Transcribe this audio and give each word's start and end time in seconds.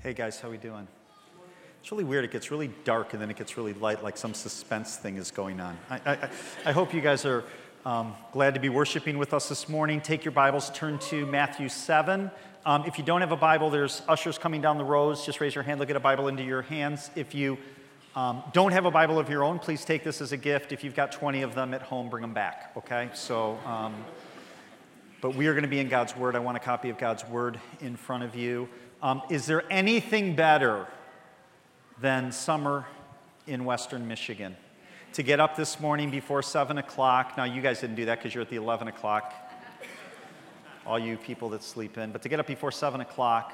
Hey 0.00 0.14
guys, 0.14 0.38
how 0.38 0.46
are 0.46 0.52
we 0.52 0.58
doing? 0.58 0.86
It's 1.80 1.90
really 1.90 2.04
weird. 2.04 2.24
It 2.24 2.30
gets 2.30 2.52
really 2.52 2.70
dark 2.84 3.14
and 3.14 3.20
then 3.20 3.32
it 3.32 3.36
gets 3.36 3.56
really 3.56 3.74
light, 3.74 4.00
like 4.00 4.16
some 4.16 4.32
suspense 4.32 4.96
thing 4.96 5.16
is 5.16 5.32
going 5.32 5.58
on. 5.58 5.76
I, 5.90 5.96
I, 6.06 6.28
I 6.66 6.72
hope 6.72 6.94
you 6.94 7.00
guys 7.00 7.26
are 7.26 7.42
um, 7.84 8.14
glad 8.30 8.54
to 8.54 8.60
be 8.60 8.68
worshiping 8.68 9.18
with 9.18 9.34
us 9.34 9.48
this 9.48 9.68
morning. 9.68 10.00
Take 10.00 10.24
your 10.24 10.30
Bibles, 10.30 10.70
turn 10.70 11.00
to 11.10 11.26
Matthew 11.26 11.68
7. 11.68 12.30
Um, 12.64 12.84
if 12.86 12.96
you 12.96 13.02
don't 13.02 13.22
have 13.22 13.32
a 13.32 13.36
Bible, 13.36 13.70
there's 13.70 14.02
ushers 14.06 14.38
coming 14.38 14.60
down 14.60 14.78
the 14.78 14.84
rows. 14.84 15.26
Just 15.26 15.40
raise 15.40 15.56
your 15.56 15.64
hand, 15.64 15.80
they'll 15.80 15.88
get 15.88 15.96
a 15.96 16.00
Bible 16.00 16.28
into 16.28 16.44
your 16.44 16.62
hands. 16.62 17.10
If 17.16 17.34
you 17.34 17.58
um, 18.14 18.44
don't 18.52 18.70
have 18.70 18.84
a 18.84 18.92
Bible 18.92 19.18
of 19.18 19.28
your 19.28 19.42
own, 19.42 19.58
please 19.58 19.84
take 19.84 20.04
this 20.04 20.20
as 20.20 20.30
a 20.30 20.36
gift. 20.36 20.70
If 20.70 20.84
you've 20.84 20.94
got 20.94 21.10
20 21.10 21.42
of 21.42 21.56
them 21.56 21.74
at 21.74 21.82
home, 21.82 22.08
bring 22.08 22.22
them 22.22 22.34
back, 22.34 22.70
okay? 22.76 23.10
So, 23.14 23.58
um, 23.66 23.96
but 25.20 25.34
we 25.34 25.48
are 25.48 25.54
going 25.54 25.64
to 25.64 25.68
be 25.68 25.80
in 25.80 25.88
God's 25.88 26.16
Word. 26.16 26.36
I 26.36 26.38
want 26.38 26.56
a 26.56 26.60
copy 26.60 26.88
of 26.88 26.98
God's 26.98 27.26
Word 27.26 27.58
in 27.80 27.96
front 27.96 28.22
of 28.22 28.36
you. 28.36 28.68
Um, 29.00 29.22
is 29.30 29.46
there 29.46 29.62
anything 29.70 30.34
better 30.34 30.88
than 32.00 32.32
summer 32.32 32.84
in 33.46 33.64
Western 33.64 34.08
Michigan? 34.08 34.56
To 35.12 35.22
get 35.22 35.38
up 35.38 35.54
this 35.54 35.78
morning 35.78 36.10
before 36.10 36.42
7 36.42 36.78
o'clock. 36.78 37.34
Now, 37.36 37.44
you 37.44 37.62
guys 37.62 37.80
didn't 37.80 37.94
do 37.94 38.06
that 38.06 38.18
because 38.18 38.34
you're 38.34 38.42
at 38.42 38.50
the 38.50 38.56
11 38.56 38.88
o'clock, 38.88 39.32
all 40.84 40.98
you 40.98 41.16
people 41.16 41.48
that 41.50 41.62
sleep 41.62 41.96
in. 41.96 42.10
But 42.10 42.22
to 42.22 42.28
get 42.28 42.40
up 42.40 42.48
before 42.48 42.72
7 42.72 43.00
o'clock, 43.00 43.52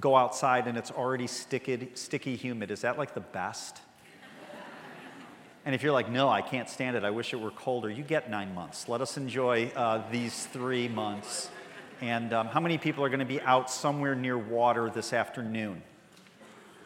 go 0.00 0.16
outside 0.16 0.66
and 0.66 0.76
it's 0.76 0.90
already 0.90 1.28
sticky, 1.28 1.90
sticky 1.94 2.34
humid. 2.34 2.72
Is 2.72 2.80
that 2.80 2.98
like 2.98 3.14
the 3.14 3.20
best? 3.20 3.78
And 5.64 5.72
if 5.72 5.84
you're 5.84 5.92
like, 5.92 6.10
no, 6.10 6.28
I 6.28 6.42
can't 6.42 6.68
stand 6.68 6.96
it, 6.96 7.04
I 7.04 7.10
wish 7.10 7.32
it 7.32 7.40
were 7.40 7.52
colder, 7.52 7.88
you 7.90 8.02
get 8.02 8.28
nine 8.28 8.54
months. 8.56 8.88
Let 8.88 9.00
us 9.00 9.16
enjoy 9.16 9.70
uh, 9.76 10.02
these 10.10 10.46
three 10.46 10.88
months. 10.88 11.48
And 12.00 12.32
um, 12.32 12.46
how 12.46 12.60
many 12.60 12.78
people 12.78 13.04
are 13.04 13.10
going 13.10 13.20
to 13.20 13.26
be 13.26 13.40
out 13.42 13.70
somewhere 13.70 14.14
near 14.14 14.38
water 14.38 14.88
this 14.88 15.12
afternoon? 15.12 15.82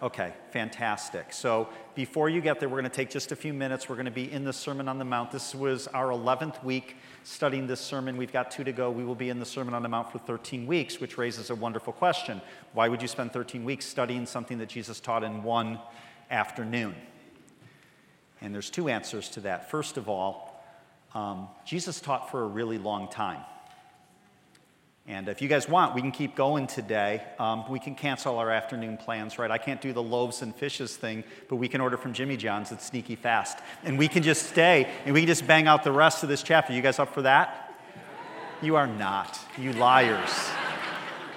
Okay, 0.02 0.34
fantastic. 0.50 1.32
So 1.32 1.68
before 1.94 2.28
you 2.28 2.40
get 2.40 2.58
there, 2.58 2.68
we're 2.68 2.80
going 2.80 2.90
to 2.90 2.96
take 2.96 3.10
just 3.10 3.30
a 3.30 3.36
few 3.36 3.54
minutes. 3.54 3.88
We're 3.88 3.94
going 3.94 4.06
to 4.06 4.10
be 4.10 4.30
in 4.30 4.44
the 4.44 4.52
Sermon 4.52 4.88
on 4.88 4.98
the 4.98 5.04
Mount. 5.04 5.30
This 5.30 5.54
was 5.54 5.86
our 5.88 6.08
11th 6.08 6.62
week 6.64 6.96
studying 7.22 7.68
this 7.68 7.80
sermon. 7.80 8.16
We've 8.16 8.32
got 8.32 8.50
two 8.50 8.64
to 8.64 8.72
go. 8.72 8.90
We 8.90 9.04
will 9.04 9.14
be 9.14 9.30
in 9.30 9.38
the 9.38 9.46
Sermon 9.46 9.72
on 9.72 9.82
the 9.82 9.88
Mount 9.88 10.10
for 10.10 10.18
13 10.18 10.66
weeks, 10.66 11.00
which 11.00 11.16
raises 11.16 11.50
a 11.50 11.54
wonderful 11.54 11.92
question. 11.92 12.42
Why 12.72 12.88
would 12.88 13.00
you 13.00 13.08
spend 13.08 13.32
13 13.32 13.64
weeks 13.64 13.86
studying 13.86 14.26
something 14.26 14.58
that 14.58 14.68
Jesus 14.68 14.98
taught 14.98 15.22
in 15.22 15.44
one 15.44 15.78
afternoon? 16.28 16.96
And 18.40 18.52
there's 18.52 18.68
two 18.68 18.88
answers 18.88 19.28
to 19.30 19.40
that. 19.42 19.70
First 19.70 19.96
of 19.96 20.08
all, 20.08 20.62
um, 21.14 21.48
Jesus 21.64 22.00
taught 22.00 22.32
for 22.32 22.42
a 22.42 22.46
really 22.46 22.78
long 22.78 23.08
time. 23.08 23.40
And 25.06 25.28
if 25.28 25.42
you 25.42 25.48
guys 25.48 25.68
want, 25.68 25.94
we 25.94 26.00
can 26.00 26.12
keep 26.12 26.34
going 26.34 26.66
today. 26.66 27.22
Um, 27.38 27.70
we 27.70 27.78
can 27.78 27.94
cancel 27.94 28.38
our 28.38 28.50
afternoon 28.50 28.96
plans, 28.96 29.38
right? 29.38 29.50
I 29.50 29.58
can't 29.58 29.82
do 29.82 29.92
the 29.92 30.02
loaves 30.02 30.40
and 30.40 30.56
fishes 30.56 30.96
thing, 30.96 31.24
but 31.50 31.56
we 31.56 31.68
can 31.68 31.82
order 31.82 31.98
from 31.98 32.14
Jimmy 32.14 32.38
John's. 32.38 32.72
It's 32.72 32.86
sneaky 32.86 33.14
fast. 33.14 33.58
And 33.84 33.98
we 33.98 34.08
can 34.08 34.22
just 34.22 34.48
stay 34.48 34.90
and 35.04 35.12
we 35.12 35.20
can 35.20 35.26
just 35.26 35.46
bang 35.46 35.66
out 35.66 35.84
the 35.84 35.92
rest 35.92 36.22
of 36.22 36.30
this 36.30 36.42
chapter. 36.42 36.72
You 36.72 36.80
guys 36.80 36.98
up 36.98 37.12
for 37.12 37.20
that? 37.20 37.74
You 38.62 38.76
are 38.76 38.86
not. 38.86 39.38
You 39.58 39.74
liars. 39.74 40.30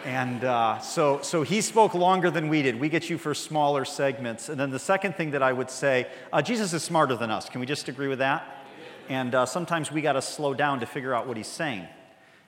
And 0.06 0.46
uh, 0.46 0.80
so, 0.80 1.20
so 1.22 1.42
he 1.44 1.60
spoke 1.60 1.94
longer 1.94 2.32
than 2.32 2.48
we 2.48 2.62
did. 2.62 2.80
We 2.80 2.88
get 2.88 3.10
you 3.10 3.18
for 3.18 3.34
smaller 3.34 3.84
segments. 3.84 4.48
And 4.48 4.58
then 4.58 4.70
the 4.70 4.80
second 4.80 5.18
thing 5.18 5.32
that 5.32 5.44
I 5.44 5.52
would 5.52 5.70
say 5.70 6.08
uh, 6.32 6.42
Jesus 6.42 6.72
is 6.72 6.84
smarter 6.84 7.18
than 7.18 7.32
us. 7.32 7.50
Can 7.50 7.60
we 7.60 7.68
just 7.68 7.90
agree 7.90 8.08
with 8.08 8.20
that? 8.20 8.66
And 9.10 9.36
uh, 9.36 9.46
sometimes 9.46 9.92
we 9.92 10.02
got 10.02 10.14
to 10.14 10.22
slow 10.22 10.54
down 10.54 10.80
to 10.80 10.86
figure 10.86 11.14
out 11.14 11.28
what 11.28 11.36
he's 11.36 11.48
saying 11.48 11.86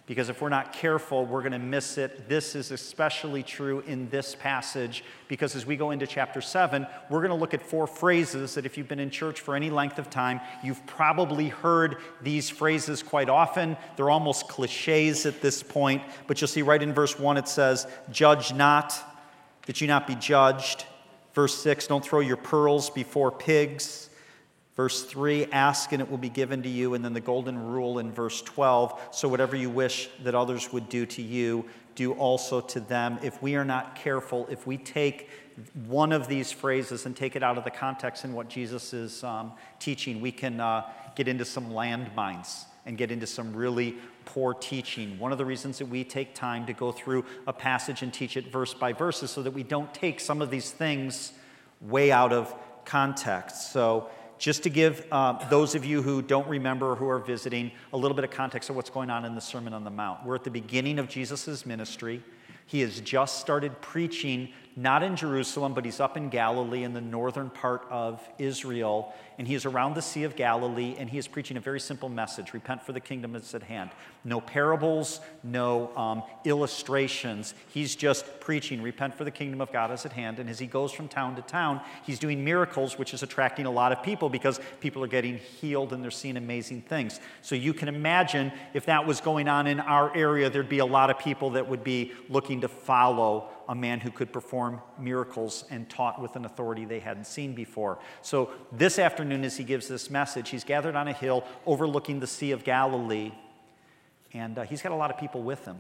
because 0.10 0.28
if 0.28 0.42
we're 0.42 0.50
not 0.50 0.74
careful, 0.74 1.24
we're 1.24 1.44
going 1.44 1.52
to 1.52 1.60
miss 1.60 2.00
it. 2.00 2.28
This 2.28 2.56
is 2.56 2.72
especially 2.72 3.44
true 3.44 3.82
in 3.82 4.10
this 4.10 4.34
passage 4.34 5.04
because 5.28 5.56
as 5.56 5.68
we 5.68 5.78
go 5.78 5.92
into 5.92 6.08
chapter 6.08 6.42
7, 6.42 6.88
we're 7.12 7.20
going 7.20 7.30
to 7.30 7.36
look 7.36 7.54
at 7.54 7.62
four 7.62 7.86
phrases 7.86 8.56
that 8.56 8.66
if 8.66 8.76
you've 8.76 8.88
been 8.88 9.00
in 9.00 9.12
church 9.12 9.40
for 9.40 9.56
any 9.56 9.70
length 9.70 10.00
of 10.00 10.10
time, 10.10 10.42
you've 10.64 10.84
probably 10.88 11.50
heard 11.50 11.98
these 12.24 12.50
phrases 12.50 13.04
quite 13.04 13.30
often. 13.30 13.78
They're 13.98 14.10
almost 14.10 14.48
cliches 14.48 15.28
at 15.28 15.42
this 15.42 15.62
point, 15.62 16.02
but 16.26 16.42
you'll 16.42 16.48
see 16.48 16.64
right 16.64 16.82
in 16.82 16.92
verse 16.92 17.20
1 17.20 17.38
it 17.38 17.48
says, 17.48 17.86
Judge 18.10 18.52
not, 18.52 19.00
that 19.68 19.80
you 19.80 19.86
not 19.86 20.08
be 20.08 20.16
judged. 20.16 20.86
Verse 21.36 21.56
6, 21.62 21.86
don't 21.86 22.04
throw 22.04 22.22
your 22.22 22.38
pearls 22.38 22.90
before 22.90 23.30
pigs. 23.32 24.09
Verse 24.80 25.04
3 25.04 25.48
ask 25.52 25.92
and 25.92 26.02
it 26.02 26.10
will 26.10 26.18
be 26.18 26.30
given 26.30 26.64
to 26.64 26.70
you. 26.70 26.94
And 26.94 27.04
then 27.04 27.12
the 27.12 27.20
golden 27.20 27.62
rule 27.62 28.00
in 28.00 28.14
verse 28.14 28.42
12 28.42 28.98
so 29.12 29.28
whatever 29.28 29.58
you 29.58 29.70
wish 29.70 30.08
that 30.24 30.34
others 30.34 30.72
would 30.72 30.88
do 30.88 31.06
to 31.06 31.22
you, 31.22 31.66
do 31.96 32.14
also 32.14 32.62
to 32.62 32.80
them. 32.80 33.20
If 33.22 33.42
we 33.42 33.56
are 33.56 33.66
not 33.66 33.98
careful, 33.98 34.48
if 34.50 34.66
we 34.66 34.78
take 34.78 35.28
one 35.86 36.14
of 36.14 36.30
these 36.30 36.54
phrases 36.54 37.06
and 37.06 37.14
take 37.14 37.36
it 37.36 37.44
out 37.44 37.58
of 37.58 37.66
the 37.66 37.72
context 37.72 38.24
in 38.24 38.32
what 38.32 38.48
Jesus 38.48 38.94
is 38.94 39.22
um, 39.22 39.52
teaching, 39.80 40.22
we 40.22 40.32
can 40.32 40.62
uh, 40.62 40.90
get 41.14 41.28
into 41.28 41.44
some 41.44 41.72
landmines 41.72 42.64
and 42.86 42.98
get 42.98 43.12
into 43.12 43.28
some 43.28 43.54
really 43.54 43.98
poor 44.24 44.54
teaching. 44.54 45.20
One 45.20 45.34
of 45.34 45.38
the 45.38 45.46
reasons 45.46 45.80
that 45.80 45.90
we 45.90 46.06
take 46.06 46.34
time 46.34 46.66
to 46.68 46.74
go 46.74 46.94
through 46.94 47.26
a 47.48 47.52
passage 47.52 48.02
and 48.02 48.14
teach 48.14 48.38
it 48.38 48.50
verse 48.50 48.74
by 48.74 48.94
verse 48.94 49.24
is 49.24 49.32
so 49.32 49.44
that 49.44 49.52
we 49.52 49.64
don't 49.64 49.94
take 49.94 50.22
some 50.22 50.42
of 50.42 50.50
these 50.50 50.72
things 50.72 51.34
way 51.82 52.14
out 52.14 52.32
of 52.32 52.56
context. 52.86 53.74
So, 53.74 54.10
just 54.40 54.64
to 54.64 54.70
give 54.70 55.06
uh, 55.12 55.48
those 55.50 55.76
of 55.76 55.86
you 55.86 56.02
who 56.02 56.22
don't 56.22 56.48
remember 56.48 56.92
or 56.92 56.96
who 56.96 57.08
are 57.08 57.20
visiting 57.20 57.72
a 57.94 57.98
little 57.98 58.16
bit 58.16 58.24
of 58.24 58.32
context 58.32 58.70
of 58.70 58.76
what's 58.76 58.90
going 58.90 59.10
on 59.10 59.26
in 59.26 59.36
the 59.36 59.42
Sermon 59.42 59.74
on 59.74 59.84
the 59.84 59.92
Mount. 59.92 60.26
We're 60.26 60.36
at 60.36 60.46
the 60.46 60.50
beginning 60.50 60.98
of 60.98 61.10
Jesus' 61.10 61.66
ministry. 61.66 62.24
He 62.66 62.80
has 62.82 63.02
just 63.02 63.40
started 63.40 63.80
preaching, 63.82 64.50
not 64.82 65.04
in 65.04 65.18
Jerusalem, 65.18 65.74
but 65.74 65.84
he's 65.84 66.00
up 66.00 66.16
in 66.16 66.30
Galilee 66.30 66.84
in 66.84 66.94
the 66.94 67.02
northern 67.02 67.50
part 67.50 67.86
of 67.90 68.26
Israel. 68.38 69.14
And 69.38 69.46
he 69.46 69.54
is 69.54 69.66
around 69.66 69.96
the 69.96 70.02
Sea 70.02 70.24
of 70.24 70.38
Galilee, 70.38 70.96
and 70.98 71.10
he 71.10 71.18
is 71.18 71.28
preaching 71.28 71.58
a 71.58 71.60
very 71.60 71.82
simple 71.82 72.08
message 72.08 72.54
repent, 72.54 72.82
for 72.82 72.94
the 72.94 73.00
kingdom 73.02 73.36
is 73.36 73.54
at 73.54 73.64
hand. 73.64 73.90
No 74.24 74.40
parables, 74.40 75.20
no 75.44 75.96
um, 75.98 76.24
illustrations. 76.46 77.54
He's 77.74 77.94
just 77.94 78.40
preaching, 78.40 78.82
repent, 78.82 79.16
for 79.16 79.26
the 79.26 79.32
kingdom 79.32 79.60
of 79.60 79.70
God 79.74 79.92
is 79.92 80.06
at 80.06 80.14
hand. 80.14 80.40
And 80.40 80.50
as 80.50 80.60
he 80.60 80.68
goes 80.68 80.94
from 80.94 81.10
town 81.10 81.36
to 81.36 81.42
town, 81.42 81.82
he's 82.06 82.20
doing 82.20 82.44
miracles, 82.46 82.98
which 82.98 83.14
is 83.14 83.22
attracting 83.22 83.66
a 83.66 83.72
lot 83.72 83.92
of 83.92 84.02
people 84.02 84.30
because 84.30 84.62
people 84.80 85.04
are 85.04 85.08
getting 85.08 85.38
healed 85.38 85.92
and 85.92 86.02
they're 86.02 86.10
seeing 86.10 86.38
amazing 86.38 86.84
things. 86.84 87.20
So 87.42 87.56
you 87.56 87.74
can 87.74 87.90
imagine 87.90 88.54
if 88.74 88.86
that 88.86 89.06
was 89.06 89.20
going 89.20 89.50
on 89.50 89.68
in 89.68 89.82
our 89.82 90.16
area, 90.16 90.50
there'd 90.50 90.70
be 90.70 90.80
a 90.80 90.86
lot 90.86 91.10
of 91.10 91.20
people 91.20 91.52
that 91.52 91.68
would 91.68 91.84
be 91.84 92.14
looking 92.30 92.62
to 92.62 92.70
follow 92.70 93.50
a 93.70 93.76
man 93.76 94.00
who 94.00 94.10
could 94.10 94.34
perform 94.34 94.82
miracles 94.98 95.64
and 95.70 95.88
taught 95.88 96.20
with 96.20 96.36
an 96.36 96.44
authority 96.44 96.86
they 96.86 97.00
hadn't 97.00 97.28
seen 97.28 97.54
before. 97.54 98.00
So, 98.24 98.50
this 98.72 98.98
afternoon, 98.98 99.46
as 99.46 99.58
he 99.58 99.64
gives 99.64 99.88
this 99.88 100.10
message, 100.10 100.50
he's 100.50 100.64
gathered 100.64 100.96
on 100.96 101.08
a 101.08 101.14
hill 101.14 101.46
overlooking 101.68 102.20
the 102.20 102.28
Sea 102.28 102.52
of 102.52 102.64
Galilee, 102.64 103.32
and 104.34 104.58
uh, 104.58 104.64
he's 104.64 104.82
got 104.82 104.92
a 104.92 104.96
lot 104.96 105.12
of 105.12 105.20
people 105.20 105.44
with 105.44 105.66
him. 105.66 105.80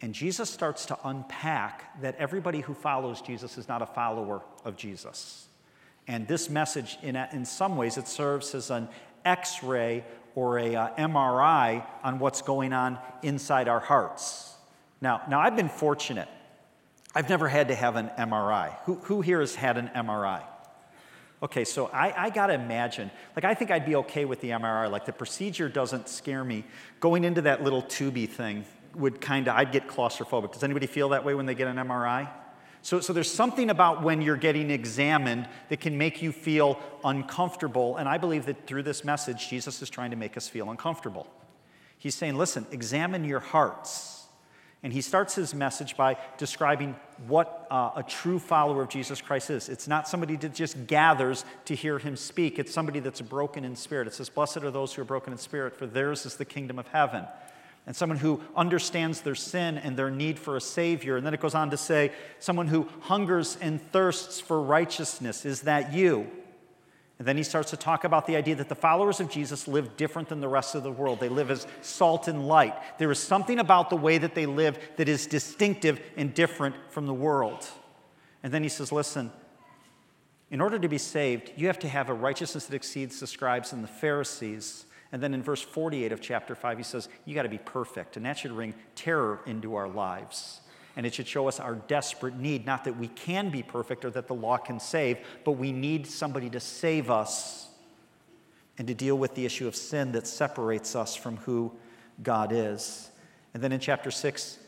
And 0.00 0.14
Jesus 0.14 0.48
starts 0.48 0.86
to 0.86 0.98
unpack 1.04 2.00
that 2.00 2.16
everybody 2.16 2.60
who 2.60 2.72
follows 2.72 3.20
Jesus 3.20 3.58
is 3.58 3.68
not 3.68 3.82
a 3.82 3.86
follower 3.86 4.40
of 4.64 4.76
Jesus. 4.76 5.46
And 6.08 6.26
this 6.26 6.48
message, 6.48 6.98
in, 7.02 7.14
in 7.14 7.44
some 7.44 7.76
ways, 7.76 7.98
it 7.98 8.08
serves 8.08 8.54
as 8.54 8.70
an 8.70 8.88
x 9.24 9.62
ray 9.62 10.04
or 10.34 10.58
a 10.58 10.74
uh, 10.74 10.94
MRI 10.96 11.86
on 12.02 12.18
what's 12.18 12.40
going 12.40 12.72
on 12.72 12.98
inside 13.22 13.68
our 13.68 13.80
hearts. 13.80 14.56
Now, 15.02 15.22
now, 15.28 15.40
I've 15.40 15.56
been 15.56 15.68
fortunate 15.68 16.28
I've 17.14 17.28
never 17.28 17.48
had 17.48 17.68
to 17.68 17.74
have 17.74 17.96
an 17.96 18.10
MRI. 18.18 18.76
Who, 18.84 18.94
who 18.96 19.20
here 19.20 19.40
has 19.40 19.54
had 19.54 19.76
an 19.76 19.90
MRI? 19.94 20.42
Okay, 21.42 21.64
so 21.64 21.86
I, 21.88 22.26
I 22.26 22.30
got 22.30 22.46
to 22.46 22.54
imagine, 22.54 23.10
like, 23.34 23.44
I 23.44 23.54
think 23.54 23.70
I'd 23.70 23.84
be 23.84 23.96
okay 23.96 24.24
with 24.24 24.40
the 24.40 24.50
MRI. 24.50 24.90
Like, 24.90 25.06
the 25.06 25.12
procedure 25.12 25.68
doesn't 25.68 26.08
scare 26.08 26.44
me. 26.44 26.64
Going 27.00 27.24
into 27.24 27.42
that 27.42 27.64
little 27.64 27.82
tubey 27.82 28.28
thing 28.28 28.64
would 28.94 29.20
kind 29.20 29.48
of, 29.48 29.56
I'd 29.56 29.72
get 29.72 29.88
claustrophobic. 29.88 30.52
Does 30.52 30.62
anybody 30.62 30.86
feel 30.86 31.08
that 31.10 31.24
way 31.24 31.34
when 31.34 31.46
they 31.46 31.54
get 31.54 31.66
an 31.66 31.76
MRI? 31.76 32.30
So, 32.82 33.00
so 33.00 33.12
there's 33.12 33.30
something 33.30 33.70
about 33.70 34.02
when 34.02 34.22
you're 34.22 34.36
getting 34.36 34.70
examined 34.70 35.48
that 35.68 35.80
can 35.80 35.98
make 35.98 36.22
you 36.22 36.32
feel 36.32 36.80
uncomfortable. 37.04 37.96
And 37.96 38.08
I 38.08 38.18
believe 38.18 38.46
that 38.46 38.66
through 38.66 38.82
this 38.84 39.04
message, 39.04 39.48
Jesus 39.48 39.82
is 39.82 39.90
trying 39.90 40.10
to 40.10 40.16
make 40.16 40.36
us 40.36 40.48
feel 40.48 40.70
uncomfortable. 40.70 41.28
He's 41.98 42.16
saying, 42.16 42.36
listen, 42.36 42.66
examine 42.72 43.24
your 43.24 43.40
hearts. 43.40 44.21
And 44.82 44.92
he 44.92 45.00
starts 45.00 45.34
his 45.36 45.54
message 45.54 45.96
by 45.96 46.16
describing 46.38 46.96
what 47.28 47.68
uh, 47.70 47.90
a 47.94 48.02
true 48.02 48.40
follower 48.40 48.82
of 48.82 48.88
Jesus 48.88 49.20
Christ 49.20 49.50
is. 49.50 49.68
It's 49.68 49.86
not 49.86 50.08
somebody 50.08 50.34
that 50.36 50.54
just 50.54 50.88
gathers 50.88 51.44
to 51.66 51.74
hear 51.76 51.98
him 51.98 52.16
speak, 52.16 52.58
it's 52.58 52.72
somebody 52.72 52.98
that's 52.98 53.20
broken 53.20 53.64
in 53.64 53.76
spirit. 53.76 54.08
It 54.08 54.14
says, 54.14 54.28
Blessed 54.28 54.58
are 54.58 54.72
those 54.72 54.92
who 54.92 55.02
are 55.02 55.06
broken 55.06 55.32
in 55.32 55.38
spirit, 55.38 55.76
for 55.76 55.86
theirs 55.86 56.26
is 56.26 56.36
the 56.36 56.44
kingdom 56.44 56.80
of 56.80 56.88
heaven. 56.88 57.26
And 57.86 57.94
someone 57.94 58.18
who 58.18 58.40
understands 58.56 59.22
their 59.22 59.34
sin 59.34 59.76
and 59.76 59.96
their 59.96 60.10
need 60.10 60.38
for 60.38 60.56
a 60.56 60.60
Savior. 60.60 61.16
And 61.16 61.26
then 61.26 61.34
it 61.34 61.40
goes 61.40 61.54
on 61.54 61.70
to 61.70 61.76
say, 61.76 62.12
someone 62.38 62.68
who 62.68 62.88
hungers 63.00 63.58
and 63.60 63.80
thirsts 63.90 64.40
for 64.40 64.62
righteousness. 64.62 65.44
Is 65.44 65.62
that 65.62 65.92
you? 65.92 66.30
And 67.18 67.28
then 67.28 67.36
he 67.36 67.42
starts 67.42 67.70
to 67.70 67.76
talk 67.76 68.04
about 68.04 68.26
the 68.26 68.36
idea 68.36 68.56
that 68.56 68.68
the 68.68 68.74
followers 68.74 69.20
of 69.20 69.30
Jesus 69.30 69.68
live 69.68 69.96
different 69.96 70.28
than 70.28 70.40
the 70.40 70.48
rest 70.48 70.74
of 70.74 70.82
the 70.82 70.90
world. 70.90 71.20
They 71.20 71.28
live 71.28 71.50
as 71.50 71.66
salt 71.80 72.26
and 72.26 72.48
light. 72.48 72.74
There 72.98 73.10
is 73.10 73.18
something 73.18 73.58
about 73.58 73.90
the 73.90 73.96
way 73.96 74.18
that 74.18 74.34
they 74.34 74.46
live 74.46 74.78
that 74.96 75.08
is 75.08 75.26
distinctive 75.26 76.00
and 76.16 76.34
different 76.34 76.74
from 76.88 77.06
the 77.06 77.14
world. 77.14 77.66
And 78.42 78.52
then 78.52 78.62
he 78.62 78.68
says, 78.68 78.90
Listen, 78.90 79.30
in 80.50 80.60
order 80.60 80.78
to 80.78 80.88
be 80.88 80.98
saved, 80.98 81.52
you 81.56 81.68
have 81.68 81.78
to 81.80 81.88
have 81.88 82.08
a 82.08 82.14
righteousness 82.14 82.66
that 82.66 82.74
exceeds 82.74 83.20
the 83.20 83.26
scribes 83.26 83.72
and 83.72 83.84
the 83.84 83.88
Pharisees. 83.88 84.86
And 85.12 85.22
then 85.22 85.34
in 85.34 85.42
verse 85.42 85.62
48 85.62 86.10
of 86.10 86.20
chapter 86.20 86.54
5, 86.54 86.78
he 86.78 86.84
says, 86.84 87.08
You 87.24 87.34
got 87.34 87.42
to 87.42 87.48
be 87.48 87.58
perfect. 87.58 88.16
And 88.16 88.26
that 88.26 88.38
should 88.38 88.52
ring 88.52 88.74
terror 88.94 89.40
into 89.46 89.74
our 89.74 89.88
lives. 89.88 90.61
And 90.96 91.06
it 91.06 91.14
should 91.14 91.26
show 91.26 91.48
us 91.48 91.58
our 91.58 91.74
desperate 91.74 92.36
need, 92.36 92.66
not 92.66 92.84
that 92.84 92.98
we 92.98 93.08
can 93.08 93.50
be 93.50 93.62
perfect 93.62 94.04
or 94.04 94.10
that 94.10 94.26
the 94.26 94.34
law 94.34 94.58
can 94.58 94.78
save, 94.78 95.18
but 95.44 95.52
we 95.52 95.72
need 95.72 96.06
somebody 96.06 96.50
to 96.50 96.60
save 96.60 97.10
us 97.10 97.68
and 98.78 98.86
to 98.88 98.94
deal 98.94 99.16
with 99.16 99.34
the 99.34 99.44
issue 99.46 99.66
of 99.66 99.76
sin 99.76 100.12
that 100.12 100.26
separates 100.26 100.94
us 100.94 101.14
from 101.14 101.38
who 101.38 101.72
God 102.22 102.52
is. 102.52 103.10
And 103.54 103.62
then 103.62 103.72
in 103.72 103.80
chapter 103.80 104.10
6, 104.10 104.58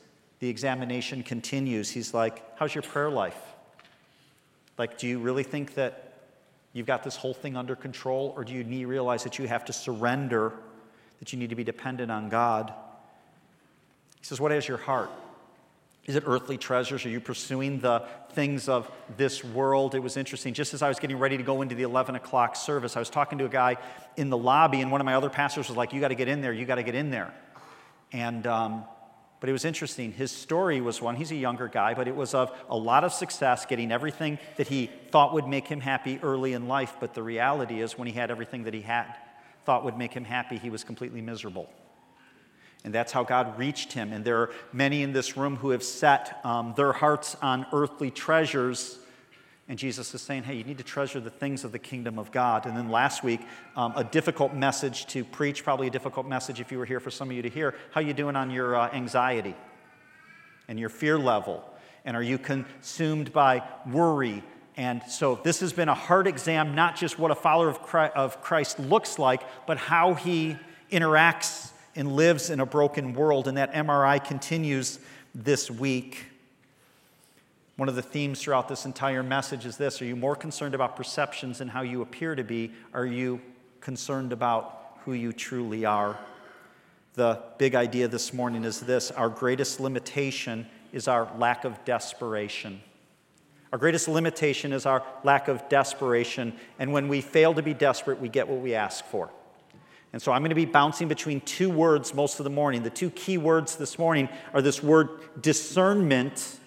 the 0.40 0.48
examination 0.48 1.22
continues. 1.22 1.90
He's 1.90 2.12
like, 2.12 2.42
How's 2.58 2.74
your 2.74 2.82
prayer 2.82 3.10
life? 3.10 3.40
Like, 4.76 4.98
do 4.98 5.06
you 5.06 5.18
really 5.18 5.42
think 5.42 5.74
that 5.74 6.12
you've 6.72 6.86
got 6.86 7.02
this 7.02 7.16
whole 7.16 7.34
thing 7.34 7.56
under 7.56 7.76
control, 7.76 8.34
or 8.36 8.44
do 8.44 8.52
you 8.52 8.64
need 8.64 8.86
realize 8.86 9.24
that 9.24 9.38
you 9.38 9.46
have 9.46 9.64
to 9.66 9.72
surrender, 9.72 10.52
that 11.20 11.32
you 11.32 11.38
need 11.38 11.50
to 11.50 11.56
be 11.56 11.64
dependent 11.64 12.10
on 12.10 12.28
God? 12.28 12.72
He 14.18 14.24
says, 14.24 14.40
What 14.40 14.52
is 14.52 14.68
your 14.68 14.78
heart? 14.78 15.10
Is 16.06 16.16
it 16.16 16.24
earthly 16.26 16.58
treasures? 16.58 17.06
Are 17.06 17.08
you 17.08 17.20
pursuing 17.20 17.80
the 17.80 18.06
things 18.32 18.68
of 18.68 18.90
this 19.16 19.42
world? 19.42 19.94
It 19.94 20.00
was 20.00 20.18
interesting. 20.18 20.52
Just 20.52 20.74
as 20.74 20.82
I 20.82 20.88
was 20.88 20.98
getting 20.98 21.18
ready 21.18 21.38
to 21.38 21.42
go 21.42 21.62
into 21.62 21.74
the 21.74 21.84
11 21.84 22.14
o'clock 22.14 22.56
service, 22.56 22.96
I 22.96 22.98
was 22.98 23.08
talking 23.08 23.38
to 23.38 23.46
a 23.46 23.48
guy 23.48 23.78
in 24.16 24.28
the 24.28 24.36
lobby, 24.36 24.82
and 24.82 24.92
one 24.92 25.00
of 25.00 25.06
my 25.06 25.14
other 25.14 25.30
pastors 25.30 25.68
was 25.68 25.76
like, 25.76 25.94
You 25.94 26.00
got 26.00 26.08
to 26.08 26.14
get 26.14 26.28
in 26.28 26.42
there, 26.42 26.52
you 26.52 26.66
got 26.66 26.74
to 26.74 26.82
get 26.82 26.94
in 26.94 27.10
there. 27.10 27.32
And, 28.12 28.46
um, 28.46 28.84
but 29.40 29.48
it 29.48 29.52
was 29.52 29.64
interesting. 29.64 30.12
His 30.12 30.30
story 30.30 30.80
was 30.82 31.00
one, 31.00 31.16
he's 31.16 31.30
a 31.30 31.36
younger 31.36 31.68
guy, 31.68 31.94
but 31.94 32.06
it 32.06 32.14
was 32.14 32.34
of 32.34 32.52
a 32.68 32.76
lot 32.76 33.04
of 33.04 33.12
success, 33.12 33.64
getting 33.64 33.90
everything 33.90 34.38
that 34.56 34.68
he 34.68 34.90
thought 35.10 35.32
would 35.32 35.48
make 35.48 35.66
him 35.66 35.80
happy 35.80 36.18
early 36.22 36.52
in 36.52 36.68
life. 36.68 36.96
But 37.00 37.14
the 37.14 37.22
reality 37.22 37.80
is, 37.80 37.96
when 37.96 38.08
he 38.08 38.14
had 38.14 38.30
everything 38.30 38.64
that 38.64 38.74
he 38.74 38.82
had, 38.82 39.16
thought 39.64 39.84
would 39.84 39.96
make 39.96 40.12
him 40.12 40.24
happy, 40.24 40.58
he 40.58 40.68
was 40.68 40.84
completely 40.84 41.22
miserable. 41.22 41.70
And 42.84 42.92
that's 42.92 43.12
how 43.12 43.24
God 43.24 43.58
reached 43.58 43.94
him. 43.94 44.12
And 44.12 44.24
there 44.24 44.38
are 44.38 44.50
many 44.72 45.02
in 45.02 45.14
this 45.14 45.36
room 45.38 45.56
who 45.56 45.70
have 45.70 45.82
set 45.82 46.38
um, 46.44 46.74
their 46.76 46.92
hearts 46.92 47.34
on 47.40 47.66
earthly 47.72 48.10
treasures. 48.10 48.98
And 49.68 49.78
Jesus 49.78 50.14
is 50.14 50.20
saying, 50.20 50.42
hey, 50.42 50.54
you 50.54 50.64
need 50.64 50.76
to 50.76 50.84
treasure 50.84 51.18
the 51.18 51.30
things 51.30 51.64
of 51.64 51.72
the 51.72 51.78
kingdom 51.78 52.18
of 52.18 52.30
God. 52.30 52.66
And 52.66 52.76
then 52.76 52.90
last 52.90 53.24
week, 53.24 53.40
um, 53.74 53.94
a 53.96 54.04
difficult 54.04 54.52
message 54.52 55.06
to 55.06 55.24
preach, 55.24 55.64
probably 55.64 55.86
a 55.86 55.90
difficult 55.90 56.26
message 56.26 56.60
if 56.60 56.70
you 56.70 56.78
were 56.78 56.84
here 56.84 57.00
for 57.00 57.10
some 57.10 57.30
of 57.30 57.36
you 57.36 57.40
to 57.40 57.48
hear. 57.48 57.74
How 57.92 58.02
you 58.02 58.12
doing 58.12 58.36
on 58.36 58.50
your 58.50 58.76
uh, 58.76 58.90
anxiety 58.92 59.54
and 60.68 60.78
your 60.78 60.90
fear 60.90 61.18
level? 61.18 61.64
And 62.04 62.14
are 62.14 62.22
you 62.22 62.36
consumed 62.36 63.32
by 63.32 63.62
worry? 63.90 64.42
And 64.76 65.02
so 65.04 65.40
this 65.42 65.60
has 65.60 65.72
been 65.72 65.88
a 65.88 65.94
hard 65.94 66.26
exam, 66.26 66.74
not 66.74 66.96
just 66.96 67.18
what 67.18 67.30
a 67.30 67.34
follower 67.34 67.70
of 68.14 68.42
Christ 68.42 68.78
looks 68.78 69.18
like, 69.18 69.42
but 69.66 69.78
how 69.78 70.12
he 70.12 70.58
interacts 70.90 71.70
and 71.96 72.16
lives 72.16 72.50
in 72.50 72.60
a 72.60 72.66
broken 72.66 73.14
world. 73.14 73.48
And 73.48 73.56
that 73.56 73.72
MRI 73.72 74.24
continues 74.24 74.98
this 75.34 75.70
week. 75.70 76.26
One 77.76 77.88
of 77.88 77.96
the 77.96 78.02
themes 78.02 78.40
throughout 78.40 78.68
this 78.68 78.84
entire 78.84 79.22
message 79.22 79.66
is 79.66 79.76
this 79.76 80.00
Are 80.00 80.04
you 80.04 80.16
more 80.16 80.36
concerned 80.36 80.74
about 80.74 80.96
perceptions 80.96 81.60
and 81.60 81.70
how 81.70 81.82
you 81.82 82.02
appear 82.02 82.34
to 82.34 82.44
be? 82.44 82.72
Are 82.92 83.06
you 83.06 83.40
concerned 83.80 84.32
about 84.32 84.98
who 85.04 85.12
you 85.12 85.32
truly 85.32 85.84
are? 85.84 86.18
The 87.14 87.40
big 87.58 87.74
idea 87.74 88.08
this 88.08 88.32
morning 88.32 88.64
is 88.64 88.80
this 88.80 89.10
our 89.10 89.28
greatest 89.28 89.80
limitation 89.80 90.66
is 90.92 91.08
our 91.08 91.28
lack 91.36 91.64
of 91.64 91.84
desperation. 91.84 92.80
Our 93.72 93.78
greatest 93.78 94.06
limitation 94.06 94.72
is 94.72 94.86
our 94.86 95.02
lack 95.24 95.48
of 95.48 95.68
desperation. 95.68 96.54
And 96.78 96.92
when 96.92 97.08
we 97.08 97.20
fail 97.20 97.54
to 97.54 97.62
be 97.62 97.74
desperate, 97.74 98.20
we 98.20 98.28
get 98.28 98.46
what 98.46 98.60
we 98.60 98.74
ask 98.76 99.04
for. 99.04 99.30
And 100.14 100.22
so 100.22 100.30
I'm 100.30 100.42
going 100.42 100.50
to 100.50 100.54
be 100.54 100.64
bouncing 100.64 101.08
between 101.08 101.40
two 101.40 101.68
words 101.68 102.14
most 102.14 102.38
of 102.38 102.44
the 102.44 102.50
morning. 102.50 102.84
The 102.84 102.90
two 102.90 103.10
key 103.10 103.36
words 103.36 103.74
this 103.74 103.98
morning 103.98 104.28
are 104.52 104.62
this 104.62 104.80
word 104.80 105.08
discernment 105.42 106.60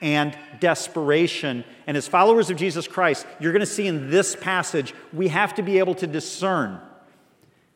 and 0.00 0.38
desperation. 0.60 1.64
And 1.88 1.96
as 1.96 2.06
followers 2.06 2.50
of 2.50 2.56
Jesus 2.56 2.86
Christ, 2.86 3.26
you're 3.40 3.50
going 3.50 3.58
to 3.58 3.66
see 3.66 3.88
in 3.88 4.10
this 4.10 4.36
passage, 4.36 4.94
we 5.12 5.26
have 5.26 5.56
to 5.56 5.62
be 5.62 5.80
able 5.80 5.96
to 5.96 6.06
discern. 6.06 6.80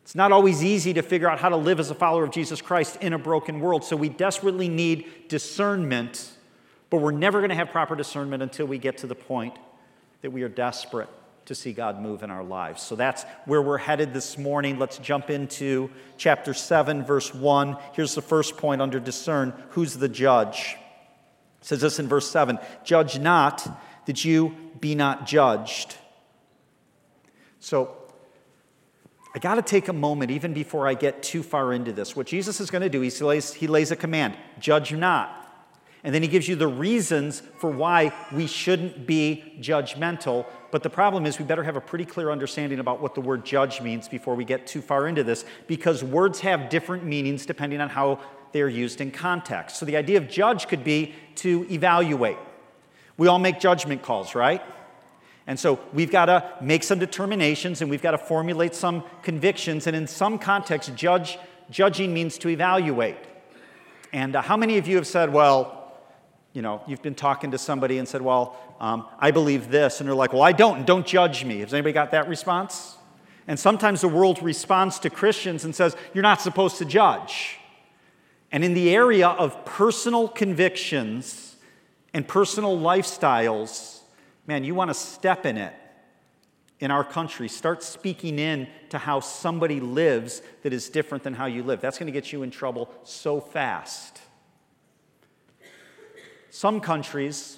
It's 0.05 0.15
not 0.15 0.31
always 0.31 0.63
easy 0.63 0.95
to 0.95 1.03
figure 1.03 1.29
out 1.29 1.41
how 1.41 1.49
to 1.49 1.57
live 1.57 1.81
as 1.81 1.91
a 1.91 1.97
follower 1.97 2.23
of 2.23 2.31
Jesus 2.31 2.63
Christ 2.63 2.99
in 3.01 3.13
a 3.13 3.19
broken 3.19 3.59
world. 3.59 3.83
So 3.83 3.97
we 3.97 4.11
desperately 4.11 4.69
need 4.69 5.27
discernment, 5.27 6.31
but 6.91 6.99
we're 6.99 7.11
never 7.11 7.41
going 7.41 7.51
to 7.51 7.57
have 7.57 7.71
proper 7.71 7.97
discernment 7.97 8.41
until 8.41 8.67
we 8.67 8.79
get 8.79 8.99
to 8.99 9.09
the 9.09 9.17
point 9.17 9.57
that 10.23 10.31
we 10.31 10.45
are 10.45 10.49
desperate 10.49 11.09
to 11.49 11.55
see 11.55 11.73
God 11.73 11.99
move 11.99 12.23
in 12.23 12.31
our 12.31 12.45
lives. 12.45 12.83
So 12.83 12.95
that's 12.95 13.25
where 13.47 13.63
we're 13.63 13.79
headed 13.79 14.13
this 14.13 14.37
morning. 14.37 14.79
Let's 14.79 14.99
jump 14.99 15.31
into 15.31 15.91
chapter 16.19 16.53
7, 16.53 17.05
verse 17.05 17.33
1. 17.35 17.77
Here's 17.95 18.15
the 18.15 18.21
first 18.21 18.59
point 18.59 18.83
under 18.83 19.01
discern 19.01 19.55
who's 19.71 19.95
the 19.95 20.11
judge? 20.11 20.77
It 21.61 21.67
says 21.67 21.81
this 21.81 21.99
in 21.99 22.07
verse 22.07 22.31
7 22.31 22.59
Judge 22.85 23.19
not 23.19 23.67
that 24.05 24.27
you 24.27 24.55
be 24.79 24.95
not 24.95 25.27
judged. 25.27 25.97
So 27.61 27.97
I 29.35 29.39
got 29.39 29.55
to 29.55 29.63
take 29.63 29.89
a 29.89 29.95
moment, 29.95 30.31
even 30.31 30.53
before 30.53 30.87
I 30.87 30.93
get 30.93 31.23
too 31.23 31.43
far 31.43 31.73
into 31.73 31.93
this. 31.93 32.15
What 32.15 32.27
Jesus 32.27 32.61
is 32.61 32.71
going 32.71 32.83
to 32.83 32.91
do, 32.91 33.01
he 33.01 33.11
lays, 33.11 33.55
he 33.55 33.67
lays 33.67 33.91
a 33.91 33.97
command 33.97 34.37
judge 34.59 34.93
not. 34.93 35.39
And 36.05 36.15
then 36.15 36.23
he 36.23 36.29
gives 36.29 36.47
you 36.47 36.57
the 36.57 36.69
reasons 36.69 37.43
for 37.59 37.71
why 37.71 38.13
we 38.33 38.47
shouldn't 38.47 39.07
be 39.07 39.59
judgmental. 39.61 40.47
But 40.71 40.83
the 40.83 40.91
problem 40.91 41.25
is, 41.25 41.39
we 41.39 41.45
better 41.45 41.63
have 41.63 41.77
a 41.77 41.81
pretty 41.81 42.05
clear 42.05 42.31
understanding 42.31 42.79
about 42.79 43.01
what 43.01 43.15
the 43.15 43.21
word 43.21 43.45
judge 43.45 43.81
means 43.81 44.07
before 44.09 44.35
we 44.35 44.45
get 44.45 44.67
too 44.67 44.83
far 44.83 45.09
into 45.09 45.25
this, 45.25 45.45
because 45.67 46.05
words 46.05 46.41
have 46.41 46.69
different 46.69 47.05
meanings 47.05 47.47
depending 47.47 47.81
on 47.81 47.89
how 47.89 48.21
they're 48.53 48.69
used 48.69 49.01
in 49.01 49.11
context. 49.11 49.77
So 49.77 49.87
the 49.87 49.97
idea 49.97 50.19
of 50.19 50.29
judge 50.29 50.69
could 50.69 50.85
be 50.85 51.15
to 51.37 51.67
evaluate. 51.71 52.39
We 53.17 53.29
all 53.29 53.39
make 53.39 53.61
judgment 53.61 54.03
calls, 54.03 54.35
right? 54.35 54.63
And 55.47 55.59
so 55.59 55.81
we've 55.95 56.11
got 56.11 56.27
to 56.27 56.53
make 56.61 56.83
some 56.83 56.99
determinations 56.99 57.81
and 57.81 57.91
we've 57.91 58.03
got 58.03 58.11
to 58.11 58.19
formulate 58.19 58.75
some 58.75 59.03
convictions. 59.23 59.87
And 59.87 59.97
in 59.97 60.07
some 60.07 60.39
contexts, 60.39 60.93
judge, 60.95 61.39
judging 61.71 62.13
means 62.13 62.37
to 62.39 62.51
evaluate. 62.51 63.17
And 64.13 64.37
uh, 64.37 64.43
how 64.43 64.57
many 64.57 64.77
of 64.77 64.87
you 64.87 64.97
have 64.97 65.07
said, 65.07 65.33
well, 65.33 65.78
you 66.59 66.63
know, 66.63 66.83
you've 66.89 67.03
been 67.03 67.15
talking 67.15 67.53
to 67.53 67.59
somebody 67.59 67.99
and 67.99 68.09
said, 68.09 68.21
Well, 68.21 68.57
um, 68.81 69.07
I 69.21 69.31
believe 69.31 69.71
this. 69.71 70.01
And 70.01 70.09
they're 70.09 70.17
like, 70.17 70.33
Well, 70.33 70.43
I 70.43 70.51
don't, 70.51 70.79
and 70.79 70.85
don't 70.85 71.07
judge 71.07 71.45
me. 71.45 71.61
Has 71.61 71.73
anybody 71.73 71.93
got 71.93 72.11
that 72.11 72.27
response? 72.27 72.97
And 73.47 73.57
sometimes 73.57 74.01
the 74.01 74.09
world 74.09 74.43
responds 74.43 74.99
to 74.99 75.09
Christians 75.09 75.65
and 75.65 75.73
says, 75.73 75.97
You're 76.13 76.23
not 76.23 76.41
supposed 76.41 76.79
to 76.79 76.85
judge. 76.85 77.59
And 78.51 78.65
in 78.65 78.75
the 78.75 78.93
area 78.93 79.29
of 79.29 79.65
personal 79.65 80.27
convictions 80.27 81.55
and 82.13 82.27
personal 82.27 82.77
lifestyles, 82.77 84.01
man, 84.49 84.65
you 84.65 84.75
want 84.75 84.91
to 84.91 84.95
step 84.95 85.47
in 85.47 85.59
it 85.59 85.75
in 86.81 86.91
our 86.91 87.05
country. 87.05 87.47
Start 87.47 87.85
speaking 87.85 88.41
in 88.41 88.67
to 88.89 88.99
how 88.99 89.21
somebody 89.21 89.79
lives 89.79 90.43
that 90.65 90.73
is 90.73 90.89
different 90.89 91.23
than 91.23 91.35
how 91.35 91.47
you 91.47 91.63
live. 91.63 91.81
That's 91.81 91.99
going 91.99 92.13
to 92.13 92.21
get 92.21 92.33
you 92.33 92.43
in 92.43 92.51
trouble 92.51 92.93
so 93.05 93.41
fast. 93.41 94.23
Some 96.59 96.81
countries 96.81 97.57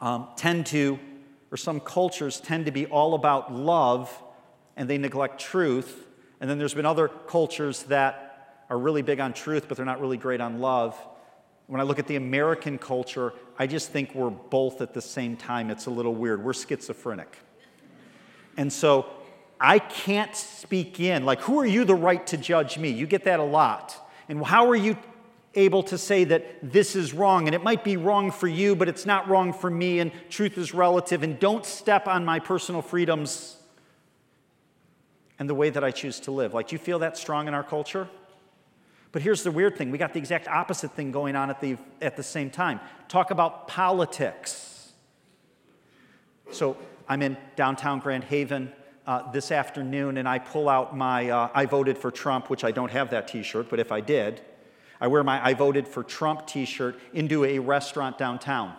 um, 0.00 0.28
tend 0.36 0.66
to, 0.66 1.00
or 1.50 1.56
some 1.56 1.80
cultures 1.80 2.38
tend 2.38 2.66
to 2.66 2.70
be 2.70 2.86
all 2.86 3.14
about 3.14 3.52
love 3.52 4.22
and 4.76 4.88
they 4.88 4.98
neglect 4.98 5.40
truth. 5.40 6.06
And 6.40 6.48
then 6.48 6.58
there's 6.58 6.74
been 6.74 6.86
other 6.86 7.08
cultures 7.08 7.82
that 7.88 8.62
are 8.70 8.78
really 8.78 9.02
big 9.02 9.18
on 9.18 9.32
truth, 9.32 9.64
but 9.66 9.76
they're 9.76 9.84
not 9.84 10.00
really 10.00 10.16
great 10.16 10.40
on 10.40 10.60
love. 10.60 10.96
When 11.66 11.80
I 11.80 11.82
look 11.82 11.98
at 11.98 12.06
the 12.06 12.14
American 12.14 12.78
culture, 12.78 13.32
I 13.58 13.66
just 13.66 13.90
think 13.90 14.14
we're 14.14 14.30
both 14.30 14.80
at 14.80 14.94
the 14.94 15.02
same 15.02 15.36
time. 15.36 15.68
It's 15.68 15.86
a 15.86 15.90
little 15.90 16.14
weird. 16.14 16.44
We're 16.44 16.54
schizophrenic. 16.54 17.36
And 18.56 18.72
so 18.72 19.06
I 19.60 19.80
can't 19.80 20.36
speak 20.36 21.00
in. 21.00 21.24
Like, 21.24 21.40
who 21.40 21.58
are 21.58 21.66
you 21.66 21.84
the 21.84 21.96
right 21.96 22.24
to 22.28 22.36
judge 22.36 22.78
me? 22.78 22.90
You 22.90 23.08
get 23.08 23.24
that 23.24 23.40
a 23.40 23.44
lot. 23.44 23.96
And 24.28 24.44
how 24.44 24.70
are 24.70 24.76
you 24.76 24.96
able 25.58 25.82
to 25.84 25.98
say 25.98 26.24
that 26.24 26.44
this 26.62 26.96
is 26.96 27.12
wrong. 27.12 27.46
And 27.46 27.54
it 27.54 27.62
might 27.62 27.84
be 27.84 27.96
wrong 27.96 28.30
for 28.30 28.48
you, 28.48 28.74
but 28.74 28.88
it's 28.88 29.04
not 29.04 29.28
wrong 29.28 29.52
for 29.52 29.68
me, 29.68 30.00
and 30.00 30.10
truth 30.30 30.56
is 30.56 30.72
relative. 30.72 31.22
And 31.22 31.38
don't 31.38 31.66
step 31.66 32.06
on 32.06 32.24
my 32.24 32.38
personal 32.38 32.80
freedoms 32.80 33.56
and 35.38 35.48
the 35.48 35.54
way 35.54 35.70
that 35.70 35.84
I 35.84 35.90
choose 35.90 36.20
to 36.20 36.30
live. 36.30 36.54
Like, 36.54 36.72
you 36.72 36.78
feel 36.78 37.00
that 37.00 37.16
strong 37.16 37.48
in 37.48 37.54
our 37.54 37.62
culture? 37.62 38.08
But 39.12 39.22
here's 39.22 39.42
the 39.42 39.50
weird 39.50 39.76
thing 39.76 39.90
we 39.90 39.98
got 39.98 40.12
the 40.12 40.18
exact 40.18 40.48
opposite 40.48 40.92
thing 40.92 41.12
going 41.12 41.36
on 41.36 41.50
at 41.50 41.60
the, 41.60 41.76
at 42.00 42.16
the 42.16 42.22
same 42.22 42.50
time. 42.50 42.80
Talk 43.08 43.30
about 43.30 43.68
politics. 43.68 44.92
So 46.50 46.76
I'm 47.08 47.22
in 47.22 47.36
downtown 47.56 48.00
Grand 48.00 48.24
Haven 48.24 48.72
uh, 49.06 49.30
this 49.32 49.50
afternoon, 49.50 50.18
and 50.18 50.28
I 50.28 50.38
pull 50.38 50.68
out 50.68 50.94
my 50.96 51.30
uh, 51.30 51.48
I 51.54 51.64
voted 51.64 51.96
for 51.96 52.10
Trump, 52.10 52.50
which 52.50 52.62
I 52.64 52.70
don't 52.70 52.90
have 52.90 53.10
that 53.10 53.26
t 53.26 53.42
shirt, 53.42 53.70
but 53.70 53.80
if 53.80 53.90
I 53.90 54.00
did, 54.00 54.42
I 55.00 55.06
wear 55.06 55.22
my 55.22 55.44
I 55.44 55.54
voted 55.54 55.86
for 55.86 56.02
Trump 56.02 56.46
t 56.46 56.64
shirt 56.64 56.98
into 57.12 57.44
a 57.44 57.58
restaurant 57.58 58.18
downtown. 58.18 58.74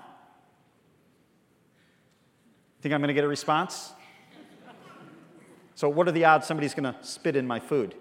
Think 2.81 2.93
I'm 2.93 3.01
going 3.01 3.09
to 3.09 3.13
get 3.13 3.23
a 3.23 3.27
response? 3.27 3.91
So, 5.75 5.87
what 5.87 6.07
are 6.07 6.11
the 6.11 6.25
odds 6.25 6.47
somebody's 6.47 6.73
going 6.73 6.93
to 6.93 6.95
spit 7.05 7.35
in 7.35 7.47
my 7.47 7.59
food? 7.59 7.95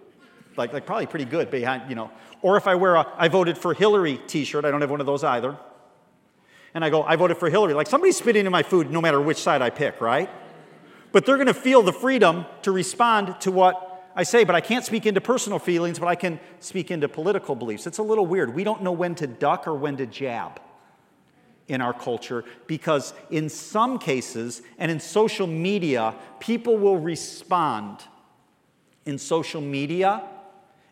Like, 0.56 0.72
like 0.72 0.86
probably 0.86 1.06
pretty 1.06 1.24
good 1.24 1.50
behind, 1.50 1.88
you 1.88 1.94
know. 1.94 2.10
Or 2.42 2.56
if 2.56 2.66
I 2.66 2.74
wear 2.74 2.96
a 2.96 3.06
I 3.16 3.28
voted 3.28 3.56
for 3.56 3.74
Hillary 3.74 4.20
t 4.26 4.44
shirt, 4.44 4.64
I 4.64 4.70
don't 4.70 4.80
have 4.80 4.90
one 4.90 5.00
of 5.00 5.06
those 5.06 5.24
either. 5.24 5.56
And 6.74 6.84
I 6.84 6.90
go, 6.90 7.02
I 7.02 7.16
voted 7.16 7.38
for 7.38 7.48
Hillary. 7.48 7.74
Like 7.74 7.86
somebody's 7.86 8.16
spitting 8.16 8.46
in 8.46 8.52
my 8.52 8.62
food 8.62 8.90
no 8.90 9.00
matter 9.00 9.20
which 9.20 9.38
side 9.38 9.62
I 9.62 9.70
pick, 9.70 10.00
right? 10.00 10.28
But 11.12 11.24
they're 11.24 11.36
going 11.36 11.46
to 11.46 11.54
feel 11.54 11.82
the 11.82 11.92
freedom 11.92 12.44
to 12.62 12.70
respond 12.70 13.40
to 13.40 13.50
what 13.50 13.87
I 14.14 14.22
say, 14.24 14.44
but 14.44 14.54
I 14.54 14.60
can't 14.60 14.84
speak 14.84 15.06
into 15.06 15.20
personal 15.20 15.58
feelings, 15.58 15.98
but 15.98 16.06
I 16.08 16.14
can 16.14 16.40
speak 16.60 16.90
into 16.90 17.08
political 17.08 17.54
beliefs. 17.54 17.86
It's 17.86 17.98
a 17.98 18.02
little 18.02 18.26
weird. 18.26 18.54
We 18.54 18.64
don't 18.64 18.82
know 18.82 18.92
when 18.92 19.14
to 19.16 19.26
duck 19.26 19.66
or 19.66 19.74
when 19.74 19.96
to 19.98 20.06
jab 20.06 20.60
in 21.68 21.80
our 21.80 21.92
culture 21.92 22.44
because, 22.66 23.12
in 23.30 23.48
some 23.48 23.98
cases 23.98 24.62
and 24.78 24.90
in 24.90 24.98
social 24.98 25.46
media, 25.46 26.14
people 26.40 26.76
will 26.76 26.96
respond 26.96 28.02
in 29.04 29.18
social 29.18 29.60
media 29.60 30.22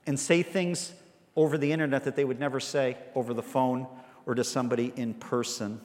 and 0.06 0.20
say 0.20 0.42
things 0.42 0.92
over 1.34 1.58
the 1.58 1.72
internet 1.72 2.04
that 2.04 2.16
they 2.16 2.24
would 2.24 2.40
never 2.40 2.60
say 2.60 2.96
over 3.14 3.34
the 3.34 3.42
phone 3.42 3.86
or 4.24 4.34
to 4.34 4.44
somebody 4.44 4.92
in 4.96 5.14
person. 5.14 5.80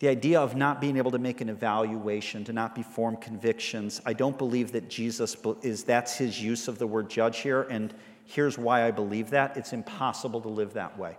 The 0.00 0.08
idea 0.08 0.40
of 0.40 0.54
not 0.54 0.80
being 0.80 0.96
able 0.96 1.10
to 1.10 1.18
make 1.18 1.40
an 1.40 1.48
evaluation, 1.48 2.44
to 2.44 2.52
not 2.52 2.74
be 2.74 2.82
formed 2.82 3.20
convictions, 3.20 4.00
I 4.06 4.12
don't 4.12 4.38
believe 4.38 4.72
that 4.72 4.88
Jesus 4.88 5.36
is, 5.62 5.84
that's 5.84 6.16
his 6.16 6.40
use 6.40 6.68
of 6.68 6.78
the 6.78 6.86
word 6.86 7.10
judge 7.10 7.38
here, 7.38 7.62
and 7.62 7.92
here's 8.24 8.56
why 8.56 8.86
I 8.86 8.92
believe 8.92 9.30
that. 9.30 9.56
It's 9.56 9.72
impossible 9.72 10.40
to 10.42 10.48
live 10.48 10.74
that 10.74 10.96
way. 10.98 11.16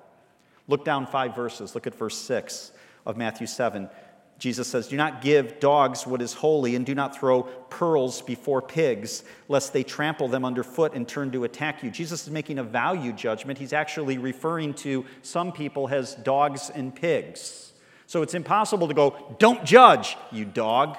Look 0.69 0.85
down 0.85 1.07
five 1.07 1.35
verses. 1.35 1.75
Look 1.75 1.87
at 1.87 1.95
verse 1.95 2.17
6 2.17 2.71
of 3.05 3.17
Matthew 3.17 3.47
7. 3.47 3.89
Jesus 4.37 4.67
says, 4.69 4.87
Do 4.87 4.95
not 4.95 5.21
give 5.21 5.59
dogs 5.59 6.07
what 6.07 6.21
is 6.21 6.33
holy, 6.33 6.75
and 6.75 6.85
do 6.85 6.95
not 6.95 7.17
throw 7.17 7.43
pearls 7.43 8.21
before 8.21 8.61
pigs, 8.61 9.23
lest 9.49 9.73
they 9.73 9.83
trample 9.83 10.29
them 10.29 10.45
underfoot 10.45 10.93
and 10.93 11.05
turn 11.05 11.31
to 11.31 11.43
attack 11.43 11.83
you. 11.83 11.91
Jesus 11.91 12.23
is 12.23 12.29
making 12.29 12.59
a 12.59 12.63
value 12.63 13.11
judgment. 13.11 13.59
He's 13.59 13.73
actually 13.73 14.17
referring 14.17 14.73
to 14.75 15.05
some 15.21 15.51
people 15.51 15.89
as 15.89 16.15
dogs 16.15 16.69
and 16.73 16.95
pigs. 16.95 17.68
So 18.09 18.23
it's 18.23 18.33
impossible 18.33 18.87
to 18.87 18.95
go, 18.95 19.15
Don't 19.37 19.63
judge, 19.63 20.17
you 20.31 20.43
dog. 20.43 20.97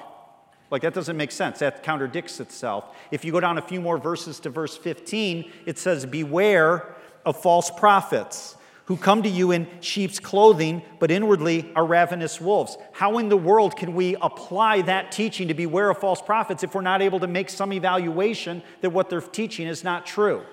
Like, 0.69 0.83
that 0.83 0.93
doesn't 0.93 1.17
make 1.17 1.33
sense. 1.33 1.59
That 1.59 1.83
contradicts 1.83 2.39
itself. 2.39 2.95
If 3.11 3.25
you 3.25 3.33
go 3.33 3.41
down 3.41 3.57
a 3.57 3.61
few 3.61 3.81
more 3.81 3.97
verses 3.97 4.39
to 4.39 4.49
verse 4.49 4.77
15, 4.77 5.51
it 5.65 5.77
says, 5.77 6.05
Beware 6.05 6.95
of 7.25 7.35
false 7.35 7.69
prophets 7.69 8.55
who 8.85 8.95
come 8.95 9.23
to 9.23 9.29
you 9.29 9.51
in 9.51 9.67
sheep's 9.81 10.21
clothing, 10.21 10.83
but 10.99 11.11
inwardly 11.11 11.69
are 11.75 11.85
ravenous 11.85 12.39
wolves. 12.39 12.77
How 12.93 13.17
in 13.17 13.27
the 13.27 13.35
world 13.35 13.75
can 13.75 13.93
we 13.93 14.15
apply 14.21 14.83
that 14.83 15.11
teaching 15.11 15.49
to 15.49 15.53
beware 15.53 15.89
of 15.89 15.97
false 15.97 16.21
prophets 16.21 16.63
if 16.63 16.73
we're 16.73 16.79
not 16.79 17.01
able 17.01 17.19
to 17.19 17.27
make 17.27 17.49
some 17.49 17.73
evaluation 17.73 18.63
that 18.79 18.91
what 18.91 19.09
they're 19.09 19.19
teaching 19.19 19.67
is 19.67 19.83
not 19.83 20.05
true? 20.05 20.43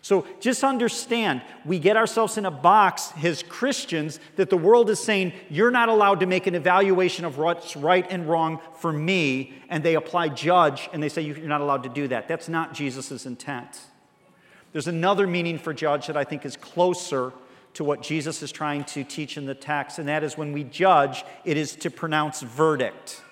So 0.00 0.26
just 0.40 0.64
understand, 0.64 1.42
we 1.64 1.78
get 1.78 1.96
ourselves 1.96 2.38
in 2.38 2.46
a 2.46 2.50
box 2.50 3.12
as 3.22 3.42
Christians 3.42 4.20
that 4.36 4.48
the 4.48 4.56
world 4.56 4.90
is 4.90 5.00
saying, 5.00 5.32
you're 5.50 5.70
not 5.70 5.88
allowed 5.88 6.20
to 6.20 6.26
make 6.26 6.46
an 6.46 6.54
evaluation 6.54 7.24
of 7.24 7.36
what's 7.36 7.76
right 7.76 8.06
and 8.08 8.28
wrong 8.28 8.60
for 8.78 8.92
me, 8.92 9.54
and 9.68 9.82
they 9.82 9.96
apply 9.96 10.28
judge 10.28 10.88
and 10.92 11.02
they 11.02 11.08
say, 11.08 11.22
you're 11.22 11.38
not 11.38 11.60
allowed 11.60 11.82
to 11.82 11.88
do 11.88 12.08
that. 12.08 12.28
That's 12.28 12.48
not 12.48 12.74
Jesus' 12.74 13.26
intent. 13.26 13.80
There's 14.72 14.88
another 14.88 15.26
meaning 15.26 15.58
for 15.58 15.74
judge 15.74 16.06
that 16.06 16.16
I 16.16 16.24
think 16.24 16.46
is 16.46 16.56
closer 16.56 17.32
to 17.74 17.84
what 17.84 18.02
Jesus 18.02 18.42
is 18.42 18.50
trying 18.52 18.84
to 18.84 19.04
teach 19.04 19.36
in 19.36 19.46
the 19.46 19.54
text, 19.54 19.98
and 19.98 20.08
that 20.08 20.24
is 20.24 20.38
when 20.38 20.52
we 20.52 20.64
judge, 20.64 21.24
it 21.44 21.56
is 21.56 21.76
to 21.76 21.90
pronounce 21.90 22.40
verdict, 22.42 23.22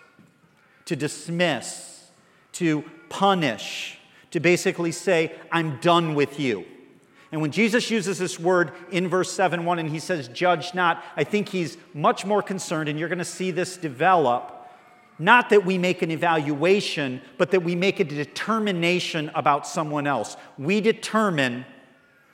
to 0.85 0.97
dismiss, 0.97 2.11
to 2.53 2.85
punish, 3.09 3.96
to 4.37 4.41
basically 4.41 4.93
say, 4.93 5.33
I'm 5.51 5.79
done 5.79 6.15
with 6.15 6.39
you. 6.39 6.67
And 7.33 7.41
when 7.41 7.53
Jesus 7.53 7.91
uses 7.91 8.19
this 8.19 8.39
word 8.39 8.73
in 8.93 9.09
verse 9.09 9.33
7 9.33 9.65
1 9.65 9.79
and 9.79 9.89
he 9.89 9.99
says, 9.99 10.29
judge 10.29 10.75
not, 10.75 11.03
I 11.17 11.25
think 11.25 11.49
he's 11.49 11.79
much 11.95 12.27
more 12.27 12.43
concerned, 12.43 12.91
and 12.91 12.99
you're 12.99 13.09
going 13.09 13.19
to 13.19 13.25
see 13.25 13.51
this 13.51 13.79
develop. 13.79 14.53
Not 15.19 15.49
that 15.49 15.65
we 15.65 15.79
make 15.79 16.03
an 16.03 16.11
evaluation, 16.11 17.23
but 17.39 17.51
that 17.53 17.61
we 17.61 17.75
make 17.75 17.99
a 17.99 18.05
determination 18.05 19.31
about 19.35 19.67
someone 19.67 20.07
else. 20.07 20.37
We 20.59 20.83
determine, 20.83 21.65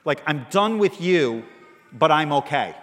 like, 0.04 0.24
I'm 0.26 0.46
done 0.50 0.78
with 0.78 1.00
you, 1.00 1.44
but 1.92 2.10
I'm 2.10 2.32
okay. 2.32 2.74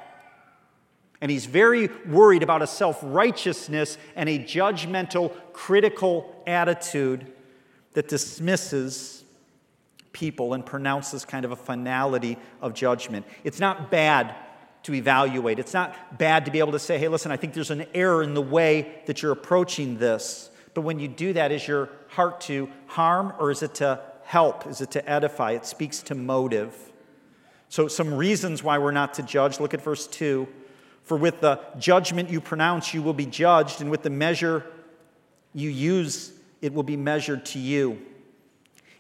And 1.20 1.30
he's 1.30 1.46
very 1.46 1.88
worried 2.08 2.42
about 2.42 2.62
a 2.62 2.68
self 2.68 3.00
righteousness 3.04 3.98
and 4.16 4.30
a 4.30 4.40
judgmental, 4.40 5.36
critical 5.52 6.42
attitude 6.48 7.34
that 7.94 8.08
dismisses 8.08 9.24
people 10.12 10.54
and 10.54 10.66
pronounces 10.66 11.26
kind 11.26 11.46
of 11.46 11.52
a 11.52 11.56
finality 11.56 12.38
of 12.62 12.74
judgment. 12.74 13.26
It's 13.44 13.60
not 13.60 13.92
bad 13.92 14.36
to 14.84 14.94
evaluate, 14.94 15.60
it's 15.60 15.74
not 15.74 16.18
bad 16.18 16.46
to 16.46 16.52
be 16.52 16.60
able 16.60 16.72
to 16.72 16.80
say, 16.80 16.98
hey, 16.98 17.10
listen, 17.10 17.32
I 17.32 17.38
think 17.38 17.54
there's 17.54 17.72
an 17.72 17.86
error 17.94 18.24
in 18.24 18.34
the 18.34 18.42
way 18.42 19.02
that 19.08 19.22
you're 19.22 19.34
approaching 19.34 19.98
this. 19.98 20.50
But 20.74 20.82
when 20.82 21.00
you 21.00 21.08
do 21.08 21.34
that, 21.34 21.52
is 21.52 21.68
your 21.68 21.90
heart 22.08 22.42
to 22.42 22.70
harm 22.88 23.34
or 23.40 23.52
is 23.52 23.62
it 23.62 23.76
to 23.76 24.00
help? 24.24 24.68
Is 24.68 24.80
it 24.80 24.92
to 24.92 25.10
edify? 25.10 25.52
It 25.52 25.66
speaks 25.66 26.02
to 26.04 26.16
motive. 26.16 26.76
So, 27.68 27.88
some 27.88 28.14
reasons 28.14 28.64
why 28.64 28.78
we're 28.78 28.92
not 28.92 29.16
to 29.16 29.24
judge. 29.24 29.60
Look 29.60 29.74
at 29.74 29.82
verse 29.82 30.08
2. 30.08 30.48
For 31.04 31.18
with 31.18 31.42
the 31.42 31.60
judgment 31.78 32.30
you 32.30 32.40
pronounce, 32.40 32.94
you 32.94 33.02
will 33.02 33.14
be 33.14 33.26
judged, 33.26 33.82
and 33.82 33.92
with 33.92 34.04
the 34.04 34.10
measure 34.10 34.64
you 35.54 35.70
use, 35.70 36.32
it 36.62 36.74
will 36.74 36.84
be 36.84 36.98
measured 36.98 37.46
to 37.48 37.60
you. 37.60 38.00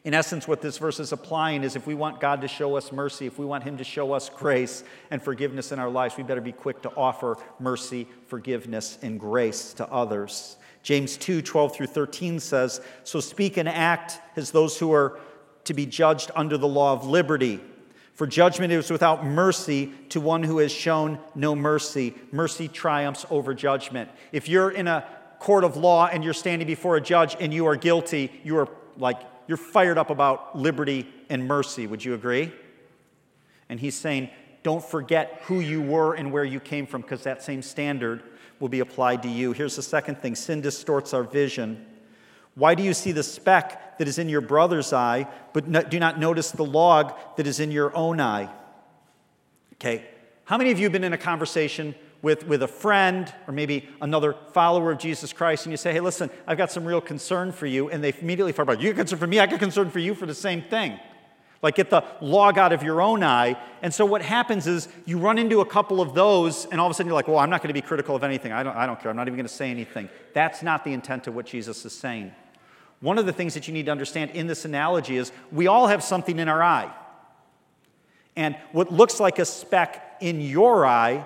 In 0.06 0.13
essence, 0.13 0.48
what 0.48 0.62
this 0.62 0.78
verse 0.78 1.00
is 1.00 1.12
applying 1.12 1.63
is 1.63 1.75
if 1.75 1.86
we 1.86 1.94
want 1.94 2.22
God 2.22 2.42
to 2.42 2.48
show 2.48 2.78
us 2.78 2.92
mercy, 2.92 3.25
if 3.25 3.38
we 3.38 3.46
want 3.46 3.66
Him 3.66 3.78
to 3.78 3.84
show 3.84 4.13
us 4.13 4.30
grace 4.30 4.84
and 5.12 5.22
forgiveness 5.22 5.72
in 5.72 5.80
our 5.80 5.89
lives, 5.89 6.16
we 6.16 6.24
better 6.24 6.42
be 6.42 6.54
quick 6.54 6.82
to 6.84 6.96
offer 6.96 7.38
mercy, 7.60 8.08
forgiveness, 8.28 8.98
and 9.01 9.20
grace 9.20 9.74
to 9.74 9.88
others. 9.92 10.56
James 10.84 11.18
2 11.18 11.42
12 11.42 11.75
through 11.75 11.88
13 11.88 12.39
says, 12.39 12.80
So 13.04 13.20
speak 13.20 13.58
and 13.58 13.68
act 13.68 14.20
as 14.38 14.51
those 14.51 14.80
who 14.80 14.94
are 14.94 15.20
to 15.66 15.74
be 15.74 15.86
judged 15.86 16.32
under 16.36 16.58
the 16.58 16.68
law 16.68 16.94
of 16.94 17.06
liberty. 17.06 17.60
For 18.13 18.25
judgment 18.25 18.74
is 18.74 18.92
without 18.92 19.25
mercy 19.25 19.94
to 20.10 20.20
one 20.20 20.44
who 20.44 20.58
has 20.58 20.72
shown 20.72 21.20
no 21.36 21.56
mercy. 21.56 22.16
Mercy 22.32 22.68
triumphs 22.68 23.25
over 23.30 23.54
judgment. 23.54 24.10
If 24.32 24.50
you're 24.50 24.72
in 24.72 24.88
a 24.88 25.06
court 25.39 25.63
of 25.63 25.77
law 25.77 26.08
and 26.08 26.24
you're 26.24 26.34
standing 26.34 26.67
before 26.67 26.96
a 26.96 27.01
judge 27.01 27.36
and 27.39 27.53
you 27.53 27.65
are 27.67 27.75
guilty, 27.75 28.31
you 28.43 28.58
are 28.58 28.67
like, 28.98 29.19
you're 29.48 29.58
fired 29.58 29.98
up 29.98 30.10
about 30.10 30.58
liberty 30.58 31.08
and 31.29 31.48
mercy. 31.48 31.88
Would 31.88 32.05
you 32.05 32.13
agree? 32.13 32.53
And 33.69 33.79
he's 33.79 33.96
saying, 33.96 34.29
don't 34.63 34.84
forget 34.84 35.41
who 35.46 35.60
you 35.60 35.81
were 35.81 36.13
and 36.13 36.31
where 36.31 36.43
you 36.43 36.60
came 36.60 36.86
from 36.86 37.01
because 37.01 37.24
that 37.24 37.41
same 37.41 37.62
standard 37.62 38.24
will 38.60 38.69
be 38.69 38.81
applied 38.81 39.24
to 39.24 39.29
you. 39.29 39.53
Here's 39.53 39.75
the 39.75 39.81
second 39.81 40.19
thing 40.19 40.36
sin 40.36 40.62
distorts 40.62 41.13
our 41.13 41.24
vision. 41.24 41.86
Why 42.55 42.75
do 42.75 42.84
you 42.84 42.93
see 42.93 43.12
the 43.12 43.24
speck 43.24 43.98
that 44.00 44.08
is 44.08 44.19
in 44.19 44.27
your 44.27 44.41
brother's 44.41 44.91
eye, 44.91 45.27
but 45.53 45.89
do 45.89 46.00
not 46.00 46.19
notice 46.19 46.51
the 46.51 46.65
log 46.65 47.13
that 47.38 47.48
is 47.48 47.60
in 47.60 47.72
your 47.72 47.96
own 47.96 48.19
eye? 48.19 48.50
Okay, 49.75 50.05
how 50.43 50.58
many 50.58 50.72
of 50.72 50.79
you 50.79 50.86
have 50.86 50.91
been 50.91 51.05
in 51.05 51.13
a 51.13 51.17
conversation 51.17 51.96
with, 52.22 52.46
with 52.46 52.64
a 52.64 52.68
friend 52.68 53.34
or 53.48 53.54
maybe 53.54 53.88
another 54.02 54.36
follower 54.54 54.92
of 54.92 55.00
Jesus 55.00 55.32
Christ 55.32 55.66
and 55.66 55.72
you 55.72 55.78
say, 55.78 55.94
hey, 55.94 56.00
listen, 56.00 56.30
I've 56.46 56.58
got 56.58 56.72
some 56.72 56.86
real 56.86 57.02
concern 57.02 57.52
for 57.52 57.66
you, 57.66 57.90
and 57.90 58.04
they 58.04 58.14
immediately 58.20 58.52
fire 58.52 58.66
back, 58.66 58.80
you 58.80 58.90
get 58.90 58.98
concern 58.98 59.20
for 59.20 59.28
me, 59.28 59.40
I 59.40 59.46
get 59.46 59.60
concern 59.60 59.90
for 59.90 60.00
you 60.00 60.14
for 60.14 60.26
the 60.26 60.36
same 60.36 60.62
thing. 60.62 61.00
Like 61.62 61.76
get 61.76 61.90
the 61.90 62.04
log 62.22 62.58
out 62.58 62.72
of 62.72 62.84
your 62.84 63.02
own 63.02 63.22
eye. 63.22 63.62
And 63.82 63.94
so 63.94 64.06
what 64.06 64.22
happens 64.22 64.66
is 64.66 64.88
you 65.06 65.18
run 65.18 65.38
into 65.38 65.60
a 65.60 65.66
couple 65.66 66.00
of 66.00 66.14
those, 66.14 66.66
and 66.66 66.80
all 66.80 66.88
of 66.88 66.92
a 66.92 66.94
sudden 66.94 67.08
you're 67.08 67.16
like, 67.16 67.28
well, 67.28 67.40
I'm 67.40 67.50
not 67.50 67.62
going 67.62 67.68
to 67.70 67.74
be 67.74 67.82
critical 67.82 68.16
of 68.16 68.24
anything. 68.24 68.54
I 68.54 68.64
don't, 68.64 68.76
I 68.76 68.86
don't 68.86 69.00
care. 69.00 69.12
I'm 69.12 69.18
not 69.18 69.28
even 69.28 69.36
going 69.36 69.48
to 69.48 69.54
say 69.54 69.70
anything. 69.70 70.10
That's 70.34 70.64
not 70.64 70.86
the 70.86 70.94
intent 70.94 71.28
of 71.28 71.36
what 71.36 71.46
Jesus 71.46 71.84
is 71.86 71.94
saying. 71.94 72.32
One 73.02 73.18
of 73.18 73.26
the 73.26 73.34
things 73.34 73.54
that 73.54 73.68
you 73.68 73.74
need 73.74 73.86
to 73.88 73.92
understand 73.92 74.32
in 74.32 74.48
this 74.48 74.66
analogy 74.66 75.18
is 75.18 75.32
we 75.52 75.68
all 75.68 75.88
have 75.88 76.04
something 76.04 76.40
in 76.40 76.48
our 76.48 76.64
eye. 76.64 76.94
And 78.36 78.56
what 78.72 78.92
looks 78.92 79.20
like 79.20 79.40
a 79.40 79.46
speck 79.46 80.18
in 80.22 80.40
your 80.40 80.86
eye, 80.86 81.26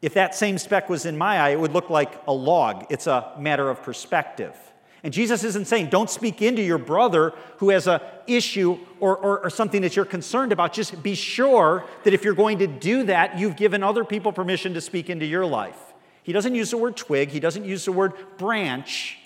if 0.00 0.14
that 0.14 0.34
same 0.34 0.58
speck 0.58 0.88
was 0.88 1.06
in 1.06 1.18
my 1.18 1.40
eye, 1.40 1.50
it 1.50 1.60
would 1.60 1.72
look 1.72 1.90
like 1.90 2.22
a 2.26 2.32
log. 2.32 2.86
It's 2.88 3.06
a 3.06 3.32
matter 3.38 3.68
of 3.68 3.82
perspective. 3.82 4.56
And 5.02 5.12
Jesus 5.12 5.44
isn't 5.44 5.66
saying, 5.66 5.90
don't 5.90 6.10
speak 6.10 6.42
into 6.42 6.62
your 6.62 6.78
brother 6.78 7.32
who 7.58 7.70
has 7.70 7.86
an 7.86 8.00
issue 8.26 8.78
or, 9.00 9.16
or, 9.16 9.44
or, 9.44 9.50
something 9.50 9.82
that 9.82 9.94
you're 9.94 10.04
concerned 10.04 10.50
about. 10.50 10.72
Just 10.72 11.02
be 11.02 11.14
sure 11.14 11.84
that 12.02 12.14
if 12.14 12.24
you're 12.24 12.34
going 12.34 12.58
to 12.58 12.66
do 12.66 13.04
that, 13.04 13.38
you've 13.38 13.56
given 13.56 13.84
other 13.84 14.04
people 14.04 14.32
permission 14.32 14.74
to 14.74 14.80
speak 14.80 15.08
into 15.08 15.24
your 15.24 15.46
life. 15.46 15.78
He 16.24 16.32
doesn't 16.32 16.54
use 16.54 16.72
the 16.72 16.76
word 16.76 16.96
twig, 16.96 17.30
he 17.30 17.40
doesn't 17.40 17.64
use 17.64 17.84
the 17.84 17.92
word 17.92 18.12
branch 18.38 19.18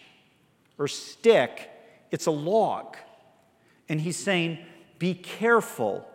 or 0.78 0.88
stick, 0.88 1.70
it's 2.10 2.26
a 2.26 2.30
log. 2.30 2.96
And 3.88 4.00
he's 4.00 4.16
saying, 4.16 4.58
be 4.98 5.14
careful 5.14 6.06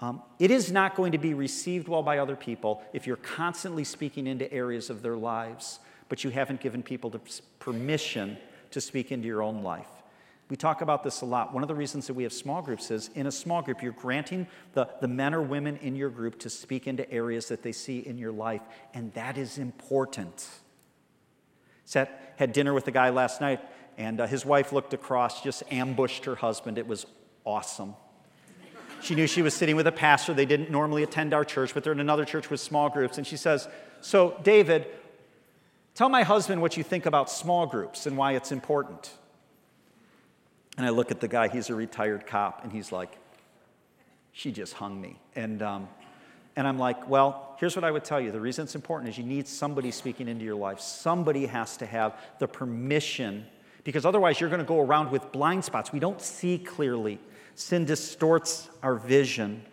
Um, 0.00 0.22
it 0.38 0.50
is 0.50 0.70
not 0.70 0.94
going 0.94 1.12
to 1.12 1.18
be 1.18 1.32
received 1.32 1.88
well 1.88 2.02
by 2.02 2.18
other 2.18 2.36
people 2.36 2.82
if 2.92 3.06
you're 3.06 3.16
constantly 3.16 3.84
speaking 3.84 4.26
into 4.26 4.52
areas 4.52 4.90
of 4.90 5.02
their 5.02 5.16
lives, 5.16 5.78
but 6.08 6.22
you 6.22 6.30
haven't 6.30 6.60
given 6.60 6.82
people 6.82 7.08
the 7.08 7.20
permission 7.58 8.36
to 8.72 8.80
speak 8.80 9.10
into 9.10 9.26
your 9.26 9.42
own 9.42 9.62
life. 9.62 9.88
We 10.48 10.56
talk 10.56 10.80
about 10.80 11.02
this 11.02 11.22
a 11.22 11.24
lot. 11.24 11.52
One 11.52 11.64
of 11.64 11.68
the 11.68 11.74
reasons 11.74 12.06
that 12.06 12.14
we 12.14 12.22
have 12.22 12.32
small 12.32 12.62
groups 12.62 12.90
is 12.90 13.10
in 13.14 13.26
a 13.26 13.32
small 13.32 13.62
group, 13.62 13.82
you're 13.82 13.92
granting 13.92 14.46
the, 14.74 14.88
the 15.00 15.08
men 15.08 15.34
or 15.34 15.42
women 15.42 15.76
in 15.78 15.96
your 15.96 16.10
group 16.10 16.38
to 16.40 16.50
speak 16.50 16.86
into 16.86 17.10
areas 17.10 17.48
that 17.48 17.62
they 17.62 17.72
see 17.72 17.98
in 18.00 18.16
your 18.16 18.30
life, 18.30 18.62
and 18.94 19.12
that 19.14 19.38
is 19.38 19.58
important. 19.58 20.46
Sat, 21.84 22.34
had 22.36 22.52
dinner 22.52 22.74
with 22.74 22.86
a 22.86 22.92
guy 22.92 23.10
last 23.10 23.40
night, 23.40 23.60
and 23.98 24.20
uh, 24.20 24.26
his 24.26 24.44
wife 24.44 24.72
looked 24.72 24.94
across, 24.94 25.42
just 25.42 25.64
ambushed 25.70 26.26
her 26.26 26.36
husband. 26.36 26.78
It 26.78 26.86
was 26.86 27.06
awesome. 27.44 27.94
She 29.00 29.14
knew 29.14 29.26
she 29.26 29.42
was 29.42 29.54
sitting 29.54 29.76
with 29.76 29.86
a 29.86 29.92
pastor. 29.92 30.34
They 30.34 30.46
didn't 30.46 30.70
normally 30.70 31.02
attend 31.02 31.34
our 31.34 31.44
church, 31.44 31.74
but 31.74 31.84
they're 31.84 31.92
in 31.92 32.00
another 32.00 32.24
church 32.24 32.50
with 32.50 32.60
small 32.60 32.88
groups. 32.88 33.18
And 33.18 33.26
she 33.26 33.36
says, 33.36 33.68
So, 34.00 34.38
David, 34.42 34.86
tell 35.94 36.08
my 36.08 36.22
husband 36.22 36.62
what 36.62 36.76
you 36.76 36.82
think 36.82 37.06
about 37.06 37.30
small 37.30 37.66
groups 37.66 38.06
and 38.06 38.16
why 38.16 38.32
it's 38.32 38.52
important. 38.52 39.12
And 40.76 40.84
I 40.84 40.90
look 40.90 41.10
at 41.10 41.20
the 41.20 41.28
guy, 41.28 41.48
he's 41.48 41.70
a 41.70 41.74
retired 41.74 42.26
cop, 42.26 42.62
and 42.64 42.72
he's 42.72 42.92
like, 42.92 43.16
She 44.32 44.52
just 44.52 44.74
hung 44.74 45.00
me. 45.00 45.18
And, 45.34 45.62
um, 45.62 45.88
and 46.56 46.66
I'm 46.66 46.78
like, 46.78 47.08
Well, 47.08 47.56
here's 47.58 47.76
what 47.76 47.84
I 47.84 47.90
would 47.90 48.04
tell 48.04 48.20
you. 48.20 48.32
The 48.32 48.40
reason 48.40 48.64
it's 48.64 48.74
important 48.74 49.10
is 49.10 49.18
you 49.18 49.24
need 49.24 49.46
somebody 49.46 49.90
speaking 49.90 50.28
into 50.28 50.44
your 50.44 50.56
life. 50.56 50.80
Somebody 50.80 51.46
has 51.46 51.76
to 51.78 51.86
have 51.86 52.18
the 52.38 52.48
permission, 52.48 53.46
because 53.84 54.04
otherwise 54.04 54.40
you're 54.40 54.50
going 54.50 54.60
to 54.60 54.66
go 54.66 54.80
around 54.80 55.10
with 55.10 55.30
blind 55.32 55.64
spots. 55.64 55.92
We 55.92 56.00
don't 56.00 56.20
see 56.20 56.58
clearly. 56.58 57.20
Sin 57.56 57.86
distorts 57.86 58.68
our 58.82 58.96
vision. 58.96 59.64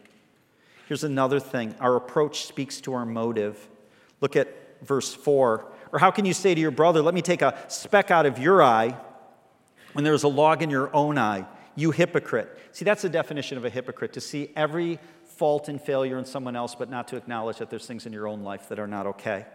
Here's 0.88 1.04
another 1.04 1.40
thing 1.40 1.76
our 1.82 1.98
approach 1.98 2.46
speaks 2.46 2.80
to 2.82 2.94
our 2.94 3.06
motive. 3.06 3.68
Look 4.22 4.38
at 4.38 4.48
verse 4.82 5.14
4. 5.14 5.66
Or 5.92 6.00
how 6.00 6.10
can 6.10 6.24
you 6.24 6.34
say 6.34 6.56
to 6.56 6.62
your 6.62 6.72
brother, 6.72 7.02
Let 7.02 7.14
me 7.14 7.22
take 7.22 7.42
a 7.42 7.62
speck 7.68 8.10
out 8.10 8.26
of 8.26 8.40
your 8.40 8.64
eye 8.64 8.98
when 9.92 10.06
there's 10.06 10.24
a 10.24 10.30
log 10.30 10.64
in 10.64 10.70
your 10.70 10.96
own 10.96 11.18
eye? 11.18 11.46
You 11.76 11.92
hypocrite. 11.92 12.58
See, 12.72 12.86
that's 12.86 13.02
the 13.02 13.10
definition 13.10 13.58
of 13.58 13.66
a 13.66 13.70
hypocrite 13.70 14.14
to 14.14 14.22
see 14.22 14.50
every 14.56 14.98
fault 15.26 15.68
and 15.68 15.82
failure 15.82 16.18
in 16.18 16.24
someone 16.24 16.56
else, 16.56 16.76
but 16.76 16.90
not 16.90 17.10
to 17.10 17.18
acknowledge 17.18 17.58
that 17.58 17.70
there's 17.70 17.86
things 17.86 18.06
in 18.06 18.14
your 18.14 18.30
own 18.30 18.44
life 18.44 18.70
that 18.70 18.80
are 18.80 18.88
not 18.88 19.08
okay. 19.08 19.46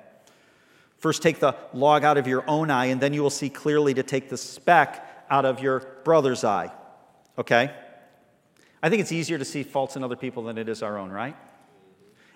First, 0.99 1.23
take 1.23 1.38
the 1.40 1.56
log 1.73 2.04
out 2.04 2.18
of 2.18 2.26
your 2.26 2.44
own 2.47 2.70
eye, 2.70 2.87
and 2.87 3.00
then 3.00 3.14
you 3.14 3.23
will 3.23 3.30
see 3.30 3.49
clearly 3.49 3.94
to 3.94 4.02
take 4.02 4.28
the 4.28 4.37
speck 4.37 5.25
out 5.30 5.47
of 5.47 5.61
your 5.61 5.80
brother's 6.04 6.44
eye. 6.44 6.73
Okay? 7.38 7.73
I 8.82 8.88
think 8.88 9.00
it's 9.00 9.12
easier 9.12 9.38
to 9.38 9.44
see 9.44 9.62
faults 9.62 9.97
in 9.97 10.04
other 10.04 10.16
people 10.16 10.44
than 10.44 10.58
it 10.58 10.68
is 10.68 10.82
our 10.82 10.99
own, 10.99 11.11
right? 11.11 11.37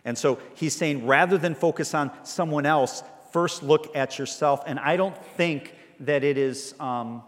And 0.04 0.18
so 0.18 0.40
he's 0.54 0.75
saying 0.75 1.06
rather 1.06 1.38
than 1.38 1.54
focus 1.54 1.94
on 1.94 2.11
someone 2.25 2.66
else, 2.66 3.02
first 3.32 3.62
look 3.62 3.94
at 3.96 4.18
yourself. 4.18 4.62
And 4.66 4.78
I 4.78 4.96
don't 4.96 5.16
think 5.37 5.75
that 6.00 6.25
it 6.25 6.37
is. 6.37 6.75
Um, 6.80 7.22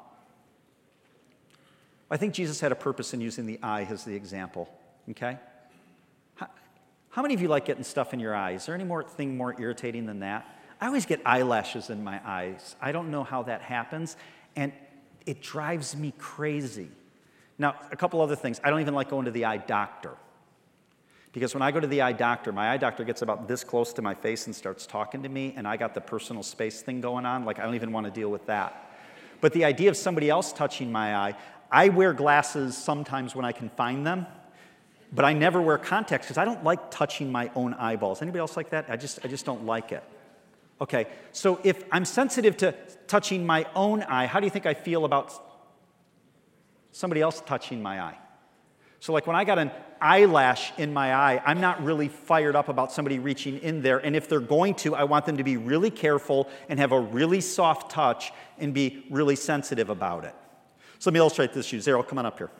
I 2.10 2.16
think 2.16 2.34
Jesus 2.34 2.60
had 2.60 2.72
a 2.72 2.76
purpose 2.76 3.14
in 3.14 3.20
using 3.20 3.46
the 3.46 3.58
eye 3.62 3.86
as 3.88 4.04
the 4.04 4.14
example. 4.14 4.68
Okay? 5.10 5.38
How, 7.14 7.22
many 7.22 7.34
of 7.34 7.40
you 7.40 7.46
like 7.46 7.64
getting 7.64 7.84
stuff 7.84 8.12
in 8.12 8.18
your 8.18 8.34
eyes? 8.34 8.62
Is 8.62 8.66
there 8.66 8.74
any 8.74 8.84
more 8.84 9.04
thing 9.04 9.36
more 9.36 9.54
irritating 9.60 10.06
than 10.06 10.20
that? 10.20 10.46
I 10.80 10.86
always 10.88 11.06
get 11.06 11.20
eyelashes 11.24 11.88
in 11.88 12.02
my 12.02 12.20
eyes. 12.24 12.74
I 12.80 12.90
don't 12.90 13.12
know 13.12 13.22
how 13.22 13.44
that 13.44 13.62
happens, 13.62 14.16
and 14.56 14.72
it 15.24 15.40
drives 15.40 15.96
me 15.96 16.12
crazy. 16.18 16.90
Now, 17.58 17.76
a 17.90 17.96
couple 17.96 18.20
other 18.20 18.36
things. 18.36 18.60
I 18.64 18.70
don't 18.70 18.80
even 18.80 18.94
like 18.94 19.08
going 19.08 19.26
to 19.26 19.30
the 19.30 19.44
eye 19.44 19.58
doctor. 19.58 20.12
Because 21.32 21.52
when 21.52 21.62
I 21.62 21.72
go 21.72 21.80
to 21.80 21.86
the 21.86 22.00
eye 22.02 22.12
doctor, 22.12 22.52
my 22.52 22.70
eye 22.70 22.76
doctor 22.76 23.02
gets 23.02 23.22
about 23.22 23.48
this 23.48 23.64
close 23.64 23.92
to 23.94 24.02
my 24.02 24.14
face 24.14 24.46
and 24.46 24.54
starts 24.54 24.86
talking 24.86 25.24
to 25.24 25.28
me, 25.28 25.52
and 25.56 25.66
I 25.66 25.76
got 25.76 25.92
the 25.92 26.00
personal 26.00 26.44
space 26.44 26.80
thing 26.80 27.00
going 27.00 27.26
on. 27.26 27.44
Like, 27.44 27.58
I 27.58 27.64
don't 27.64 27.74
even 27.74 27.90
want 27.90 28.06
to 28.06 28.12
deal 28.12 28.30
with 28.30 28.46
that. 28.46 28.92
But 29.40 29.52
the 29.52 29.64
idea 29.64 29.90
of 29.90 29.96
somebody 29.96 30.30
else 30.30 30.52
touching 30.52 30.92
my 30.92 31.16
eye, 31.16 31.34
I 31.70 31.88
wear 31.88 32.12
glasses 32.12 32.76
sometimes 32.76 33.34
when 33.34 33.44
I 33.44 33.50
can 33.50 33.68
find 33.68 34.06
them, 34.06 34.26
but 35.12 35.24
I 35.24 35.32
never 35.32 35.60
wear 35.60 35.76
contacts 35.76 36.26
because 36.26 36.38
I 36.38 36.44
don't 36.44 36.62
like 36.62 36.90
touching 36.90 37.32
my 37.32 37.50
own 37.56 37.74
eyeballs. 37.74 38.22
Anybody 38.22 38.38
else 38.38 38.56
like 38.56 38.70
that? 38.70 38.86
I 38.88 38.96
just, 38.96 39.18
I 39.24 39.28
just 39.28 39.44
don't 39.44 39.66
like 39.66 39.90
it. 39.90 40.04
Okay, 40.80 41.06
so 41.32 41.60
if 41.64 41.84
I'm 41.90 42.04
sensitive 42.04 42.56
to 42.58 42.72
touching 43.08 43.44
my 43.44 43.66
own 43.74 44.02
eye, 44.02 44.26
how 44.26 44.38
do 44.38 44.46
you 44.46 44.50
think 44.50 44.66
I 44.66 44.74
feel 44.74 45.04
about 45.04 45.32
somebody 46.94 47.20
else 47.20 47.42
touching 47.44 47.82
my 47.82 48.00
eye. 48.00 48.16
So, 49.00 49.12
like 49.12 49.26
when 49.26 49.36
I 49.36 49.44
got 49.44 49.58
an 49.58 49.70
eyelash 50.00 50.72
in 50.78 50.94
my 50.94 51.12
eye, 51.12 51.42
I'm 51.44 51.60
not 51.60 51.84
really 51.84 52.08
fired 52.08 52.56
up 52.56 52.68
about 52.68 52.92
somebody 52.92 53.18
reaching 53.18 53.58
in 53.58 53.82
there. 53.82 53.98
And 53.98 54.16
if 54.16 54.28
they're 54.28 54.40
going 54.40 54.76
to, 54.76 54.94
I 54.94 55.04
want 55.04 55.26
them 55.26 55.36
to 55.36 55.44
be 55.44 55.58
really 55.58 55.90
careful 55.90 56.48
and 56.70 56.78
have 56.78 56.92
a 56.92 57.00
really 57.00 57.42
soft 57.42 57.90
touch 57.90 58.32
and 58.58 58.72
be 58.72 59.04
really 59.10 59.36
sensitive 59.36 59.90
about 59.90 60.24
it. 60.24 60.34
So, 61.00 61.10
let 61.10 61.14
me 61.14 61.18
illustrate 61.18 61.52
this 61.52 61.68
to 61.70 61.76
you. 61.76 61.82
Zero, 61.82 62.02
come 62.02 62.18
on 62.18 62.26
up 62.26 62.38
here. 62.38 62.50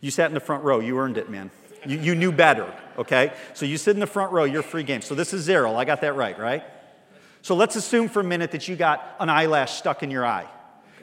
You 0.00 0.10
sat 0.10 0.30
in 0.30 0.34
the 0.34 0.40
front 0.40 0.64
row. 0.64 0.80
You 0.80 0.98
earned 0.98 1.18
it, 1.18 1.30
man. 1.30 1.50
You, 1.86 1.98
you 1.98 2.14
knew 2.14 2.32
better, 2.32 2.72
okay? 2.98 3.32
So, 3.52 3.66
you 3.66 3.76
sit 3.76 3.94
in 3.94 4.00
the 4.00 4.06
front 4.06 4.32
row. 4.32 4.44
You're 4.44 4.62
free 4.62 4.82
game. 4.82 5.02
So, 5.02 5.14
this 5.14 5.34
is 5.34 5.42
zero. 5.42 5.76
I 5.76 5.84
got 5.84 6.00
that 6.00 6.16
right, 6.16 6.38
right? 6.38 6.64
So, 7.42 7.54
let's 7.54 7.76
assume 7.76 8.08
for 8.08 8.20
a 8.20 8.24
minute 8.24 8.50
that 8.52 8.66
you 8.66 8.76
got 8.76 9.14
an 9.20 9.28
eyelash 9.28 9.74
stuck 9.74 10.02
in 10.02 10.10
your 10.10 10.24
eye. 10.24 10.48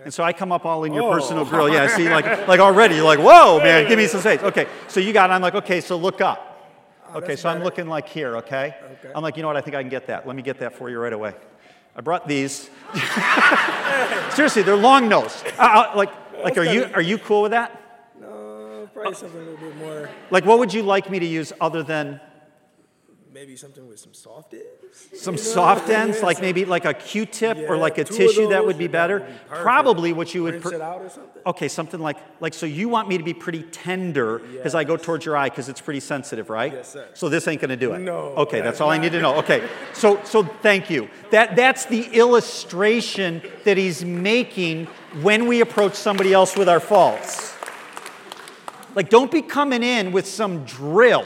And 0.03 0.13
so 0.13 0.23
I 0.23 0.33
come 0.33 0.51
up 0.51 0.65
all 0.65 0.83
in 0.83 0.93
your 0.93 1.03
oh. 1.03 1.13
personal 1.13 1.45
grill. 1.45 1.69
Yeah, 1.69 1.87
see, 1.87 2.09
like, 2.09 2.25
like 2.47 2.59
already, 2.59 2.95
you're 2.95 3.05
like, 3.05 3.19
whoa, 3.19 3.59
man, 3.59 3.87
give 3.87 3.97
me 3.97 4.07
some 4.07 4.21
space. 4.21 4.41
Okay, 4.41 4.67
so 4.87 4.99
you 4.99 5.13
got, 5.13 5.29
it. 5.29 5.33
I'm 5.33 5.41
like, 5.41 5.55
okay, 5.55 5.81
so 5.81 5.97
look 5.97 6.21
up. 6.21 6.49
Oh, 7.09 7.17
okay, 7.19 7.35
so 7.35 7.43
better. 7.43 7.57
I'm 7.57 7.63
looking 7.63 7.87
like 7.87 8.09
here, 8.09 8.37
okay? 8.37 8.75
okay? 8.99 9.11
I'm 9.15 9.23
like, 9.23 9.37
you 9.37 9.43
know 9.43 9.47
what, 9.47 9.57
I 9.57 9.61
think 9.61 9.75
I 9.75 9.81
can 9.81 9.89
get 9.89 10.07
that. 10.07 10.27
Let 10.27 10.35
me 10.35 10.41
get 10.41 10.59
that 10.59 10.75
for 10.75 10.89
you 10.89 10.99
right 10.99 11.13
away. 11.13 11.33
I 11.95 12.01
brought 12.01 12.27
these. 12.27 12.69
Seriously, 14.35 14.63
they're 14.63 14.75
long 14.75 15.07
nose. 15.07 15.43
Uh, 15.59 15.61
uh, 15.91 15.93
like, 15.95 16.09
like, 16.43 16.57
are 16.57 16.65
you, 16.65 16.85
are 16.93 17.01
you 17.01 17.17
cool 17.17 17.43
with 17.43 17.51
that? 17.51 17.79
No, 18.19 18.89
probably 18.93 19.13
something 19.13 19.39
a 19.39 19.43
little 19.43 19.57
bit 19.57 19.77
more. 19.77 20.09
Like, 20.31 20.45
what 20.45 20.59
would 20.59 20.73
you 20.73 20.81
like 20.81 21.09
me 21.09 21.19
to 21.19 21.25
use 21.25 21.53
other 21.61 21.83
than 21.83 22.19
maybe 23.33 23.55
something 23.55 23.87
with 23.87 23.99
some 23.99 24.13
soft 24.13 24.53
ends. 24.53 25.09
Some 25.13 25.35
you 25.35 25.41
know? 25.41 25.47
soft 25.47 25.89
ends, 25.89 26.19
yeah, 26.19 26.25
like 26.25 26.39
maybe 26.39 26.65
like 26.65 26.85
a 26.85 26.93
Q-tip 26.93 27.57
yeah, 27.57 27.67
or 27.67 27.77
like 27.77 27.97
a 27.97 28.03
tissue 28.03 28.49
that 28.49 28.63
would 28.63 28.77
be 28.77 28.87
better. 28.87 29.21
Be 29.21 29.33
Probably 29.49 30.13
what 30.13 30.33
you 30.35 30.43
would. 30.43 30.55
Rinse 30.55 30.73
it 30.73 30.81
out 30.81 31.01
or 31.01 31.09
something. 31.09 31.41
Okay, 31.45 31.67
something 31.67 31.99
like 31.99 32.17
like 32.39 32.53
so. 32.53 32.65
You 32.65 32.89
want 32.89 33.07
me 33.09 33.17
to 33.17 33.23
be 33.23 33.33
pretty 33.33 33.63
tender 33.63 34.41
yes. 34.51 34.65
as 34.67 34.75
I 34.75 34.83
go 34.83 34.97
towards 34.97 35.25
your 35.25 35.35
eye 35.35 35.49
because 35.49 35.67
it's 35.67 35.81
pretty 35.81 35.99
sensitive, 35.99 36.49
right? 36.49 36.71
Yes, 36.71 36.93
sir. 36.93 37.07
So 37.15 37.27
this 37.27 37.47
ain't 37.47 37.59
going 37.59 37.69
to 37.69 37.77
do 37.77 37.93
it. 37.93 37.99
No. 37.99 38.33
Okay, 38.35 38.57
that's, 38.57 38.77
that's 38.77 38.81
all 38.81 38.91
I 38.91 38.97
need 38.97 39.13
to 39.13 39.21
know. 39.21 39.37
Okay, 39.37 39.67
so 39.93 40.21
so 40.23 40.43
thank 40.43 40.89
you. 40.89 41.09
That 41.31 41.55
that's 41.55 41.85
the 41.85 42.03
illustration 42.13 43.41
that 43.63 43.77
he's 43.77 44.05
making 44.05 44.85
when 45.21 45.47
we 45.47 45.61
approach 45.61 45.95
somebody 45.95 46.33
else 46.33 46.55
with 46.55 46.69
our 46.69 46.79
faults. 46.79 47.53
Like, 48.95 49.09
don't 49.09 49.31
be 49.31 49.41
coming 49.41 49.81
in 49.81 50.11
with 50.11 50.27
some 50.27 50.65
drill 50.65 51.25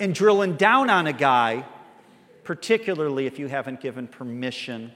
and 0.00 0.14
drilling 0.14 0.56
down 0.56 0.90
on 0.90 1.06
a 1.06 1.12
guy, 1.12 1.64
particularly 2.42 3.26
if 3.26 3.38
you 3.38 3.46
haven't 3.46 3.80
given 3.80 4.08
permission 4.08 4.90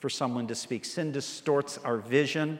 for 0.00 0.08
someone 0.08 0.48
to 0.48 0.54
speak. 0.54 0.84
Sin 0.84 1.12
distorts 1.12 1.78
our 1.78 1.98
vision. 1.98 2.58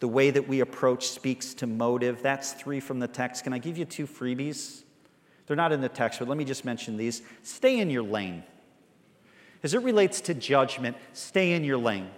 The 0.00 0.06
way 0.06 0.30
that 0.30 0.46
we 0.46 0.60
approach 0.60 1.08
speaks 1.08 1.54
to 1.54 1.66
motive. 1.66 2.22
That's 2.22 2.52
three 2.52 2.78
from 2.78 2.98
the 2.98 3.08
text. 3.08 3.42
Can 3.42 3.52
I 3.54 3.58
give 3.58 3.78
you 3.78 3.86
two 3.86 4.06
freebies? 4.06 4.82
They're 5.46 5.56
not 5.56 5.72
in 5.72 5.80
the 5.80 5.88
text, 5.88 6.18
but 6.18 6.28
let 6.28 6.38
me 6.38 6.44
just 6.44 6.64
mention 6.64 6.96
these. 6.96 7.22
Stay 7.42 7.80
in 7.80 7.90
your 7.90 8.02
lane. 8.02 8.44
As 9.62 9.72
it 9.72 9.82
relates 9.82 10.20
to 10.22 10.34
judgment, 10.34 10.96
stay 11.14 11.52
in 11.52 11.64
your 11.64 11.78
lane. 11.78 12.10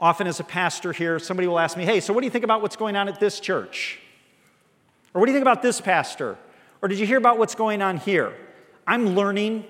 Often, 0.00 0.26
as 0.26 0.40
a 0.40 0.44
pastor 0.44 0.92
here, 0.92 1.18
somebody 1.18 1.46
will 1.46 1.58
ask 1.58 1.76
me, 1.76 1.84
Hey, 1.84 2.00
so 2.00 2.12
what 2.12 2.22
do 2.22 2.26
you 2.26 2.30
think 2.30 2.44
about 2.44 2.62
what's 2.62 2.76
going 2.76 2.96
on 2.96 3.08
at 3.08 3.20
this 3.20 3.40
church? 3.40 4.00
Or 5.12 5.20
what 5.20 5.26
do 5.26 5.32
you 5.32 5.36
think 5.36 5.44
about 5.44 5.62
this 5.62 5.80
pastor? 5.80 6.38
Or 6.82 6.88
did 6.88 6.98
you 6.98 7.06
hear 7.06 7.18
about 7.18 7.38
what's 7.38 7.54
going 7.54 7.80
on 7.80 7.96
here? 7.96 8.34
I'm 8.86 9.14
learning, 9.14 9.64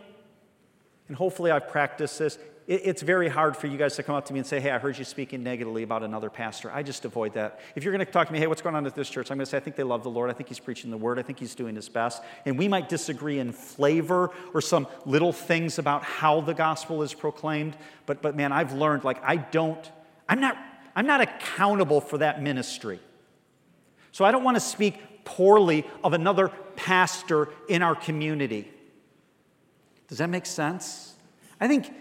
and 1.08 1.16
hopefully 1.16 1.50
I've 1.50 1.68
practiced 1.68 2.18
this. 2.18 2.38
It's 2.66 3.02
very 3.02 3.28
hard 3.28 3.56
for 3.56 3.66
you 3.66 3.76
guys 3.76 3.96
to 3.96 4.02
come 4.02 4.14
up 4.14 4.24
to 4.26 4.32
me 4.32 4.38
and 4.38 4.46
say, 4.46 4.60
Hey, 4.60 4.70
I 4.70 4.78
heard 4.78 4.96
you 4.96 5.04
speaking 5.04 5.42
negatively 5.42 5.82
about 5.82 6.04
another 6.04 6.30
pastor. 6.30 6.70
I 6.70 6.82
just 6.82 7.04
avoid 7.04 7.34
that. 7.34 7.60
If 7.74 7.84
you're 7.84 7.92
going 7.92 8.06
to 8.06 8.10
talk 8.10 8.28
to 8.28 8.32
me, 8.32 8.38
Hey, 8.38 8.46
what's 8.46 8.62
going 8.62 8.76
on 8.76 8.86
at 8.86 8.94
this 8.94 9.10
church? 9.10 9.30
I'm 9.30 9.36
going 9.36 9.44
to 9.44 9.50
say, 9.50 9.56
I 9.56 9.60
think 9.60 9.76
they 9.76 9.82
love 9.82 10.04
the 10.04 10.10
Lord. 10.10 10.30
I 10.30 10.32
think 10.32 10.48
he's 10.48 10.60
preaching 10.60 10.90
the 10.90 10.96
word. 10.96 11.18
I 11.18 11.22
think 11.22 11.40
he's 11.40 11.56
doing 11.56 11.74
his 11.74 11.88
best. 11.88 12.22
And 12.46 12.56
we 12.56 12.68
might 12.68 12.88
disagree 12.88 13.40
in 13.40 13.52
flavor 13.52 14.30
or 14.54 14.60
some 14.60 14.86
little 15.04 15.32
things 15.32 15.78
about 15.78 16.04
how 16.04 16.40
the 16.40 16.54
gospel 16.54 17.02
is 17.02 17.12
proclaimed. 17.12 17.76
But, 18.06 18.22
but 18.22 18.36
man, 18.36 18.52
I've 18.52 18.72
learned, 18.72 19.02
like, 19.02 19.22
I 19.24 19.36
don't, 19.36 19.90
I'm 20.28 20.40
not, 20.40 20.56
I'm 20.94 21.06
not 21.06 21.20
accountable 21.20 22.00
for 22.00 22.18
that 22.18 22.40
ministry. 22.40 23.00
So 24.12 24.24
I 24.24 24.30
don't 24.30 24.44
want 24.44 24.56
to 24.56 24.60
speak 24.60 24.98
poorly 25.24 25.86
of 26.02 26.12
another 26.12 26.48
pastor 26.76 27.48
in 27.68 27.82
our 27.82 27.94
community. 27.94 28.70
Does 30.08 30.18
that 30.18 30.30
make 30.30 30.46
sense? 30.46 31.14
I 31.60 31.68
think 31.68 31.92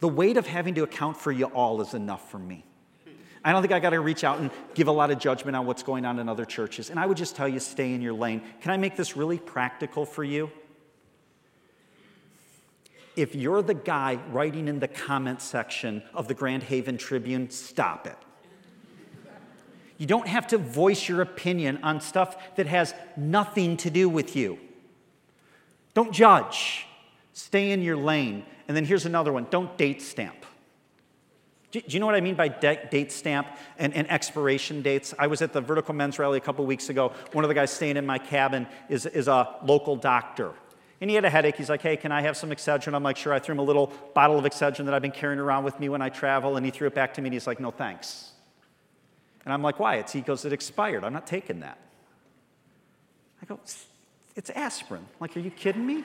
the 0.00 0.08
weight 0.08 0.36
of 0.36 0.46
having 0.46 0.74
to 0.76 0.82
account 0.82 1.16
for 1.16 1.32
you 1.32 1.46
all 1.46 1.80
is 1.80 1.94
enough 1.94 2.30
for 2.30 2.38
me. 2.38 2.64
I 3.44 3.52
don't 3.52 3.62
think 3.62 3.72
I 3.72 3.80
got 3.80 3.90
to 3.90 4.00
reach 4.00 4.24
out 4.24 4.40
and 4.40 4.50
give 4.74 4.88
a 4.88 4.92
lot 4.92 5.10
of 5.10 5.18
judgment 5.18 5.56
on 5.56 5.64
what's 5.66 5.82
going 5.82 6.04
on 6.04 6.18
in 6.18 6.28
other 6.28 6.44
churches. 6.44 6.90
And 6.90 6.98
I 6.98 7.06
would 7.06 7.16
just 7.16 7.36
tell 7.36 7.48
you, 7.48 7.60
stay 7.60 7.94
in 7.94 8.02
your 8.02 8.12
lane. 8.12 8.42
Can 8.60 8.72
I 8.72 8.76
make 8.76 8.96
this 8.96 9.16
really 9.16 9.38
practical 9.38 10.04
for 10.04 10.24
you? 10.24 10.50
If 13.16 13.34
you're 13.34 13.62
the 13.62 13.74
guy 13.74 14.18
writing 14.30 14.68
in 14.68 14.78
the 14.78 14.88
comment 14.88 15.40
section 15.40 16.02
of 16.14 16.28
the 16.28 16.34
Grand 16.34 16.62
Haven 16.64 16.98
Tribune, 16.98 17.50
stop 17.50 18.06
it. 18.06 18.16
You 19.98 20.06
don't 20.06 20.28
have 20.28 20.46
to 20.48 20.58
voice 20.58 21.08
your 21.08 21.20
opinion 21.20 21.80
on 21.82 22.00
stuff 22.00 22.36
that 22.56 22.66
has 22.66 22.94
nothing 23.16 23.76
to 23.78 23.90
do 23.90 24.08
with 24.08 24.36
you. 24.36 24.58
Don't 25.92 26.12
judge. 26.12 26.86
Stay 27.32 27.72
in 27.72 27.82
your 27.82 27.96
lane. 27.96 28.44
And 28.68 28.76
then 28.76 28.84
here's 28.84 29.06
another 29.06 29.32
one 29.32 29.46
don't 29.50 29.76
date 29.76 30.00
stamp. 30.00 30.46
Do, 31.70 31.82
you 31.86 32.00
know 32.00 32.06
what 32.06 32.14
I 32.14 32.22
mean 32.22 32.34
by 32.34 32.48
date 32.48 33.12
stamp 33.12 33.48
and, 33.76 33.92
and, 33.92 34.10
expiration 34.10 34.80
dates? 34.80 35.12
I 35.18 35.26
was 35.26 35.42
at 35.42 35.52
the 35.52 35.60
Vertical 35.60 35.94
Men's 35.94 36.18
Rally 36.18 36.38
a 36.38 36.40
couple 36.40 36.64
weeks 36.64 36.88
ago. 36.88 37.12
One 37.32 37.44
of 37.44 37.48
the 37.48 37.54
guys 37.54 37.70
staying 37.70 37.98
in 37.98 38.06
my 38.06 38.16
cabin 38.16 38.66
is, 38.88 39.04
is 39.04 39.28
a 39.28 39.56
local 39.62 39.94
doctor. 39.94 40.52
And 41.00 41.10
he 41.10 41.14
had 41.14 41.26
a 41.26 41.30
headache. 41.30 41.56
He's 41.56 41.68
like, 41.68 41.82
hey, 41.82 41.96
can 41.96 42.10
I 42.10 42.22
have 42.22 42.36
some 42.36 42.50
Excedrin? 42.50 42.94
I'm 42.94 43.02
like, 43.02 43.18
sure. 43.18 43.34
I 43.34 43.38
threw 43.38 43.52
him 43.52 43.58
a 43.58 43.64
little 43.64 43.92
bottle 44.14 44.38
of 44.38 44.44
Excedrin 44.46 44.86
that 44.86 44.94
I've 44.94 45.02
been 45.02 45.10
carrying 45.10 45.38
around 45.38 45.64
with 45.64 45.78
me 45.78 45.90
when 45.90 46.00
I 46.00 46.08
travel. 46.08 46.56
And 46.56 46.64
he 46.64 46.72
threw 46.72 46.86
it 46.86 46.94
back 46.94 47.14
to 47.14 47.20
me 47.20 47.26
and 47.26 47.34
he's 47.34 47.46
like, 47.46 47.60
no, 47.60 47.70
thanks. 47.70 48.32
And 49.44 49.52
I'm 49.52 49.62
like, 49.62 49.78
why? 49.78 49.96
It's, 49.96 50.12
he 50.12 50.20
goes, 50.20 50.44
it 50.44 50.52
expired. 50.52 51.04
I'm 51.04 51.12
not 51.12 51.26
taking 51.26 51.60
that. 51.60 51.78
I 53.42 53.46
go, 53.46 53.58
it's 54.36 54.50
aspirin. 54.50 55.06
Like, 55.20 55.36
are 55.36 55.40
you 55.40 55.50
kidding 55.50 55.86
me? 55.86 56.04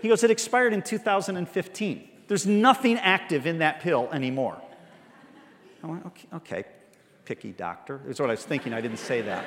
He 0.00 0.08
goes, 0.08 0.24
it 0.24 0.30
expired 0.30 0.72
in 0.72 0.82
2015. 0.82 2.08
There's 2.28 2.46
nothing 2.46 2.98
active 2.98 3.46
in 3.46 3.58
that 3.58 3.80
pill 3.80 4.08
anymore. 4.12 4.60
I 5.82 5.86
went, 5.86 6.06
okay, 6.06 6.28
okay, 6.34 6.64
picky 7.24 7.52
doctor. 7.52 8.00
Is 8.08 8.20
what 8.20 8.30
I 8.30 8.34
was 8.34 8.44
thinking. 8.44 8.72
I 8.72 8.80
didn't 8.80 8.98
say 8.98 9.20
that. 9.22 9.44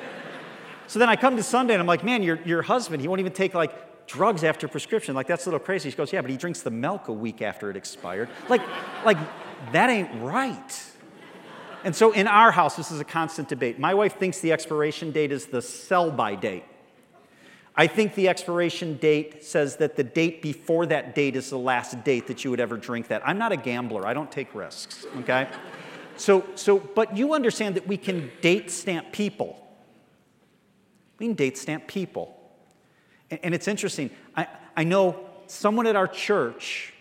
So 0.86 0.98
then 0.98 1.08
I 1.08 1.16
come 1.16 1.36
to 1.36 1.42
Sunday 1.42 1.74
and 1.74 1.80
I'm 1.80 1.86
like, 1.86 2.04
man, 2.04 2.22
your, 2.22 2.38
your 2.44 2.62
husband, 2.62 3.00
he 3.00 3.08
won't 3.08 3.20
even 3.20 3.32
take 3.32 3.54
like 3.54 4.06
drugs 4.06 4.44
after 4.44 4.68
prescription. 4.68 5.14
Like, 5.14 5.26
that's 5.26 5.46
a 5.46 5.48
little 5.48 5.60
crazy. 5.60 5.90
She 5.90 5.96
goes, 5.96 6.12
yeah, 6.12 6.20
but 6.20 6.30
he 6.30 6.36
drinks 6.36 6.60
the 6.60 6.70
milk 6.70 7.08
a 7.08 7.12
week 7.12 7.42
after 7.42 7.70
it 7.70 7.76
expired. 7.76 8.28
Like, 8.48 8.62
like 9.04 9.18
that 9.72 9.90
ain't 9.90 10.10
right. 10.22 10.82
And 11.86 11.94
so 11.94 12.10
in 12.10 12.26
our 12.26 12.50
house, 12.50 12.74
this 12.74 12.90
is 12.90 12.98
a 12.98 13.04
constant 13.04 13.48
debate. 13.48 13.78
My 13.78 13.94
wife 13.94 14.18
thinks 14.18 14.40
the 14.40 14.50
expiration 14.50 15.12
date 15.12 15.30
is 15.30 15.46
the 15.46 15.62
sell 15.62 16.10
by 16.10 16.34
date. 16.34 16.64
I 17.76 17.86
think 17.86 18.16
the 18.16 18.28
expiration 18.28 18.96
date 18.96 19.44
says 19.44 19.76
that 19.76 19.94
the 19.94 20.02
date 20.02 20.42
before 20.42 20.86
that 20.86 21.14
date 21.14 21.36
is 21.36 21.48
the 21.48 21.58
last 21.58 22.02
date 22.02 22.26
that 22.26 22.42
you 22.42 22.50
would 22.50 22.58
ever 22.58 22.76
drink 22.76 23.06
that. 23.06 23.22
I'm 23.24 23.38
not 23.38 23.52
a 23.52 23.56
gambler, 23.56 24.04
I 24.04 24.14
don't 24.14 24.32
take 24.32 24.52
risks, 24.52 25.06
okay? 25.18 25.48
So, 26.18 26.46
so, 26.54 26.78
but 26.78 27.14
you 27.14 27.34
understand 27.34 27.74
that 27.74 27.86
we 27.86 27.98
can 27.98 28.30
date 28.40 28.70
stamp 28.70 29.12
people. 29.12 29.62
We 31.18 31.26
can 31.26 31.34
date 31.34 31.58
stamp 31.58 31.86
people. 31.86 32.34
And, 33.30 33.38
and 33.42 33.54
it's 33.54 33.68
interesting. 33.68 34.08
I, 34.34 34.48
I 34.74 34.84
know 34.84 35.20
someone 35.46 35.86
at 35.86 35.94
our 35.94 36.08
church 36.08 36.94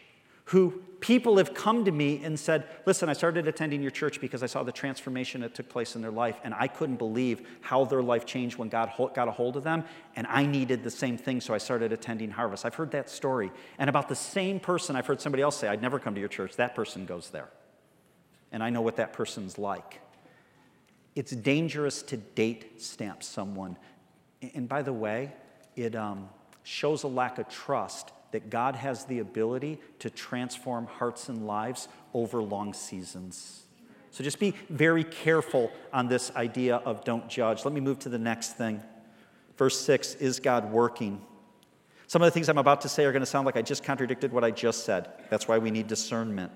who 0.44 0.84
people 1.06 1.38
have 1.38 1.54
come 1.54 1.86
to 1.86 1.92
me 1.92 2.22
and 2.24 2.40
said, 2.40 2.68
Listen, 2.86 3.10
I 3.10 3.14
started 3.14 3.48
attending 3.48 3.82
your 3.82 3.92
church 3.92 4.20
because 4.20 4.42
I 4.42 4.48
saw 4.48 4.64
the 4.64 4.72
transformation 4.72 5.42
that 5.42 5.54
took 5.54 5.70
place 5.70 5.96
in 5.96 6.02
their 6.02 6.12
life, 6.12 6.40
and 6.44 6.54
I 6.54 6.68
couldn't 6.68 6.98
believe 6.98 7.48
how 7.62 7.86
their 7.86 8.02
life 8.02 8.26
changed 8.26 8.58
when 8.58 8.70
God 8.70 8.92
got 9.14 9.28
a 9.28 9.32
hold 9.32 9.56
of 9.56 9.64
them, 9.64 9.84
and 10.16 10.26
I 10.28 10.46
needed 10.46 10.84
the 10.84 10.92
same 10.92 11.18
thing, 11.18 11.42
so 11.42 11.54
I 11.54 11.60
started 11.60 11.94
attending 11.94 12.32
Harvest. 12.32 12.66
I've 12.66 12.76
heard 12.76 12.92
that 12.92 13.10
story. 13.10 13.52
And 13.78 13.90
about 13.90 14.10
the 14.10 14.16
same 14.16 14.60
person, 14.60 14.96
I've 14.96 15.06
heard 15.06 15.22
somebody 15.22 15.44
else 15.44 15.58
say, 15.58 15.68
I'd 15.68 15.82
never 15.82 16.00
come 16.00 16.16
to 16.16 16.20
your 16.20 16.30
church. 16.30 16.56
That 16.56 16.76
person 16.76 17.06
goes 17.06 17.30
there 17.30 17.50
and 18.56 18.64
I 18.64 18.70
know 18.70 18.82
what 18.82 18.96
that 18.96 19.12
person's 19.12 19.58
like. 19.58 20.00
It's 21.14 21.32
dangerous 21.32 22.02
to 22.04 22.16
date 22.16 22.82
stamp 22.82 23.22
someone. 23.22 23.78
And 24.54 24.70
by 24.70 24.82
the 24.82 24.94
way, 24.94 25.34
it 25.76 25.94
um, 25.94 26.30
shows 26.64 27.04
a 27.04 27.10
lack 27.10 27.38
of 27.38 27.50
trust 27.50 28.14
that 28.36 28.50
God 28.50 28.76
has 28.76 29.06
the 29.06 29.20
ability 29.20 29.80
to 30.00 30.10
transform 30.10 30.88
hearts 30.88 31.30
and 31.30 31.48
lives 31.48 31.88
over 32.14 32.44
long 32.44 32.74
seasons. 32.74 33.64
So 34.12 34.26
just 34.26 34.40
be 34.40 34.56
very 34.70 35.06
careful 35.06 35.72
on 35.94 36.10
this 36.10 36.36
idea 36.36 36.76
of 36.76 37.06
don't 37.06 37.30
judge. 37.30 37.64
Let 37.64 37.74
me 37.74 37.80
move 37.80 38.00
to 38.00 38.10
the 38.10 38.20
next 38.20 38.58
thing. 38.58 38.84
Verse 39.56 39.80
6 39.80 40.16
Is 40.16 40.42
God 40.42 40.70
working? 40.70 41.22
Some 42.08 42.22
of 42.22 42.26
the 42.26 42.32
things 42.32 42.50
I'm 42.50 42.58
about 42.58 42.82
to 42.82 42.90
say 42.90 43.06
are 43.06 43.14
going 43.14 43.22
to 43.22 43.26
sound 43.26 43.46
like 43.46 43.56
I 43.56 43.62
just 43.62 43.86
contradicted 43.86 44.34
what 44.34 44.44
I 44.44 44.52
just 44.52 44.84
said. 44.84 45.08
That's 45.30 45.48
why 45.48 45.58
we 45.58 45.72
need 45.72 45.88
discernment. 45.88 46.52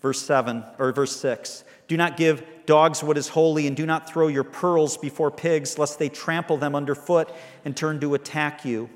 Verse 0.00 0.22
7 0.22 0.62
or 0.78 0.92
verse 0.92 1.16
6 1.16 1.64
Do 1.88 1.96
not 1.96 2.16
give 2.16 2.46
dogs 2.64 3.02
what 3.02 3.18
is 3.18 3.26
holy, 3.26 3.66
and 3.66 3.76
do 3.76 3.86
not 3.86 4.08
throw 4.08 4.28
your 4.28 4.44
pearls 4.44 4.96
before 4.96 5.32
pigs, 5.32 5.80
lest 5.80 5.98
they 5.98 6.08
trample 6.08 6.58
them 6.58 6.76
underfoot 6.76 7.28
and 7.64 7.76
turn 7.76 7.98
to 7.98 8.14
attack 8.14 8.64
you. 8.64 8.88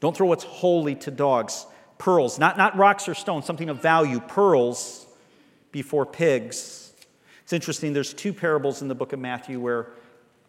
Don't 0.00 0.16
throw 0.16 0.26
what's 0.26 0.44
holy 0.44 0.94
to 0.96 1.10
dogs. 1.10 1.66
Pearls, 1.98 2.38
not, 2.38 2.56
not 2.56 2.76
rocks 2.76 3.08
or 3.08 3.14
stones, 3.14 3.44
something 3.44 3.68
of 3.68 3.82
value, 3.82 4.20
pearls 4.20 5.06
before 5.70 6.06
pigs. 6.06 6.92
It's 7.42 7.52
interesting, 7.52 7.92
there's 7.92 8.14
two 8.14 8.32
parables 8.32 8.82
in 8.82 8.88
the 8.88 8.94
book 8.94 9.12
of 9.12 9.18
Matthew 9.18 9.60
where 9.60 9.92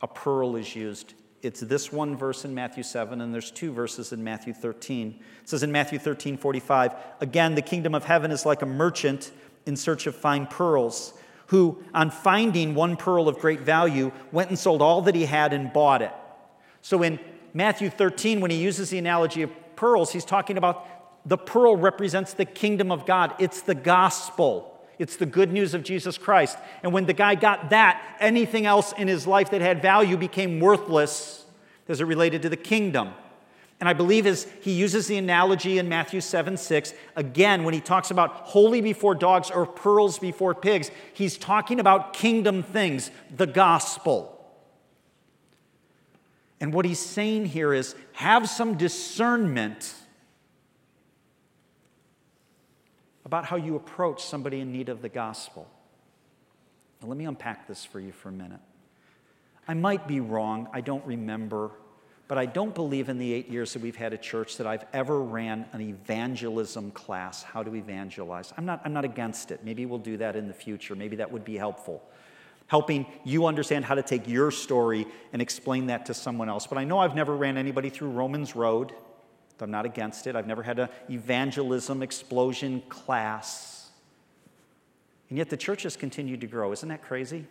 a 0.01 0.07
pearl 0.07 0.55
is 0.55 0.75
used 0.75 1.13
it's 1.41 1.59
this 1.61 1.91
one 1.91 2.15
verse 2.15 2.45
in 2.45 2.53
Matthew 2.53 2.83
7, 2.83 3.19
and 3.21 3.33
there's 3.33 3.51
two 3.51 3.71
verses 3.71 4.13
in 4.13 4.23
Matthew 4.23 4.53
13. 4.53 5.19
It 5.41 5.49
says 5.49 5.63
in 5.63 5.71
Matthew 5.71 5.97
13, 5.97 6.37
45, 6.37 6.93
Again, 7.19 7.55
the 7.55 7.61
kingdom 7.61 7.95
of 7.95 8.03
heaven 8.03 8.31
is 8.31 8.45
like 8.45 8.61
a 8.61 8.67
merchant 8.67 9.31
in 9.65 9.75
search 9.75 10.07
of 10.07 10.15
fine 10.15 10.45
pearls, 10.45 11.13
who, 11.47 11.83
on 11.93 12.11
finding 12.11 12.75
one 12.75 12.95
pearl 12.95 13.27
of 13.27 13.39
great 13.39 13.61
value, 13.61 14.11
went 14.31 14.49
and 14.49 14.57
sold 14.57 14.81
all 14.81 15.01
that 15.01 15.15
he 15.15 15.25
had 15.25 15.53
and 15.53 15.73
bought 15.73 16.01
it. 16.01 16.13
So 16.81 17.01
in 17.03 17.19
Matthew 17.53 17.89
13, 17.89 18.41
when 18.41 18.51
he 18.51 18.57
uses 18.57 18.89
the 18.89 18.97
analogy 18.97 19.41
of 19.41 19.51
pearls, 19.75 20.11
he's 20.11 20.25
talking 20.25 20.57
about 20.57 20.87
the 21.25 21.37
pearl 21.37 21.75
represents 21.75 22.33
the 22.33 22.45
kingdom 22.45 22.91
of 22.91 23.05
God, 23.05 23.33
it's 23.39 23.61
the 23.61 23.75
gospel. 23.75 24.67
It's 24.97 25.15
the 25.15 25.25
good 25.25 25.51
news 25.51 25.73
of 25.73 25.81
Jesus 25.81 26.19
Christ. 26.19 26.57
And 26.83 26.93
when 26.93 27.07
the 27.07 27.13
guy 27.13 27.33
got 27.33 27.71
that, 27.71 28.17
anything 28.19 28.67
else 28.67 28.93
in 28.93 29.07
his 29.07 29.25
life 29.25 29.49
that 29.49 29.61
had 29.61 29.81
value 29.81 30.15
became 30.15 30.59
worthless 30.59 31.43
as 31.87 32.01
it 32.01 32.05
related 32.05 32.43
to 32.43 32.49
the 32.49 32.57
kingdom. 32.57 33.09
And 33.79 33.89
I 33.89 33.93
believe 33.93 34.27
as 34.27 34.47
he 34.61 34.73
uses 34.73 35.07
the 35.07 35.17
analogy 35.17 35.79
in 35.79 35.89
Matthew 35.89 36.21
7 36.21 36.55
6, 36.55 36.93
again, 37.15 37.63
when 37.63 37.73
he 37.73 37.81
talks 37.81 38.11
about 38.11 38.31
holy 38.31 38.79
before 38.79 39.15
dogs 39.15 39.49
or 39.49 39.65
pearls 39.65 40.19
before 40.19 40.53
pigs, 40.53 40.91
he's 41.13 41.35
talking 41.35 41.79
about 41.79 42.13
kingdom 42.13 42.61
things, 42.61 43.09
the 43.35 43.47
gospel. 43.47 44.30
And 46.61 46.71
what 46.71 46.85
he's 46.85 46.99
saying 46.99 47.47
here 47.47 47.73
is 47.73 47.95
have 48.13 48.47
some 48.47 48.77
discernment 48.77 49.95
about 53.25 53.45
how 53.45 53.55
you 53.55 53.75
approach 53.75 54.23
somebody 54.23 54.59
in 54.59 54.71
need 54.71 54.87
of 54.87 55.01
the 55.01 55.09
gospel. 55.09 55.67
Now, 57.01 57.07
let 57.07 57.17
me 57.17 57.25
unpack 57.25 57.67
this 57.67 57.83
for 57.83 57.99
you 57.99 58.11
for 58.11 58.29
a 58.29 58.31
minute. 58.31 58.59
I 59.67 59.73
might 59.73 60.07
be 60.07 60.19
wrong, 60.19 60.67
I 60.71 60.81
don't 60.81 61.05
remember, 61.05 61.71
but 62.27 62.37
I 62.37 62.45
don't 62.45 62.75
believe 62.75 63.09
in 63.09 63.17
the 63.17 63.33
eight 63.33 63.49
years 63.49 63.73
that 63.73 63.81
we've 63.81 63.95
had 63.95 64.13
a 64.13 64.17
church 64.17 64.57
that 64.57 64.67
I've 64.67 64.85
ever 64.93 65.19
ran 65.19 65.65
an 65.73 65.81
evangelism 65.81 66.91
class, 66.91 67.41
how 67.41 67.63
to 67.63 67.75
evangelize. 67.75 68.53
I'm 68.55 68.65
not, 68.65 68.81
I'm 68.85 68.93
not 68.93 69.05
against 69.05 69.49
it. 69.49 69.63
Maybe 69.63 69.87
we'll 69.87 69.99
do 69.99 70.17
that 70.17 70.35
in 70.35 70.47
the 70.47 70.53
future. 70.53 70.93
Maybe 70.93 71.15
that 71.15 71.31
would 71.31 71.43
be 71.43 71.57
helpful. 71.57 72.03
Helping 72.71 73.05
you 73.25 73.47
understand 73.47 73.83
how 73.83 73.95
to 73.95 74.01
take 74.01 74.29
your 74.29 74.49
story 74.49 75.05
and 75.33 75.41
explain 75.41 75.87
that 75.87 76.05
to 76.05 76.13
someone 76.13 76.47
else. 76.47 76.67
But 76.67 76.77
I 76.77 76.85
know 76.85 76.99
I've 76.99 77.15
never 77.15 77.35
ran 77.35 77.57
anybody 77.57 77.89
through 77.89 78.11
Romans 78.11 78.55
Road. 78.55 78.93
I'm 79.59 79.71
not 79.71 79.85
against 79.85 80.25
it. 80.25 80.37
I've 80.37 80.47
never 80.47 80.63
had 80.63 80.79
an 80.79 80.87
evangelism 81.09 82.01
explosion 82.01 82.81
class. 82.87 83.89
And 85.27 85.37
yet 85.37 85.49
the 85.49 85.57
church 85.57 85.83
has 85.83 85.97
continued 85.97 86.39
to 86.39 86.47
grow. 86.47 86.71
Isn't 86.71 86.87
that 86.87 87.03
crazy? 87.03 87.45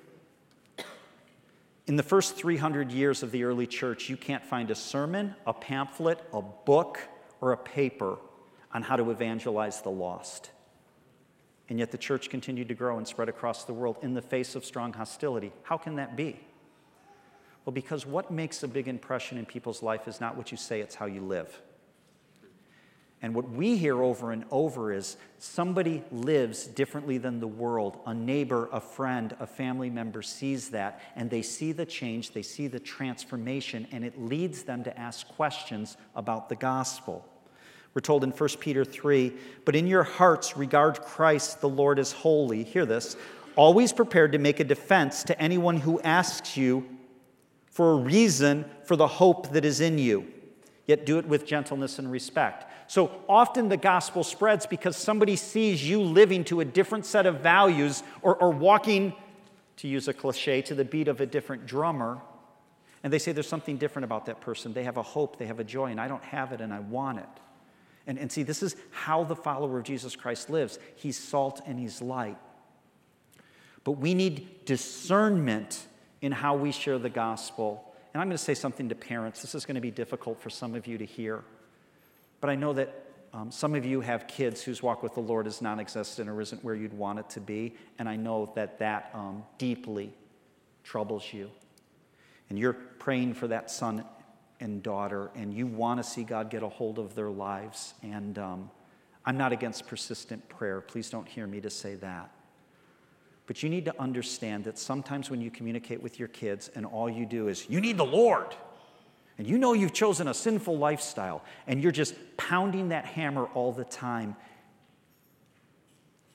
In 1.87 1.97
the 1.97 2.03
first 2.03 2.35
300 2.35 2.91
years 2.91 3.23
of 3.23 3.31
the 3.31 3.45
early 3.45 3.67
church, 3.67 4.09
you 4.09 4.17
can't 4.17 4.43
find 4.43 4.71
a 4.71 4.75
sermon, 4.75 5.35
a 5.47 5.53
pamphlet, 5.53 6.19
a 6.33 6.41
book, 6.41 6.99
or 7.43 7.53
a 7.53 7.59
paper 7.59 8.17
on 8.73 8.81
how 8.81 8.97
to 8.97 9.11
evangelize 9.11 9.83
the 9.83 9.91
lost. 9.91 10.51
And 11.71 11.79
yet 11.79 11.93
the 11.93 11.99
church 11.99 12.29
continued 12.29 12.69
to 12.69 12.75
grow 12.75 12.99
and 12.99 13.07
spread 13.07 13.29
across 13.29 13.65
the 13.65 13.73
world 13.73 13.97
in 14.03 14.13
the 14.13 14.21
face 14.21 14.57
of 14.57 14.65
strong 14.65 14.93
hostility. 14.93 15.53
How 15.63 15.79
can 15.79 15.95
that 15.97 16.17
be? 16.17 16.41
Well, 17.65 17.73
because 17.73 18.05
what 18.05 18.33
makes 18.33 18.63
a 18.65 18.69
big 18.69 18.89
impression 18.89 19.39
in 19.39 19.47
people's 19.47 19.83
life 19.83 20.09
is 20.09 20.21
not 20.21 20.37
what 20.37 20.51
you 20.51 20.57
say, 20.57 20.81
it's 20.81 20.97
how 20.97 21.07
you 21.07 21.21
live. 21.21 21.63
And 23.23 23.35
what 23.35 23.51
we 23.51 23.77
hear 23.77 24.03
over 24.03 24.33
and 24.33 24.45
over 24.51 24.93
is 24.93 25.17
somebody 25.39 26.03
lives 26.11 26.67
differently 26.67 27.19
than 27.19 27.39
the 27.39 27.47
world. 27.47 28.01
A 28.07 28.15
neighbor, 28.15 28.69
a 28.73 28.81
friend, 28.81 29.37
a 29.39 29.47
family 29.47 29.91
member 29.91 30.23
sees 30.23 30.71
that, 30.71 31.01
and 31.15 31.31
they 31.31 31.43
see 31.43 31.73
the 31.73 31.85
change, 31.85 32.33
they 32.33 32.43
see 32.43 32.67
the 32.67 32.81
transformation, 32.81 33.87
and 33.93 34.05
it 34.05 34.19
leads 34.19 34.63
them 34.63 34.83
to 34.85 34.99
ask 34.99 35.29
questions 35.29 35.99
about 36.17 36.49
the 36.49 36.57
gospel. 36.57 37.25
We're 37.95 38.01
told 38.01 38.23
in 38.25 38.31
1 38.31 38.49
Peter 38.61 38.85
3 38.85 39.33
But 39.65 39.77
in 39.77 39.87
your 39.87 40.05
hearts 40.05 40.57
regard 40.57 41.01
Christ 41.03 41.61
the 41.61 41.69
Lord 41.69 41.99
as 41.99 42.13
holy. 42.13 42.65
Hear 42.65 42.87
this. 42.87 43.17
always 43.57 43.93
prepared 43.93 44.33
to 44.33 44.39
make 44.39 44.61
a 44.61 44.65
defense 44.65 45.25
to 45.25 45.41
anyone 45.41 45.79
who 45.79 46.01
asks 46.01 46.57
you 46.57 46.87
for 47.71 47.93
a 47.93 47.97
reason 47.97 48.65
for 48.85 48.97
the 48.97 49.07
hope 49.07 49.53
that 49.53 49.65
is 49.65 49.81
in 49.81 49.99
you, 49.99 50.27
yet 50.87 51.07
do 51.07 51.19
it 51.19 51.27
with 51.27 51.47
gentleness 51.47 51.99
and 51.99 52.11
respect. 52.11 52.67
So 52.91 53.11
often 53.29 53.69
the 53.69 53.77
gospel 53.77 54.25
spreads 54.25 54.67
because 54.67 54.97
somebody 54.97 55.37
sees 55.37 55.89
you 55.89 56.03
living 56.03 56.43
to 56.47 56.61
a 56.61 56.65
different 56.65 57.07
set 57.07 57.27
of 57.27 57.41
values 57.41 58.03
or, 58.23 58.37
or 58.37 58.51
walking, 58.51 59.15
to 59.77 59.89
use 59.89 60.09
a 60.09 60.13
cliche, 60.13 60.61
to 60.63 60.75
the 60.75 60.85
beat 60.85 61.09
of 61.09 61.21
a 61.21 61.27
different 61.27 61.67
drummer. 61.67 62.19
And 63.03 63.13
they 63.13 63.19
say 63.19 63.33
there's 63.33 63.49
something 63.49 63.79
different 63.79 64.05
about 64.05 64.27
that 64.27 64.41
person. 64.41 64.73
They 64.73 64.85
have 64.85 64.97
a 64.97 65.03
hope, 65.03 65.39
they 65.39 65.47
have 65.47 65.61
a 65.61 65.65
joy, 65.65 65.87
and 65.87 66.01
I 66.01 66.09
don't 66.09 66.25
have 66.25 66.53
it 66.53 66.61
and 66.61 66.73
I 66.73 66.81
want 66.81 67.19
it. 67.19 67.29
And, 68.07 68.19
and 68.19 68.31
see, 68.31 68.43
this 68.43 68.63
is 68.63 68.77
how 68.91 69.25
the 69.25 69.37
follower 69.37 69.79
of 69.79 69.85
Jesus 69.85 70.17
Christ 70.17 70.51
lives. 70.51 70.79
He's 70.97 71.19
salt 71.19 71.61
and 71.67 71.79
he's 71.79 72.01
light. 72.01 72.39
But 73.85 73.93
we 73.93 74.15
need 74.15 74.65
discernment 74.65 75.87
in 76.21 76.33
how 76.33 76.55
we 76.55 76.73
share 76.73 76.99
the 76.99 77.11
gospel. 77.11 77.95
And 78.13 78.21
I'm 78.21 78.29
going 78.29 78.37
to 78.37 78.43
say 78.43 78.55
something 78.55 78.89
to 78.89 78.95
parents. 78.95 79.41
This 79.43 79.55
is 79.55 79.65
going 79.65 79.77
to 79.77 79.81
be 79.81 79.91
difficult 79.91 80.41
for 80.41 80.51
some 80.51 80.75
of 80.75 80.87
you 80.87 80.99
to 80.99 81.05
hear. 81.05 81.43
But 82.41 82.51
I 82.51 82.55
know 82.55 82.73
that 82.75 83.07
um, 83.33 83.53
some 83.53 83.75
of 83.75 83.85
you 83.85 84.01
have 84.01 84.27
kids 84.27 84.63
whose 84.63 84.83
walk 84.83 85.03
with 85.03 85.15
the 85.15 85.21
Lord 85.21 85.47
is 85.47 85.63
non 85.63 85.79
existent 85.79 86.29
or 86.29 86.41
isn't 86.41 86.65
where 86.65 86.75
you'd 86.75 86.93
want 86.93 87.21
it 87.21 87.31
to 87.31 87.41
be. 87.41 87.75
And 87.99 88.09
I 88.09 88.17
know 88.17 88.53
that 88.57 88.79
that 88.81 89.11
um, 89.15 89.45
deeply 89.59 90.13
troubles 90.83 91.25
you. 91.33 91.51
And 92.49 92.59
you're 92.59 92.73
praying 92.73 93.35
for 93.35 93.47
that 93.49 93.71
son 93.71 94.05
and 94.61 94.83
daughter, 94.83 95.31
and 95.35 95.53
you 95.53 95.67
want 95.67 95.99
to 95.99 96.05
see 96.09 96.23
God 96.23 96.51
get 96.51 96.63
a 96.63 96.69
hold 96.69 96.99
of 96.99 97.15
their 97.15 97.31
lives. 97.31 97.95
And 98.03 98.39
um, 98.39 98.71
I'm 99.25 99.37
not 99.37 99.53
against 99.53 99.87
persistent 99.87 100.49
prayer. 100.49 100.81
Please 100.81 101.11
don't 101.11 101.27
hear 101.27 101.47
me 101.47 101.61
to 101.63 101.71
say 101.71 101.95
that. 101.97 102.31
But 103.47 103.63
you 103.63 103.69
need 103.69 103.85
to 103.87 104.01
understand 104.01 104.65
that 104.65 104.79
sometimes 104.79 105.29
when 105.29 105.41
you 105.41 105.51
communicate 105.51 106.01
with 106.01 106.19
your 106.19 106.29
kids 106.29 106.71
and 106.75 106.87
all 106.87 107.11
you 107.11 107.27
do 107.27 107.49
is, 107.49 107.69
you 107.69 107.81
need 107.81 107.97
the 107.97 108.05
Lord, 108.05 108.55
and 109.39 109.47
you 109.47 109.59
know 109.59 109.73
you've 109.73 109.93
chosen 109.93 110.29
a 110.29 110.35
sinful 110.35 110.79
lifestyle, 110.79 111.43
and 111.67 111.83
you're 111.83 111.91
just 111.91 112.15
pounding 112.37 112.91
that 112.91 113.07
hammer 113.07 113.47
all 113.47 113.73
the 113.73 113.85
time, 113.85 114.37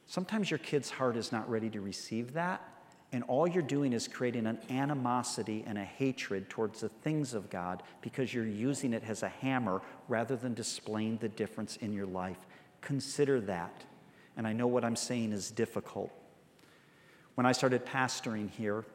sometimes 0.07 0.51
your 0.51 0.57
kid's 0.57 0.89
heart 0.89 1.15
is 1.15 1.31
not 1.31 1.49
ready 1.49 1.69
to 1.69 1.79
receive 1.79 2.33
that. 2.33 2.61
And 3.11 3.23
all 3.23 3.47
you're 3.47 3.63
doing 3.63 3.93
is 3.93 4.07
creating 4.07 4.45
an 4.47 4.59
animosity 4.69 5.63
and 5.65 5.77
a 5.77 5.83
hatred 5.83 6.49
towards 6.49 6.81
the 6.81 6.89
things 6.89 7.33
of 7.33 7.49
God 7.49 7.83
because 8.01 8.33
you're 8.33 8.45
using 8.45 8.93
it 8.93 9.03
as 9.07 9.23
a 9.23 9.29
hammer 9.29 9.81
rather 10.07 10.35
than 10.35 10.53
displaying 10.53 11.17
the 11.17 11.29
difference 11.29 11.77
in 11.77 11.93
your 11.93 12.07
life. 12.07 12.39
Consider 12.81 13.39
that. 13.41 13.85
And 14.37 14.45
I 14.45 14.53
know 14.53 14.67
what 14.67 14.83
I'm 14.83 14.95
saying 14.95 15.31
is 15.31 15.49
difficult. 15.49 16.11
When 17.35 17.45
I 17.45 17.51
started 17.51 17.85
pastoring 17.85 18.49
here, 18.49 18.85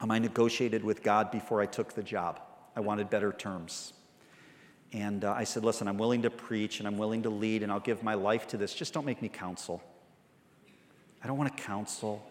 um, 0.00 0.10
I 0.10 0.18
negotiated 0.18 0.84
with 0.84 1.02
God 1.02 1.30
before 1.30 1.60
I 1.60 1.66
took 1.66 1.94
the 1.94 2.02
job. 2.02 2.40
I 2.76 2.80
wanted 2.80 3.10
better 3.10 3.32
terms. 3.32 3.92
And 4.92 5.24
uh, 5.24 5.32
I 5.32 5.44
said, 5.44 5.64
Listen, 5.64 5.88
I'm 5.88 5.98
willing 5.98 6.22
to 6.22 6.30
preach 6.30 6.78
and 6.78 6.88
I'm 6.88 6.96
willing 6.96 7.22
to 7.24 7.30
lead 7.30 7.62
and 7.62 7.70
I'll 7.70 7.80
give 7.80 8.02
my 8.02 8.14
life 8.14 8.46
to 8.48 8.56
this. 8.56 8.74
Just 8.74 8.94
don't 8.94 9.04
make 9.04 9.20
me 9.20 9.28
counsel. 9.28 9.82
I 11.22 11.26
don't 11.26 11.36
want 11.36 11.54
to 11.54 11.62
counsel. 11.62 12.24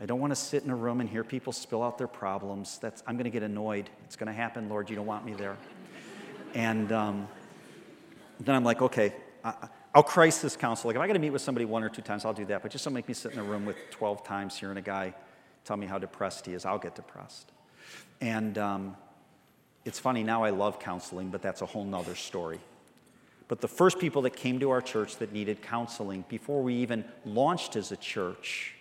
I 0.00 0.06
don't 0.06 0.20
want 0.20 0.30
to 0.30 0.36
sit 0.36 0.62
in 0.62 0.70
a 0.70 0.76
room 0.76 1.00
and 1.00 1.08
hear 1.08 1.24
people 1.24 1.52
spill 1.52 1.82
out 1.82 1.96
their 1.96 2.08
problems. 2.08 2.78
That's, 2.78 3.02
I'm 3.06 3.16
going 3.16 3.24
to 3.24 3.30
get 3.30 3.42
annoyed. 3.42 3.88
It's 4.04 4.16
going 4.16 4.26
to 4.26 4.32
happen, 4.32 4.68
Lord. 4.68 4.90
You 4.90 4.96
don't 4.96 5.06
want 5.06 5.24
me 5.24 5.32
there. 5.32 5.56
And 6.54 6.92
um, 6.92 7.28
then 8.40 8.54
I'm 8.54 8.64
like, 8.64 8.82
okay, 8.82 9.14
I, 9.42 9.54
I'll 9.94 10.02
crisis 10.02 10.56
counsel. 10.56 10.88
Like 10.88 10.96
if 10.96 11.02
I 11.02 11.06
got 11.06 11.14
to 11.14 11.18
meet 11.18 11.30
with 11.30 11.40
somebody 11.40 11.64
one 11.64 11.82
or 11.82 11.88
two 11.88 12.02
times, 12.02 12.26
I'll 12.26 12.34
do 12.34 12.44
that. 12.46 12.62
But 12.62 12.70
just 12.70 12.84
don't 12.84 12.92
make 12.92 13.08
me 13.08 13.14
sit 13.14 13.32
in 13.32 13.38
a 13.38 13.44
room 13.44 13.64
with 13.64 13.76
12 13.90 14.22
times 14.24 14.58
hearing 14.58 14.76
a 14.76 14.82
guy 14.82 15.14
tell 15.64 15.76
me 15.76 15.86
how 15.86 15.98
depressed 15.98 16.46
he 16.46 16.54
is. 16.54 16.64
I'll 16.64 16.78
get 16.78 16.94
depressed. 16.94 17.50
And 18.20 18.56
um, 18.56 18.96
it's 19.84 19.98
funny, 19.98 20.22
now 20.22 20.44
I 20.44 20.50
love 20.50 20.78
counseling, 20.78 21.30
but 21.30 21.42
that's 21.42 21.60
a 21.60 21.66
whole 21.66 21.84
nother 21.84 22.14
story. 22.14 22.60
But 23.48 23.60
the 23.60 23.68
first 23.68 23.98
people 23.98 24.22
that 24.22 24.36
came 24.36 24.60
to 24.60 24.70
our 24.70 24.80
church 24.80 25.16
that 25.16 25.32
needed 25.32 25.62
counseling 25.62 26.24
before 26.28 26.62
we 26.62 26.74
even 26.76 27.04
launched 27.24 27.76
as 27.76 27.92
a 27.92 27.96
church, 27.96 28.75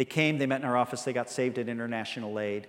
they 0.00 0.06
came, 0.06 0.38
they 0.38 0.46
met 0.46 0.62
in 0.62 0.66
our 0.66 0.78
office, 0.78 1.02
they 1.02 1.12
got 1.12 1.28
saved 1.28 1.58
at 1.58 1.68
International 1.68 2.40
Aid. 2.40 2.68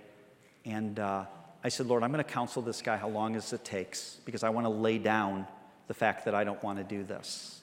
And 0.66 0.98
uh, 0.98 1.24
I 1.64 1.70
said, 1.70 1.86
Lord, 1.86 2.02
I'm 2.02 2.12
going 2.12 2.22
to 2.22 2.30
counsel 2.30 2.60
this 2.60 2.82
guy 2.82 2.98
how 2.98 3.08
long 3.08 3.36
as 3.36 3.54
it 3.54 3.64
takes 3.64 4.18
because 4.26 4.42
I 4.42 4.50
want 4.50 4.66
to 4.66 4.68
lay 4.68 4.98
down 4.98 5.46
the 5.88 5.94
fact 5.94 6.26
that 6.26 6.34
I 6.34 6.44
don't 6.44 6.62
want 6.62 6.76
to 6.76 6.84
do 6.84 7.02
this. 7.04 7.62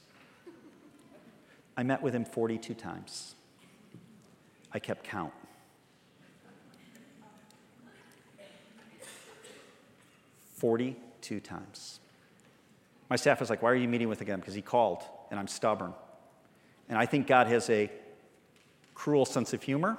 I 1.77 1.83
met 1.83 2.01
with 2.01 2.15
him 2.15 2.25
42 2.25 2.73
times. 2.73 3.35
I 4.73 4.79
kept 4.79 5.03
count. 5.03 5.33
Forty-two 10.55 11.41
times. 11.41 11.99
My 13.07 13.17
staff 13.17 13.39
was 13.39 13.51
like, 13.51 13.61
Why 13.61 13.69
are 13.69 13.75
you 13.75 13.87
meeting 13.87 14.09
with 14.09 14.19
him? 14.19 14.39
Because 14.39 14.55
he 14.55 14.63
called, 14.63 15.03
and 15.29 15.39
I'm 15.39 15.47
stubborn. 15.47 15.93
And 16.89 16.97
I 16.97 17.05
think 17.05 17.27
God 17.27 17.45
has 17.45 17.69
a 17.69 17.91
cruel 18.99 19.25
sense 19.25 19.53
of 19.53 19.63
humor. 19.63 19.97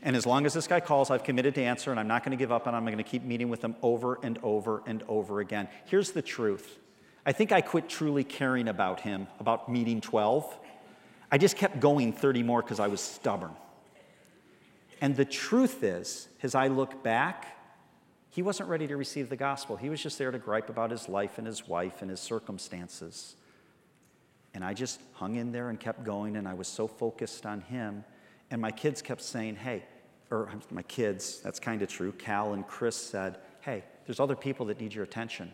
And 0.00 0.14
as 0.14 0.24
long 0.24 0.46
as 0.46 0.54
this 0.54 0.68
guy 0.68 0.78
calls, 0.78 1.10
I've 1.10 1.24
committed 1.24 1.56
to 1.56 1.62
answer, 1.62 1.90
and 1.90 1.98
I'm 1.98 2.06
not 2.06 2.22
going 2.22 2.30
to 2.30 2.36
give 2.36 2.52
up, 2.52 2.68
and 2.68 2.76
I'm 2.76 2.84
going 2.84 2.96
to 2.96 3.02
keep 3.02 3.24
meeting 3.24 3.48
with 3.48 3.62
him 3.62 3.74
over 3.82 4.20
and 4.22 4.38
over 4.44 4.80
and 4.86 5.02
over 5.08 5.40
again. 5.40 5.68
Here's 5.86 6.12
the 6.12 6.22
truth 6.22 6.78
I 7.26 7.32
think 7.32 7.50
I 7.50 7.60
quit 7.60 7.88
truly 7.88 8.22
caring 8.22 8.68
about 8.68 9.00
him, 9.00 9.26
about 9.40 9.68
meeting 9.68 10.00
12. 10.00 10.56
I 11.32 11.36
just 11.36 11.56
kept 11.56 11.80
going 11.80 12.12
30 12.12 12.44
more 12.44 12.62
because 12.62 12.78
I 12.78 12.86
was 12.86 13.00
stubborn. 13.00 13.50
And 15.00 15.16
the 15.16 15.24
truth 15.24 15.82
is, 15.82 16.28
as 16.42 16.54
I 16.54 16.68
look 16.68 17.02
back, 17.02 17.58
he 18.30 18.40
wasn't 18.40 18.68
ready 18.68 18.86
to 18.86 18.96
receive 18.96 19.30
the 19.30 19.36
gospel. 19.36 19.76
He 19.76 19.90
was 19.90 20.00
just 20.00 20.16
there 20.16 20.30
to 20.30 20.38
gripe 20.38 20.70
about 20.70 20.92
his 20.92 21.08
life 21.08 21.38
and 21.38 21.46
his 21.46 21.66
wife 21.66 22.02
and 22.02 22.10
his 22.10 22.20
circumstances. 22.20 23.34
And 24.54 24.64
I 24.64 24.74
just 24.74 25.00
hung 25.14 25.34
in 25.34 25.50
there 25.50 25.70
and 25.70 25.78
kept 25.78 26.04
going, 26.04 26.36
and 26.36 26.46
I 26.46 26.54
was 26.54 26.68
so 26.68 26.86
focused 26.86 27.44
on 27.44 27.62
him. 27.62 28.04
And 28.50 28.60
my 28.60 28.70
kids 28.70 29.02
kept 29.02 29.22
saying, 29.22 29.56
hey, 29.56 29.84
or 30.30 30.50
my 30.70 30.82
kids, 30.82 31.40
that's 31.40 31.58
kind 31.58 31.82
of 31.82 31.88
true. 31.88 32.12
Cal 32.12 32.52
and 32.52 32.66
Chris 32.66 32.96
said, 32.96 33.38
hey, 33.60 33.84
there's 34.06 34.20
other 34.20 34.36
people 34.36 34.66
that 34.66 34.80
need 34.80 34.94
your 34.94 35.04
attention. 35.04 35.52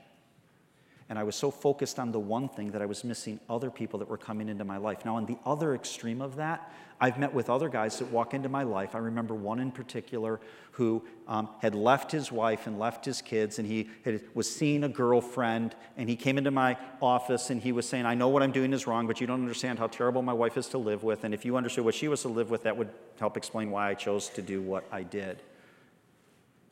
And 1.10 1.18
I 1.18 1.22
was 1.22 1.36
so 1.36 1.50
focused 1.50 1.98
on 1.98 2.12
the 2.12 2.18
one 2.18 2.48
thing 2.48 2.70
that 2.70 2.80
I 2.80 2.86
was 2.86 3.04
missing 3.04 3.38
other 3.50 3.70
people 3.70 3.98
that 3.98 4.08
were 4.08 4.16
coming 4.16 4.48
into 4.48 4.64
my 4.64 4.78
life. 4.78 5.04
Now, 5.04 5.16
on 5.16 5.26
the 5.26 5.36
other 5.44 5.74
extreme 5.74 6.22
of 6.22 6.36
that, 6.36 6.72
I've 6.98 7.18
met 7.18 7.34
with 7.34 7.50
other 7.50 7.68
guys 7.68 7.98
that 7.98 8.10
walk 8.10 8.32
into 8.32 8.48
my 8.48 8.62
life. 8.62 8.94
I 8.94 8.98
remember 8.98 9.34
one 9.34 9.60
in 9.60 9.70
particular 9.70 10.40
who 10.72 11.04
um, 11.28 11.50
had 11.60 11.74
left 11.74 12.10
his 12.10 12.32
wife 12.32 12.66
and 12.66 12.78
left 12.78 13.04
his 13.04 13.20
kids, 13.20 13.58
and 13.58 13.68
he 13.68 13.90
had, 14.04 14.22
was 14.32 14.50
seeing 14.50 14.84
a 14.84 14.88
girlfriend. 14.88 15.74
And 15.98 16.08
he 16.08 16.16
came 16.16 16.38
into 16.38 16.50
my 16.50 16.78
office 17.02 17.50
and 17.50 17.60
he 17.60 17.72
was 17.72 17.86
saying, 17.86 18.06
I 18.06 18.14
know 18.14 18.28
what 18.28 18.42
I'm 18.42 18.52
doing 18.52 18.72
is 18.72 18.86
wrong, 18.86 19.06
but 19.06 19.20
you 19.20 19.26
don't 19.26 19.42
understand 19.42 19.78
how 19.78 19.88
terrible 19.88 20.22
my 20.22 20.32
wife 20.32 20.56
is 20.56 20.68
to 20.68 20.78
live 20.78 21.02
with. 21.02 21.24
And 21.24 21.34
if 21.34 21.44
you 21.44 21.56
understood 21.56 21.84
what 21.84 21.94
she 21.94 22.08
was 22.08 22.22
to 22.22 22.28
live 22.28 22.50
with, 22.50 22.62
that 22.62 22.76
would 22.76 22.88
help 23.20 23.36
explain 23.36 23.70
why 23.70 23.90
I 23.90 23.94
chose 23.94 24.30
to 24.30 24.42
do 24.42 24.62
what 24.62 24.84
I 24.90 25.02
did. 25.02 25.42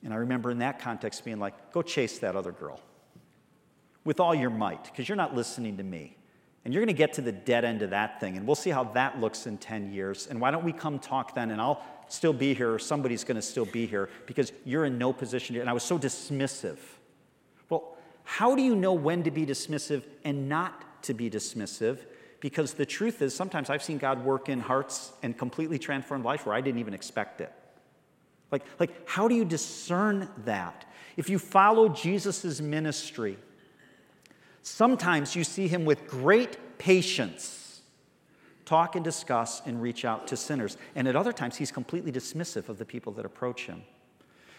And 0.02 0.14
I 0.14 0.16
remember 0.16 0.50
in 0.50 0.58
that 0.58 0.80
context 0.80 1.22
being 1.24 1.38
like, 1.38 1.72
go 1.72 1.82
chase 1.82 2.18
that 2.20 2.34
other 2.34 2.52
girl 2.52 2.80
with 4.04 4.20
all 4.20 4.34
your 4.34 4.50
might 4.50 4.84
because 4.84 5.08
you're 5.08 5.16
not 5.16 5.34
listening 5.34 5.76
to 5.76 5.82
me. 5.82 6.16
And 6.64 6.72
you're 6.72 6.80
going 6.80 6.94
to 6.94 6.98
get 6.98 7.14
to 7.14 7.20
the 7.20 7.32
dead 7.32 7.64
end 7.64 7.82
of 7.82 7.90
that 7.90 8.20
thing, 8.20 8.36
and 8.36 8.46
we'll 8.46 8.54
see 8.54 8.70
how 8.70 8.84
that 8.84 9.20
looks 9.20 9.48
in 9.48 9.58
10 9.58 9.92
years. 9.92 10.28
And 10.28 10.40
why 10.40 10.52
don't 10.52 10.62
we 10.62 10.72
come 10.72 11.00
talk 11.00 11.34
then, 11.34 11.50
and 11.50 11.60
I'll 11.60 11.82
still 12.06 12.32
be 12.32 12.54
here, 12.54 12.72
or 12.72 12.78
somebody's 12.78 13.24
going 13.24 13.36
to 13.36 13.42
still 13.42 13.64
be 13.64 13.84
here 13.84 14.08
because 14.26 14.52
you're 14.64 14.84
in 14.84 14.96
no 14.96 15.12
position 15.12 15.54
to. 15.54 15.60
And 15.60 15.68
I 15.68 15.72
was 15.72 15.82
so 15.82 15.98
dismissive. 15.98 16.78
Well, 17.68 17.96
how 18.22 18.54
do 18.54 18.62
you 18.62 18.76
know 18.76 18.92
when 18.92 19.24
to 19.24 19.32
be 19.32 19.44
dismissive 19.44 20.04
and 20.24 20.48
not 20.48 21.02
to 21.04 21.14
be 21.14 21.28
dismissive? 21.28 21.98
Because 22.38 22.74
the 22.74 22.86
truth 22.86 23.22
is, 23.22 23.34
sometimes 23.34 23.68
I've 23.68 23.82
seen 23.82 23.98
God 23.98 24.24
work 24.24 24.48
in 24.48 24.60
hearts 24.60 25.12
and 25.22 25.36
completely 25.36 25.80
transform 25.80 26.22
life 26.22 26.46
where 26.46 26.54
I 26.54 26.60
didn't 26.60 26.78
even 26.78 26.94
expect 26.94 27.40
it. 27.40 27.52
Like, 28.52 28.64
like 28.78 29.08
how 29.08 29.26
do 29.26 29.34
you 29.34 29.44
discern 29.44 30.28
that? 30.44 30.84
If 31.16 31.28
you 31.28 31.38
follow 31.38 31.88
Jesus' 31.88 32.60
ministry, 32.60 33.36
Sometimes 34.62 35.34
you 35.34 35.44
see 35.44 35.68
him 35.68 35.84
with 35.84 36.06
great 36.06 36.78
patience 36.78 37.62
talk 38.64 38.94
and 38.96 39.04
discuss 39.04 39.60
and 39.66 39.82
reach 39.82 40.04
out 40.04 40.26
to 40.28 40.36
sinners. 40.36 40.78
And 40.94 41.06
at 41.06 41.16
other 41.16 41.32
times, 41.32 41.56
he's 41.56 41.70
completely 41.70 42.10
dismissive 42.12 42.68
of 42.68 42.78
the 42.78 42.84
people 42.84 43.12
that 43.14 43.26
approach 43.26 43.66
him. 43.66 43.82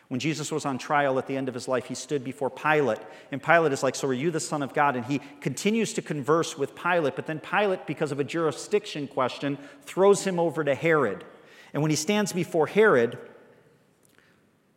When 0.09 0.19
Jesus 0.19 0.51
was 0.51 0.65
on 0.65 0.77
trial 0.77 1.17
at 1.17 1.25
the 1.25 1.35
end 1.35 1.47
of 1.47 1.55
his 1.55 1.67
life, 1.67 1.85
he 1.85 1.95
stood 1.95 2.23
before 2.23 2.49
Pilate. 2.49 2.99
And 3.31 3.41
Pilate 3.41 3.71
is 3.71 3.81
like, 3.81 3.95
So 3.95 4.07
are 4.09 4.13
you 4.13 4.29
the 4.29 4.39
Son 4.39 4.61
of 4.61 4.73
God? 4.73 4.95
And 4.95 5.05
he 5.05 5.19
continues 5.41 5.93
to 5.93 6.01
converse 6.01 6.57
with 6.57 6.75
Pilate. 6.75 7.15
But 7.15 7.25
then 7.25 7.39
Pilate, 7.39 7.87
because 7.87 8.11
of 8.11 8.19
a 8.19 8.23
jurisdiction 8.23 9.07
question, 9.07 9.57
throws 9.81 10.25
him 10.25 10.39
over 10.39 10.63
to 10.63 10.75
Herod. 10.75 11.23
And 11.73 11.81
when 11.81 11.89
he 11.89 11.97
stands 11.97 12.33
before 12.33 12.67
Herod, 12.67 13.17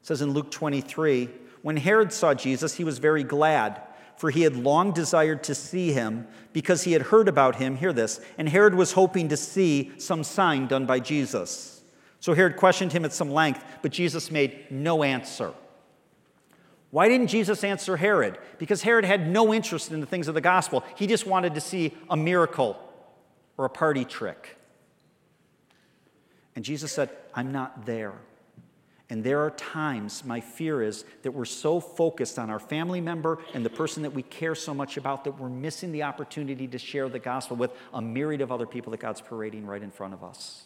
says 0.01 0.23
in 0.23 0.31
Luke 0.31 0.51
23, 0.51 1.29
when 1.61 1.77
Herod 1.77 2.13
saw 2.13 2.33
Jesus, 2.33 2.77
he 2.77 2.85
was 2.85 2.99
very 2.99 3.25
glad 3.25 3.83
for 4.17 4.31
he 4.31 4.43
had 4.43 4.57
long 4.57 4.93
desired 4.93 5.45
to 5.45 5.55
see 5.55 5.93
him 5.93 6.27
because 6.53 6.85
he 6.85 6.93
had 6.93 7.03
heard 7.03 7.29
about 7.29 7.57
him. 7.57 7.77
Hear 7.77 7.93
this. 7.93 8.21
And 8.39 8.49
Herod 8.49 8.75
was 8.75 8.93
hoping 8.93 9.29
to 9.29 9.37
see 9.37 9.93
some 9.99 10.25
sign 10.25 10.67
done 10.67 10.87
by 10.87 11.01
Jesus. 11.01 11.83
So 12.21 12.35
Herod 12.35 12.57
questioned 12.57 12.93
him 12.93 13.05
at 13.05 13.13
some 13.13 13.31
length, 13.31 13.63
but 13.83 13.93
Jesus 13.93 14.31
made 14.31 14.71
no 14.71 15.03
answer. 15.03 15.53
Why 16.91 17.09
didn't 17.09 17.27
Jesus 17.27 17.63
answer 17.63 17.97
Herod? 17.97 18.39
Because 18.59 18.83
Herod 18.83 19.05
had 19.05 19.29
no 19.29 19.53
interest 19.53 19.93
in 19.93 20.01
the 20.01 20.07
things 20.07 20.29
of 20.29 20.35
the 20.35 20.41
gospel. 20.41 20.83
He 20.97 21.07
just 21.07 21.27
wanted 21.27 21.55
to 21.55 21.61
see 21.61 21.93
a 22.09 22.17
miracle 22.17 22.79
or 23.59 23.67
a 23.67 23.71
party 23.71 24.05
trick. 24.05 24.57
And 26.55 26.65
Jesus 26.65 26.91
said, 26.91 27.11
I'm 27.35 27.53
not 27.53 27.85
there. 27.85 28.15
And 29.09 29.23
there 29.23 29.41
are 29.41 29.51
times, 29.51 30.25
my 30.25 30.41
fear 30.41 30.83
is, 30.83 31.05
that 31.23 31.31
we're 31.31 31.45
so 31.45 31.79
focused 31.79 32.39
on 32.39 32.51
our 32.51 32.59
family 32.59 33.01
member 33.01 33.39
and 33.55 33.65
the 33.65 33.71
person 33.71 34.03
that 34.03 34.13
we 34.13 34.23
care 34.23 34.57
so 34.57 34.75
much 34.75 34.97
about 34.97 35.25
that 35.25 35.39
we're 35.39 35.49
missing 35.49 35.93
the 35.93 36.03
opportunity 36.03 36.67
to 36.67 36.79
share 36.79 37.09
the 37.09 37.21
gospel 37.21 37.57
with 37.57 37.71
a 37.95 38.03
myriad 38.03 38.41
of 38.41 38.51
other 38.51 38.67
people 38.67 38.91
that 38.91 39.01
God's 39.01 39.21
parading 39.21 39.65
right 39.65 39.83
in 39.83 39.93
front 39.93 40.13
of 40.13 40.25
us. 40.25 40.65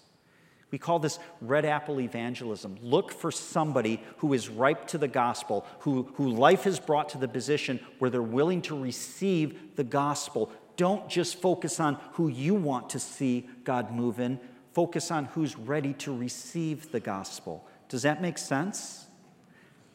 We 0.70 0.78
call 0.78 1.00
this 1.00 1.18
red 1.40 1.64
apple 1.64 2.00
evangelism. 2.00 2.78
Look 2.80 3.12
for 3.12 3.30
somebody 3.30 4.02
who 4.18 4.32
is 4.32 4.48
ripe 4.48 4.86
to 4.88 4.98
the 4.98 5.08
gospel, 5.08 5.66
who, 5.80 6.08
who 6.14 6.28
life 6.30 6.64
has 6.64 6.78
brought 6.78 7.10
to 7.10 7.18
the 7.18 7.28
position 7.28 7.80
where 7.98 8.10
they're 8.10 8.22
willing 8.22 8.62
to 8.62 8.80
receive 8.80 9.76
the 9.76 9.84
gospel. 9.84 10.50
Don't 10.76 11.08
just 11.08 11.40
focus 11.40 11.80
on 11.80 11.98
who 12.12 12.28
you 12.28 12.54
want 12.54 12.90
to 12.90 13.00
see 13.00 13.48
God 13.64 13.90
move 13.90 14.20
in, 14.20 14.38
focus 14.72 15.10
on 15.10 15.26
who's 15.26 15.58
ready 15.58 15.92
to 15.94 16.16
receive 16.16 16.92
the 16.92 17.00
gospel. 17.00 17.66
Does 17.90 18.02
that 18.02 18.22
make 18.22 18.38
sense? 18.38 19.04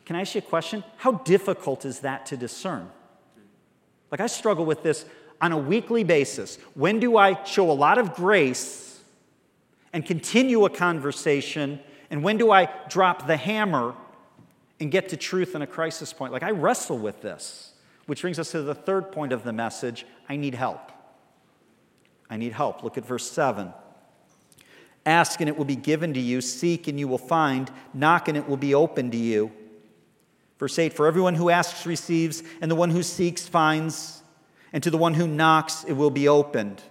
Can 0.06 0.16
I 0.16 0.22
ask 0.22 0.36
you 0.36 0.40
a 0.40 0.42
question? 0.44 0.84
How 0.98 1.14
difficult 1.14 1.86
is 1.86 2.02
that 2.02 2.28
to 2.28 2.38
discern? 2.38 2.92
Like, 4.12 4.20
I 4.20 4.28
struggle 4.28 4.66
with 4.66 4.84
this 4.84 5.06
on 5.42 5.52
a 5.52 5.58
weekly 5.58 6.04
basis. 6.04 6.60
When 6.76 7.00
do 7.00 7.18
I 7.18 7.44
show 7.46 7.72
a 7.72 7.74
lot 7.74 7.98
of 7.98 8.14
grace 8.14 9.02
and 9.94 10.06
continue 10.06 10.66
a 10.66 10.70
conversation? 10.70 11.80
And 12.10 12.22
when 12.22 12.38
do 12.38 12.52
I 12.52 12.70
drop 12.90 13.28
the 13.28 13.38
hammer 13.38 13.96
and 14.80 14.92
get 14.92 15.10
to 15.10 15.18
truth 15.18 15.56
in 15.56 15.62
a 15.62 15.68
crisis 15.68 16.12
point? 16.12 16.34
Like, 16.34 16.44
I 16.44 16.52
wrestle 16.52 16.98
with 16.98 17.22
this, 17.22 17.72
which 18.08 18.22
brings 18.22 18.38
us 18.38 18.52
to 18.52 18.62
the 18.62 18.76
third 18.76 19.14
point 19.14 19.32
of 19.32 19.44
the 19.44 19.54
message 19.54 20.06
I 20.28 20.36
need 20.36 20.54
help. 20.54 20.92
I 22.30 22.36
need 22.36 22.52
help. 22.52 22.84
Look 22.84 22.98
at 22.98 23.06
verse 23.06 23.30
7. 23.32 23.74
Ask 25.06 25.40
and 25.40 25.48
it 25.48 25.58
will 25.58 25.66
be 25.66 25.76
given 25.76 26.14
to 26.14 26.20
you. 26.20 26.42
Seek 26.42 26.88
and 26.88 27.00
you 27.00 27.08
will 27.08 27.18
find. 27.18 27.70
Knock 27.94 28.28
and 28.28 28.38
it 28.38 28.50
will 28.50 28.58
be 28.58 28.74
open 28.74 29.12
to 29.12 29.18
you. 29.18 29.52
Verse 30.58 30.80
8 30.80 30.94
For 30.94 31.08
everyone 31.08 31.36
who 31.36 31.50
asks 31.50 31.86
receives, 31.86 32.44
and 32.62 32.72
the 32.72 32.76
one 32.76 32.90
who 32.90 33.04
seeks 33.04 33.48
finds, 33.48 34.24
and 34.74 34.82
to 34.84 34.90
the 34.90 34.98
one 34.98 35.14
who 35.14 35.28
knocks 35.28 35.84
it 35.84 35.94
will 35.94 36.10
be 36.10 36.28
opened. 36.28 36.82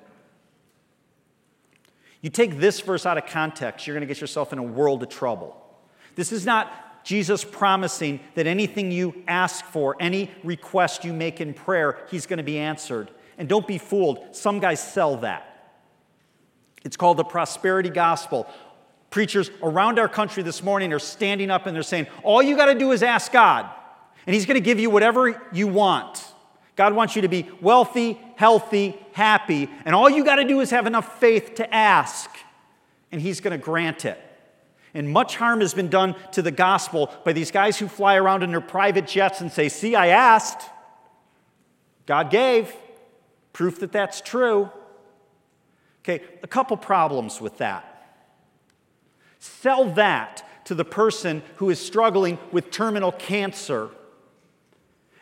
You 2.21 2.31
take 2.31 2.59
this 2.59 2.81
verse 2.81 3.05
out 3.05 3.19
of 3.19 3.27
context, 3.27 3.87
you're 3.87 3.95
going 3.95 4.07
to 4.07 4.13
get 4.13 4.21
yourself 4.21 4.53
in 4.53 4.59
a 4.59 4.63
world 4.63 5.03
of 5.03 5.11
trouble. 5.11 5.61
This 6.15 6.33
is 6.33 6.47
not 6.47 7.05
Jesus 7.05 7.45
promising 7.45 8.21
that 8.35 8.47
anything 8.47 8.91
you 8.91 9.23
ask 9.29 9.65
for, 9.67 9.95
any 10.01 10.31
request 10.43 11.05
you 11.05 11.13
make 11.13 11.41
in 11.41 11.53
prayer, 11.53 11.99
he's 12.11 12.25
going 12.25 12.39
to 12.39 12.43
be 12.43 12.59
answered. 12.59 13.11
And 13.37 13.49
don't 13.49 13.67
be 13.67 13.79
fooled, 13.79 14.35
some 14.35 14.59
guys 14.59 14.83
sell 14.83 15.19
that. 15.19 15.54
It's 16.85 16.97
called 16.97 17.17
the 17.17 17.25
prosperity 17.25 17.89
gospel. 17.89 18.47
Preachers 19.11 19.51
around 19.63 19.99
our 19.99 20.09
country 20.09 20.43
this 20.43 20.63
morning 20.63 20.93
are 20.93 20.99
standing 20.99 21.51
up 21.51 21.67
and 21.67 21.75
they're 21.75 21.83
saying, 21.83 22.07
All 22.23 22.43
you 22.43 22.57
got 22.57 22.67
to 22.67 22.75
do 22.75 22.93
is 22.93 23.03
ask 23.03 23.33
God, 23.33 23.69
and 24.27 24.35
He's 24.35 24.47
going 24.47 24.57
to 24.57 24.65
give 24.65 24.79
you 24.79 24.91
whatever 24.91 25.43
you 25.53 25.67
want. 25.67 26.25
God 26.77 26.93
wants 26.95 27.15
you 27.15 27.23
to 27.23 27.29
be 27.29 27.49
wealthy, 27.61 28.21
healthy, 28.37 28.99
happy, 29.13 29.71
and 29.85 29.95
all 29.95 30.11
you 30.11 30.25
got 30.25 30.37
to 30.37 30.45
do 30.45 30.61
is 30.61 30.71
have 30.71 30.87
enough 30.87 31.21
faith 31.21 31.55
to 31.57 31.75
ask, 31.75 32.29
and 33.13 33.21
He's 33.21 33.41
going 33.41 33.59
to 33.59 33.65
grant 33.65 34.05
it. 34.05 34.21
And 34.93 35.09
much 35.09 35.37
harm 35.37 35.61
has 35.61 35.75
been 35.75 35.89
done 35.89 36.15
to 36.33 36.43
the 36.43 36.53
gospel 36.53 37.13
by 37.25 37.33
these 37.33 37.51
guys 37.51 37.79
who 37.79 37.89
fly 37.89 38.17
around 38.17 38.43
in 38.43 38.51
their 38.51 38.61
private 38.61 39.07
jets 39.09 39.41
and 39.41 39.51
say, 39.51 39.69
See, 39.69 39.95
I 39.95 40.09
asked. 40.09 40.71
God 42.07 42.31
gave. 42.31 42.75
Proof 43.53 43.81
that 43.81 43.93
that's 43.93 44.21
true. 44.21 44.71
Okay, 46.05 46.23
a 46.43 46.47
couple 46.47 46.77
problems 46.77 47.41
with 47.41 47.59
that. 47.59 47.91
Sell 49.39 49.87
that 49.93 50.43
to 50.67 50.75
the 50.75 50.85
person 50.85 51.43
who 51.57 51.71
is 51.71 51.79
struggling 51.79 52.39
with 52.53 52.71
terminal 52.71 53.13
cancer. 53.13 53.91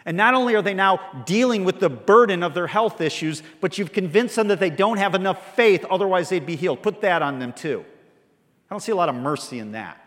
And 0.05 0.17
not 0.17 0.35
only 0.35 0.57
are 0.57 0.63
they 0.63 0.75
now 0.75 0.99
dealing 1.25 1.65
with 1.65 1.79
the 1.79 1.89
burden 1.89 2.43
of 2.43 2.55
their 2.55 2.67
health 2.67 3.01
issues, 3.01 3.43
but 3.61 3.79
you've 3.79 3.93
convinced 3.93 4.35
them 4.35 4.49
that 4.49 4.59
they 4.59 4.71
don't 4.71 4.97
have 4.97 5.15
enough 5.15 5.55
faith, 5.55 5.85
otherwise 5.89 6.29
they'd 6.29 6.47
be 6.47 6.57
healed. 6.57 6.83
Put 6.83 7.01
that 7.03 7.23
on 7.23 7.39
them 7.39 7.53
too. 7.53 7.85
I 8.69 8.75
don't 8.75 8.81
see 8.81 8.93
a 8.93 8.97
lot 8.97 9.09
of 9.09 9.15
mercy 9.15 9.61
in 9.61 9.73
that. 9.73 9.99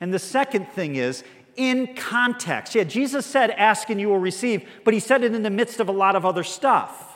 And 0.00 0.12
the 0.12 0.18
second 0.18 0.68
thing 0.68 0.96
is, 0.96 1.24
in 1.56 1.94
context. 1.94 2.74
Yeah, 2.74 2.84
Jesus 2.84 3.26
said, 3.26 3.50
Ask 3.50 3.90
and 3.90 4.00
you 4.00 4.08
will 4.08 4.18
receive, 4.18 4.68
but 4.84 4.94
he 4.94 5.00
said 5.00 5.24
it 5.24 5.34
in 5.34 5.42
the 5.42 5.50
midst 5.50 5.80
of 5.80 5.88
a 5.88 5.92
lot 5.92 6.16
of 6.16 6.24
other 6.24 6.44
stuff. 6.44 7.09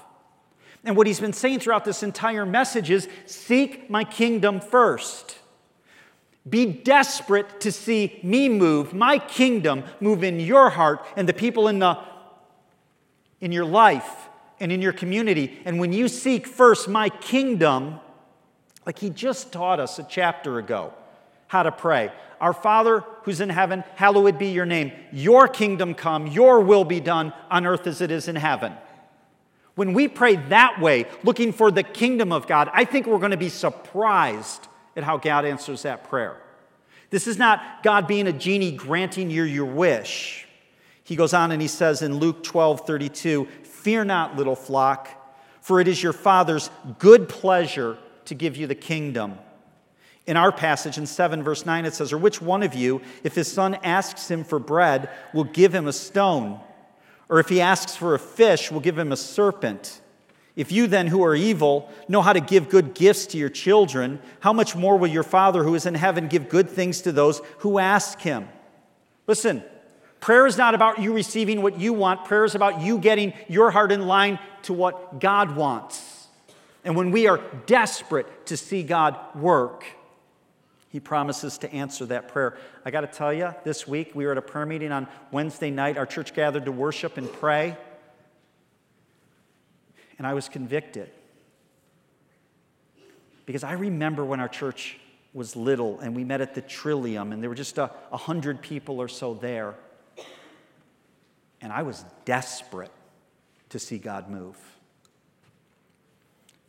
And 0.85 0.97
what 0.97 1.07
he's 1.07 1.21
been 1.21 1.33
saying 1.33 1.61
throughout 1.61 1.85
this 1.85 2.03
entire 2.03 2.45
message 2.45 2.91
is 2.91 3.09
seek 3.27 3.89
my 3.89 4.05
kingdom 4.05 4.61
first. 4.61 5.39
Be 6.49 6.67
desperate 6.67 7.61
to 7.61 7.73
see 7.73 8.21
me 8.23 8.51
move, 8.51 8.93
my 8.93 9.19
kingdom 9.19 9.85
move 9.99 10.23
in 10.23 10.41
your 10.41 10.69
heart 10.69 11.05
and 11.17 11.27
the 11.27 11.33
people 11.33 11.69
in, 11.69 11.79
the, 11.79 11.99
in 13.41 13.51
your 13.51 13.65
life 13.65 14.29
and 14.61 14.71
in 14.71 14.83
your 14.83 14.93
community. 14.93 15.59
And 15.65 15.81
when 15.81 15.95
you 15.95 16.07
seek 16.07 16.47
first 16.47 16.87
my 16.87 17.09
kingdom, 17.09 17.99
like 18.85 18.99
he 18.99 19.09
just 19.09 19.53
taught 19.53 19.81
us 19.81 19.99
a 19.99 20.05
chapter 20.05 20.59
ago 20.59 20.93
how 21.47 21.63
to 21.63 21.73
pray. 21.73 22.13
Our 22.41 22.53
Father 22.53 23.05
who's 23.23 23.41
in 23.41 23.49
heaven, 23.49 23.85
hallowed 23.95 24.39
be 24.39 24.49
your 24.49 24.67
name. 24.67 24.93
Your 25.13 25.49
kingdom 25.49 25.95
come, 25.95 26.27
your 26.27 26.61
will 26.61 26.85
be 26.85 27.01
done 27.01 27.33
on 27.51 27.65
earth 27.65 27.87
as 27.87 28.03
it 28.03 28.11
is 28.11 28.29
in 28.29 28.37
heaven. 28.37 28.75
When 29.75 29.93
we 29.93 30.09
pray 30.09 30.37
that 30.37 30.81
way, 30.81 31.07
looking 31.25 31.53
for 31.53 31.71
the 31.71 31.83
kingdom 31.83 32.33
of 32.33 32.47
God, 32.47 32.71
I 32.73 32.85
think 32.85 33.07
we're 33.07 33.19
going 33.19 33.33
to 33.33 33.37
be 33.37 33.49
surprised 33.49 34.69
at 34.97 35.03
how 35.03 35.17
God 35.17 35.45
answers 35.45 35.83
that 35.83 36.05
prayer. 36.09 36.37
This 37.11 37.27
is 37.27 37.39
not 37.39 37.83
God 37.83 38.07
being 38.07 38.27
a 38.27 38.33
genie 38.33 38.73
granting 38.73 39.31
you 39.31 39.43
your 39.43 39.67
wish. 39.67 40.47
He 41.03 41.17
goes 41.17 41.35
on 41.35 41.53
and 41.53 41.61
he 41.61 41.69
says 41.69 42.03
in 42.03 42.19
Luke 42.19 42.43
12 42.43 42.87
32, 42.87 43.47
Fear 43.63 44.05
not, 44.05 44.37
little 44.37 44.57
flock, 44.57 45.09
for 45.61 45.81
it 45.81 45.89
is 45.89 46.03
your 46.03 46.13
Father's 46.13 46.71
good 46.99 47.29
pleasure 47.29 47.99
to 48.27 48.35
give 48.35 48.57
you 48.57 48.67
the 48.67 48.75
kingdom. 48.75 49.39
In 50.27 50.39
our 50.39 50.51
passage 50.53 50.97
in 50.97 51.07
7, 51.07 51.43
verse 51.43 51.67
9, 51.67 51.85
it 51.85 51.95
says, 51.95 52.13
Or 52.13 52.19
which 52.19 52.41
one 52.41 52.63
of 52.63 52.75
you, 52.75 53.03
if 53.23 53.35
his 53.35 53.53
son 53.53 53.75
asks 53.83 54.31
him 54.31 54.43
for 54.43 54.59
bread, 54.59 55.11
will 55.35 55.45
give 55.45 55.75
him 55.75 55.87
a 55.87 55.93
stone? 55.93 56.61
Or 57.29 57.41
if 57.41 57.49
he 57.49 57.61
asks 57.61 57.97
for 57.97 58.15
a 58.15 58.19
fish, 58.19 58.71
we'll 58.71 58.81
give 58.81 58.99
him 58.99 59.13
a 59.13 59.17
serpent. 59.17 60.01
If 60.57 60.71
you 60.71 60.87
then, 60.87 61.09
who 61.09 61.25
are 61.25 61.35
evil, 61.35 61.91
know 62.07 62.23
how 62.23 62.33
to 62.33 62.41
give 62.41 62.69
good 62.69 62.95
gifts 62.95 63.27
to 63.27 63.39
your 63.39 63.49
children, 63.49 64.21
how 64.41 64.53
much 64.53 64.77
more 64.77 64.97
will 64.97 65.09
your 65.09 65.25
Father 65.25 65.65
who 65.65 65.75
is 65.75 65.87
in 65.87 65.95
heaven 65.95 66.29
give 66.29 66.49
good 66.49 66.71
things 66.71 67.01
to 67.03 67.13
those 67.13 67.41
who 67.59 67.79
ask 67.79 68.21
him? 68.21 68.49
Listen, 69.27 69.65
prayer 70.21 70.47
is 70.47 70.57
not 70.57 70.75
about 70.75 71.01
you 71.01 71.13
receiving 71.13 71.61
what 71.61 71.81
you 71.81 71.93
want, 71.93 72.25
prayer 72.25 72.45
is 72.45 72.55
about 72.55 72.83
you 72.83 72.99
getting 72.99 73.33
your 73.49 73.73
heart 73.73 73.91
in 73.91 74.07
line 74.07 74.39
to 74.63 74.73
what 74.73 75.19
God 75.19 75.57
wants. 75.57 76.29
And 76.85 76.95
when 76.95 77.11
we 77.11 77.27
are 77.27 77.41
desperate 77.67 78.47
to 78.47 78.57
see 78.57 78.83
God 78.83 79.17
work, 79.35 79.85
he 80.95 81.01
promises 81.01 81.59
to 81.59 81.73
answer 81.73 82.07
that 82.07 82.29
prayer. 82.29 82.57
I 82.85 82.93
got 82.93 83.01
to 83.01 83.09
tell 83.09 83.33
you, 83.33 83.53
this 83.65 83.85
week 83.85 84.13
we 84.15 84.27
were 84.27 84.31
at 84.31 84.39
a 84.39 84.43
prayer 84.43 84.65
meeting 84.65 84.93
on 84.93 85.09
Wednesday 85.33 85.73
night. 85.73 85.99
Our 85.99 86.07
church 86.07 86.35
gathered 86.35 86.67
to 86.67 86.71
worship 86.71 87.17
and 87.17 87.33
pray. 87.33 87.77
And 90.19 90.25
I 90.25 90.35
was 90.35 90.49
convicted. 90.49 91.11
Because 93.45 93.65
I 93.65 93.73
remember 93.73 94.25
when 94.25 94.39
our 94.39 94.47
church 94.47 94.97
was 95.33 95.57
little 95.57 95.99
and 95.99 96.15
we 96.15 96.23
met 96.23 96.41
at 96.41 96.55
the 96.55 96.63
Trillium 96.63 97.33
and 97.33 97.43
there 97.43 97.51
were 97.51 97.57
just 97.57 97.77
a, 97.77 97.91
a 98.13 98.17
hundred 98.17 98.63
people 98.63 99.01
or 99.01 99.09
so 99.09 99.35
there. 99.35 99.75
And 101.61 101.73
I 101.73 101.83
was 101.83 102.05
desperate 102.25 102.93
to 103.71 103.81
see 103.81 103.99
God 103.99 104.31
move. 104.31 104.57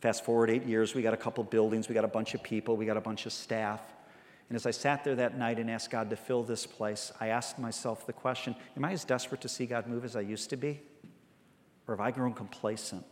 Fast 0.00 0.24
forward 0.24 0.50
eight 0.50 0.66
years, 0.66 0.96
we 0.96 1.02
got 1.02 1.14
a 1.14 1.16
couple 1.16 1.44
buildings, 1.44 1.88
we 1.88 1.94
got 1.94 2.04
a 2.04 2.08
bunch 2.08 2.34
of 2.34 2.42
people, 2.42 2.76
we 2.76 2.86
got 2.86 2.96
a 2.96 3.00
bunch 3.00 3.24
of 3.24 3.32
staff. 3.32 3.80
And 4.48 4.56
as 4.56 4.64
I 4.64 4.70
sat 4.70 5.02
there 5.02 5.16
that 5.16 5.36
night 5.36 5.58
and 5.58 5.70
asked 5.70 5.90
God 5.90 6.08
to 6.10 6.16
fill 6.16 6.44
this 6.44 6.66
place, 6.66 7.12
I 7.20 7.28
asked 7.28 7.58
myself 7.58 8.06
the 8.06 8.12
question 8.12 8.54
Am 8.76 8.84
I 8.84 8.92
as 8.92 9.04
desperate 9.04 9.40
to 9.40 9.48
see 9.48 9.66
God 9.66 9.86
move 9.86 10.04
as 10.04 10.16
I 10.16 10.20
used 10.20 10.50
to 10.50 10.56
be? 10.56 10.80
Or 11.88 11.96
have 11.96 12.00
I 12.00 12.10
grown 12.10 12.32
complacent? 12.32 13.04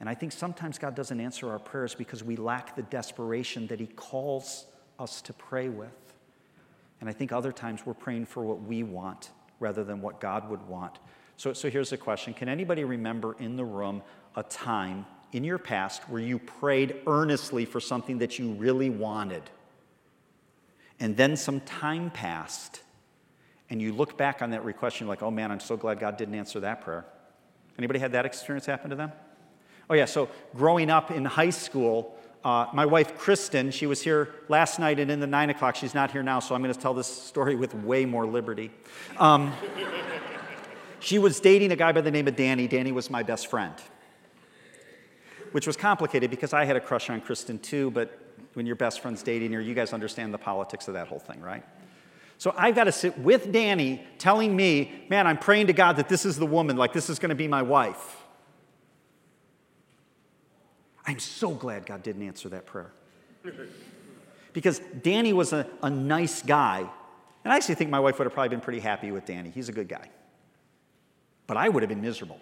And 0.00 0.08
I 0.08 0.14
think 0.14 0.32
sometimes 0.32 0.78
God 0.78 0.94
doesn't 0.94 1.18
answer 1.18 1.50
our 1.50 1.58
prayers 1.58 1.94
because 1.94 2.22
we 2.22 2.36
lack 2.36 2.76
the 2.76 2.82
desperation 2.82 3.66
that 3.68 3.80
He 3.80 3.86
calls 3.86 4.66
us 4.98 5.22
to 5.22 5.32
pray 5.32 5.68
with. 5.68 5.90
And 7.00 7.08
I 7.08 7.12
think 7.12 7.32
other 7.32 7.52
times 7.52 7.84
we're 7.84 7.94
praying 7.94 8.26
for 8.26 8.44
what 8.44 8.62
we 8.62 8.82
want 8.82 9.30
rather 9.60 9.82
than 9.84 10.00
what 10.00 10.20
God 10.20 10.48
would 10.50 10.66
want. 10.68 10.98
So, 11.36 11.52
so 11.52 11.70
here's 11.70 11.90
the 11.90 11.96
question 11.96 12.34
Can 12.34 12.48
anybody 12.48 12.84
remember 12.84 13.34
in 13.38 13.56
the 13.56 13.64
room 13.64 14.02
a 14.36 14.42
time 14.42 15.06
in 15.32 15.42
your 15.44 15.58
past 15.58 16.02
where 16.08 16.20
you 16.20 16.38
prayed 16.38 16.96
earnestly 17.06 17.64
for 17.64 17.80
something 17.80 18.18
that 18.18 18.38
you 18.38 18.52
really 18.52 18.90
wanted? 18.90 19.42
And 21.00 21.16
then 21.16 21.36
some 21.36 21.60
time 21.60 22.10
passed, 22.10 22.82
and 23.70 23.80
you 23.80 23.92
look 23.92 24.16
back 24.16 24.42
on 24.42 24.50
that 24.50 24.64
request, 24.64 24.96
and 24.96 25.00
you're 25.02 25.08
like, 25.08 25.22
oh 25.22 25.30
man, 25.30 25.50
I'm 25.50 25.60
so 25.60 25.76
glad 25.76 26.00
God 26.00 26.16
didn't 26.16 26.34
answer 26.34 26.60
that 26.60 26.80
prayer. 26.80 27.04
Anybody 27.76 28.00
had 28.00 28.12
that 28.12 28.26
experience 28.26 28.66
happen 28.66 28.90
to 28.90 28.96
them? 28.96 29.12
Oh, 29.90 29.94
yeah, 29.94 30.04
so 30.04 30.28
growing 30.54 30.90
up 30.90 31.10
in 31.10 31.24
high 31.24 31.50
school, 31.50 32.14
uh, 32.44 32.66
my 32.74 32.84
wife, 32.84 33.16
Kristen, 33.16 33.70
she 33.70 33.86
was 33.86 34.02
here 34.02 34.34
last 34.48 34.78
night 34.78 34.98
and 34.98 35.10
in 35.10 35.20
the 35.20 35.26
nine 35.26 35.50
o'clock. 35.50 35.76
She's 35.76 35.94
not 35.94 36.10
here 36.10 36.22
now, 36.22 36.40
so 36.40 36.54
I'm 36.54 36.62
going 36.62 36.74
to 36.74 36.80
tell 36.80 36.94
this 36.94 37.06
story 37.06 37.56
with 37.56 37.74
way 37.74 38.04
more 38.04 38.26
liberty. 38.26 38.70
Um, 39.18 39.52
she 41.00 41.18
was 41.18 41.40
dating 41.40 41.72
a 41.72 41.76
guy 41.76 41.92
by 41.92 42.00
the 42.00 42.10
name 42.10 42.28
of 42.28 42.36
Danny. 42.36 42.68
Danny 42.68 42.92
was 42.92 43.10
my 43.10 43.22
best 43.22 43.46
friend, 43.46 43.74
which 45.52 45.66
was 45.66 45.76
complicated 45.76 46.30
because 46.30 46.52
I 46.52 46.64
had 46.64 46.76
a 46.76 46.80
crush 46.80 47.08
on 47.08 47.20
Kristen 47.20 47.58
too, 47.58 47.90
but 47.90 48.27
when 48.58 48.66
your 48.66 48.74
best 48.74 48.98
friend's 48.98 49.22
dating 49.22 49.52
her, 49.52 49.60
you 49.60 49.72
guys 49.72 49.92
understand 49.92 50.34
the 50.34 50.38
politics 50.38 50.88
of 50.88 50.94
that 50.94 51.06
whole 51.06 51.20
thing, 51.20 51.40
right? 51.40 51.64
So 52.38 52.52
I've 52.58 52.74
got 52.74 52.84
to 52.84 52.92
sit 52.92 53.16
with 53.16 53.52
Danny 53.52 54.04
telling 54.18 54.54
me, 54.54 55.06
man, 55.08 55.28
I'm 55.28 55.38
praying 55.38 55.68
to 55.68 55.72
God 55.72 55.94
that 55.98 56.08
this 56.08 56.26
is 56.26 56.36
the 56.36 56.44
woman, 56.44 56.76
like 56.76 56.92
this 56.92 57.08
is 57.08 57.20
going 57.20 57.28
to 57.28 57.36
be 57.36 57.46
my 57.46 57.62
wife. 57.62 58.16
I'm 61.06 61.20
so 61.20 61.50
glad 61.50 61.86
God 61.86 62.02
didn't 62.02 62.22
answer 62.22 62.48
that 62.48 62.66
prayer. 62.66 62.90
Because 64.52 64.80
Danny 65.02 65.32
was 65.32 65.52
a, 65.52 65.64
a 65.80 65.88
nice 65.88 66.42
guy. 66.42 66.80
And 67.44 67.52
I 67.52 67.54
actually 67.54 67.76
think 67.76 67.90
my 67.90 68.00
wife 68.00 68.18
would 68.18 68.24
have 68.24 68.34
probably 68.34 68.48
been 68.48 68.60
pretty 68.60 68.80
happy 68.80 69.12
with 69.12 69.24
Danny. 69.24 69.50
He's 69.50 69.68
a 69.68 69.72
good 69.72 69.88
guy. 69.88 70.10
But 71.46 71.56
I 71.56 71.68
would 71.68 71.84
have 71.84 71.88
been 71.88 72.02
miserable. 72.02 72.40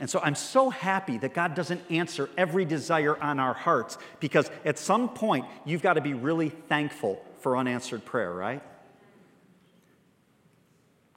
And 0.00 0.08
so 0.08 0.18
I'm 0.22 0.34
so 0.34 0.70
happy 0.70 1.18
that 1.18 1.34
God 1.34 1.54
doesn't 1.54 1.82
answer 1.90 2.30
every 2.36 2.64
desire 2.64 3.20
on 3.22 3.38
our 3.38 3.52
hearts 3.52 3.98
because 4.18 4.50
at 4.64 4.78
some 4.78 5.10
point 5.10 5.44
you've 5.66 5.82
got 5.82 5.92
to 5.92 6.00
be 6.00 6.14
really 6.14 6.48
thankful 6.48 7.22
for 7.40 7.56
unanswered 7.56 8.06
prayer, 8.06 8.32
right? 8.32 8.62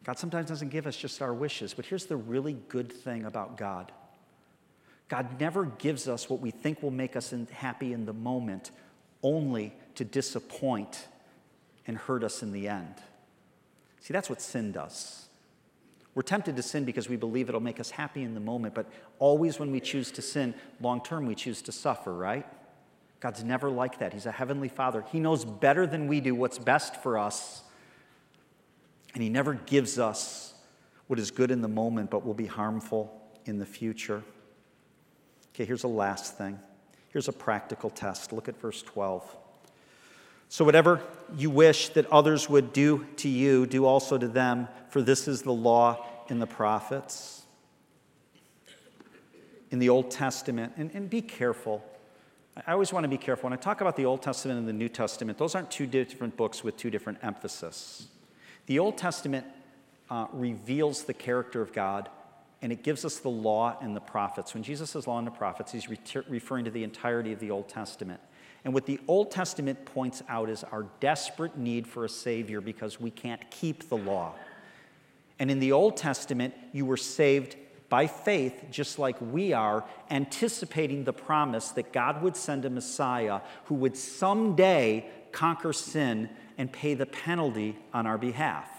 God 0.03 0.19
sometimes 0.19 0.49
doesn't 0.49 0.69
give 0.69 0.85
us 0.85 0.97
just 0.97 1.21
our 1.21 1.33
wishes, 1.33 1.73
but 1.73 1.85
here's 1.85 2.07
the 2.07 2.17
really 2.17 2.57
good 2.67 2.91
thing 2.91 3.23
about 3.25 3.57
God 3.57 3.91
God 5.07 5.39
never 5.39 5.65
gives 5.65 6.07
us 6.07 6.29
what 6.29 6.41
we 6.41 6.51
think 6.51 6.81
will 6.81 6.91
make 6.91 7.15
us 7.15 7.33
happy 7.51 7.93
in 7.93 8.05
the 8.05 8.13
moment, 8.13 8.71
only 9.21 9.73
to 9.95 10.03
disappoint 10.03 11.07
and 11.85 11.97
hurt 11.97 12.23
us 12.23 12.41
in 12.41 12.51
the 12.51 12.67
end. 12.67 12.95
See, 14.01 14.11
that's 14.11 14.29
what 14.29 14.41
sin 14.41 14.71
does. 14.71 15.27
We're 16.15 16.23
tempted 16.23 16.55
to 16.55 16.61
sin 16.61 16.85
because 16.85 17.09
we 17.09 17.15
believe 17.15 17.49
it'll 17.49 17.61
make 17.61 17.79
us 17.79 17.89
happy 17.89 18.23
in 18.23 18.33
the 18.33 18.39
moment, 18.39 18.75
but 18.75 18.85
always 19.19 19.59
when 19.59 19.71
we 19.71 19.79
choose 19.79 20.11
to 20.11 20.21
sin, 20.21 20.53
long 20.79 21.01
term, 21.01 21.25
we 21.25 21.35
choose 21.35 21.61
to 21.63 21.71
suffer, 21.71 22.13
right? 22.13 22.45
God's 23.19 23.43
never 23.43 23.69
like 23.69 23.99
that. 23.99 24.13
He's 24.13 24.25
a 24.25 24.31
heavenly 24.31 24.69
father. 24.69 25.03
He 25.11 25.19
knows 25.19 25.45
better 25.45 25.87
than 25.87 26.07
we 26.07 26.19
do 26.19 26.35
what's 26.35 26.59
best 26.59 27.01
for 27.01 27.17
us, 27.17 27.63
and 29.13 29.23
He 29.23 29.29
never 29.29 29.53
gives 29.53 29.97
us 29.97 30.53
what 31.07 31.19
is 31.19 31.31
good 31.31 31.51
in 31.51 31.61
the 31.61 31.67
moment 31.67 32.09
but 32.09 32.25
will 32.25 32.33
be 32.33 32.45
harmful 32.45 33.21
in 33.45 33.59
the 33.59 33.65
future. 33.65 34.23
Okay, 35.53 35.65
here's 35.65 35.83
a 35.83 35.87
last 35.87 36.37
thing. 36.37 36.59
Here's 37.09 37.27
a 37.27 37.33
practical 37.33 37.89
test. 37.89 38.33
Look 38.33 38.49
at 38.49 38.59
verse 38.59 38.81
12. 38.81 39.37
So, 40.53 40.63
whatever 40.63 41.01
you 41.35 41.49
wish 41.49 41.89
that 41.89 42.05
others 42.11 42.47
would 42.47 42.73
do 42.73 43.07
to 43.15 43.27
you, 43.27 43.65
do 43.65 43.87
also 43.87 44.19
to 44.19 44.27
them, 44.27 44.67
for 44.89 45.01
this 45.01 45.27
is 45.27 45.41
the 45.41 45.51
law 45.51 46.05
in 46.29 46.37
the 46.37 46.45
prophets. 46.45 47.41
In 49.71 49.79
the 49.79 49.89
Old 49.89 50.11
Testament, 50.11 50.73
and, 50.77 50.91
and 50.93 51.09
be 51.09 51.23
careful. 51.23 51.83
I 52.67 52.73
always 52.73 52.93
want 52.93 53.03
to 53.03 53.07
be 53.07 53.17
careful. 53.17 53.49
When 53.49 53.57
I 53.57 53.59
talk 53.59 53.81
about 53.81 53.95
the 53.95 54.05
Old 54.05 54.21
Testament 54.21 54.59
and 54.59 54.67
the 54.67 54.73
New 54.73 54.89
Testament, 54.89 55.39
those 55.39 55.55
aren't 55.55 55.71
two 55.71 55.87
different 55.87 56.37
books 56.37 56.63
with 56.63 56.77
two 56.77 56.91
different 56.91 57.17
emphasis. 57.23 58.05
The 58.67 58.77
Old 58.77 58.95
Testament 58.95 59.47
uh, 60.11 60.27
reveals 60.33 61.05
the 61.05 61.15
character 61.15 61.63
of 61.63 61.73
God 61.73 62.09
and 62.61 62.71
it 62.71 62.83
gives 62.83 63.05
us 63.05 63.17
the 63.17 63.29
law 63.29 63.75
and 63.81 63.95
the 63.95 64.01
prophets. 64.01 64.53
When 64.53 64.61
Jesus 64.61 64.91
says 64.91 65.07
law 65.07 65.17
and 65.17 65.25
the 65.25 65.31
prophets, 65.31 65.71
he's 65.71 65.89
re- 65.89 65.97
referring 66.29 66.65
to 66.65 66.71
the 66.71 66.83
entirety 66.83 67.33
of 67.33 67.39
the 67.39 67.49
Old 67.49 67.69
Testament. 67.69 68.21
And 68.65 68.73
what 68.73 68.85
the 68.85 68.99
Old 69.07 69.31
Testament 69.31 69.83
points 69.85 70.23
out 70.29 70.49
is 70.49 70.63
our 70.63 70.85
desperate 70.99 71.57
need 71.57 71.87
for 71.87 72.05
a 72.05 72.09
Savior 72.09 72.61
because 72.61 72.99
we 72.99 73.11
can't 73.11 73.49
keep 73.51 73.89
the 73.89 73.97
law. 73.97 74.33
And 75.39 75.51
in 75.51 75.59
the 75.59 75.73
Old 75.73 75.97
Testament, 75.97 76.53
you 76.71 76.85
were 76.85 76.97
saved 76.97 77.57
by 77.89 78.07
faith, 78.07 78.65
just 78.71 78.97
like 78.97 79.17
we 79.19 79.53
are, 79.53 79.83
anticipating 80.09 81.03
the 81.03 81.13
promise 81.13 81.69
that 81.69 81.91
God 81.91 82.21
would 82.21 82.35
send 82.35 82.65
a 82.65 82.69
Messiah 82.69 83.41
who 83.65 83.75
would 83.75 83.97
someday 83.97 85.05
conquer 85.31 85.73
sin 85.73 86.29
and 86.57 86.71
pay 86.71 86.93
the 86.93 87.05
penalty 87.05 87.77
on 87.93 88.07
our 88.07 88.17
behalf. 88.17 88.69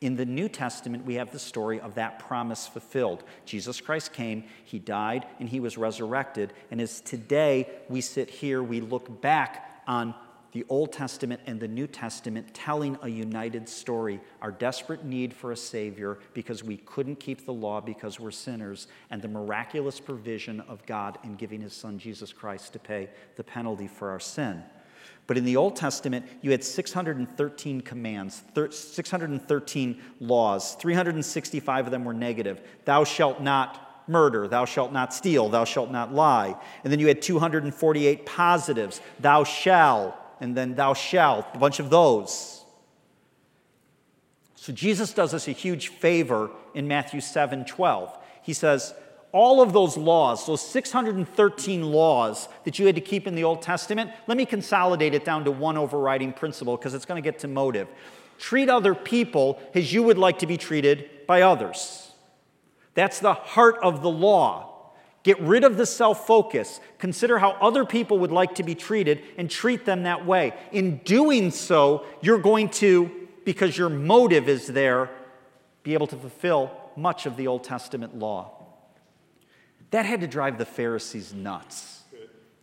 In 0.00 0.16
the 0.16 0.24
New 0.24 0.48
Testament, 0.48 1.04
we 1.04 1.16
have 1.16 1.30
the 1.30 1.38
story 1.38 1.78
of 1.78 1.96
that 1.96 2.18
promise 2.20 2.66
fulfilled. 2.66 3.22
Jesus 3.44 3.82
Christ 3.82 4.14
came, 4.14 4.44
he 4.64 4.78
died, 4.78 5.26
and 5.38 5.48
he 5.48 5.60
was 5.60 5.76
resurrected. 5.76 6.54
And 6.70 6.80
as 6.80 7.02
today 7.02 7.68
we 7.90 8.00
sit 8.00 8.30
here, 8.30 8.62
we 8.62 8.80
look 8.80 9.20
back 9.20 9.82
on 9.86 10.14
the 10.52 10.64
Old 10.68 10.92
Testament 10.92 11.42
and 11.46 11.60
the 11.60 11.68
New 11.68 11.86
Testament 11.86 12.52
telling 12.54 12.98
a 13.02 13.08
united 13.08 13.68
story 13.68 14.20
our 14.40 14.50
desperate 14.50 15.04
need 15.04 15.34
for 15.34 15.52
a 15.52 15.56
Savior 15.56 16.18
because 16.32 16.64
we 16.64 16.78
couldn't 16.78 17.20
keep 17.20 17.44
the 17.44 17.52
law 17.52 17.80
because 17.80 18.18
we're 18.18 18.30
sinners, 18.30 18.88
and 19.10 19.20
the 19.20 19.28
miraculous 19.28 20.00
provision 20.00 20.60
of 20.62 20.84
God 20.86 21.18
in 21.24 21.36
giving 21.36 21.60
his 21.60 21.74
Son 21.74 21.98
Jesus 21.98 22.32
Christ 22.32 22.72
to 22.72 22.78
pay 22.78 23.10
the 23.36 23.44
penalty 23.44 23.86
for 23.86 24.10
our 24.10 24.18
sin. 24.18 24.62
But 25.26 25.38
in 25.38 25.44
the 25.44 25.56
Old 25.56 25.76
Testament, 25.76 26.26
you 26.42 26.50
had 26.50 26.64
613 26.64 27.80
commands, 27.82 28.42
613 28.70 30.00
laws. 30.18 30.74
365 30.74 31.86
of 31.86 31.90
them 31.92 32.04
were 32.04 32.12
negative. 32.12 32.60
Thou 32.84 33.04
shalt 33.04 33.40
not 33.40 34.08
murder, 34.08 34.48
thou 34.48 34.64
shalt 34.64 34.92
not 34.92 35.14
steal, 35.14 35.48
thou 35.48 35.64
shalt 35.64 35.90
not 35.90 36.12
lie. 36.12 36.56
And 36.82 36.92
then 36.92 36.98
you 36.98 37.06
had 37.06 37.22
248 37.22 38.26
positives, 38.26 39.00
thou 39.20 39.44
shalt, 39.44 40.16
and 40.40 40.56
then 40.56 40.74
thou 40.74 40.94
shalt, 40.94 41.46
a 41.54 41.58
bunch 41.58 41.78
of 41.78 41.90
those. 41.90 42.64
So 44.56 44.72
Jesus 44.72 45.12
does 45.12 45.32
us 45.32 45.48
a 45.48 45.52
huge 45.52 45.88
favor 45.88 46.50
in 46.74 46.88
Matthew 46.88 47.20
7 47.20 47.64
12. 47.64 48.18
He 48.42 48.52
says, 48.52 48.94
all 49.32 49.62
of 49.62 49.72
those 49.72 49.96
laws, 49.96 50.46
those 50.46 50.60
613 50.60 51.82
laws 51.82 52.48
that 52.64 52.78
you 52.78 52.86
had 52.86 52.96
to 52.96 53.00
keep 53.00 53.26
in 53.26 53.34
the 53.34 53.44
Old 53.44 53.62
Testament, 53.62 54.10
let 54.26 54.36
me 54.36 54.44
consolidate 54.44 55.14
it 55.14 55.24
down 55.24 55.44
to 55.44 55.50
one 55.50 55.76
overriding 55.76 56.32
principle 56.32 56.76
because 56.76 56.94
it's 56.94 57.04
going 57.04 57.22
to 57.22 57.26
get 57.26 57.40
to 57.40 57.48
motive. 57.48 57.88
Treat 58.38 58.68
other 58.68 58.94
people 58.94 59.60
as 59.74 59.92
you 59.92 60.02
would 60.02 60.18
like 60.18 60.40
to 60.40 60.46
be 60.46 60.56
treated 60.56 61.26
by 61.26 61.42
others. 61.42 62.10
That's 62.94 63.20
the 63.20 63.34
heart 63.34 63.76
of 63.82 64.02
the 64.02 64.10
law. 64.10 64.92
Get 65.22 65.38
rid 65.40 65.64
of 65.64 65.76
the 65.76 65.86
self 65.86 66.26
focus. 66.26 66.80
Consider 66.98 67.38
how 67.38 67.50
other 67.60 67.84
people 67.84 68.18
would 68.20 68.32
like 68.32 68.54
to 68.56 68.62
be 68.62 68.74
treated 68.74 69.22
and 69.36 69.50
treat 69.50 69.84
them 69.84 70.04
that 70.04 70.26
way. 70.26 70.54
In 70.72 70.98
doing 70.98 71.50
so, 71.50 72.06
you're 72.22 72.38
going 72.38 72.70
to, 72.70 73.10
because 73.44 73.76
your 73.76 73.90
motive 73.90 74.48
is 74.48 74.66
there, 74.66 75.10
be 75.82 75.94
able 75.94 76.06
to 76.08 76.16
fulfill 76.16 76.72
much 76.96 77.26
of 77.26 77.36
the 77.36 77.46
Old 77.46 77.64
Testament 77.64 78.18
law. 78.18 78.59
That 79.90 80.06
had 80.06 80.20
to 80.20 80.26
drive 80.26 80.58
the 80.58 80.64
Pharisees 80.64 81.34
nuts 81.34 82.02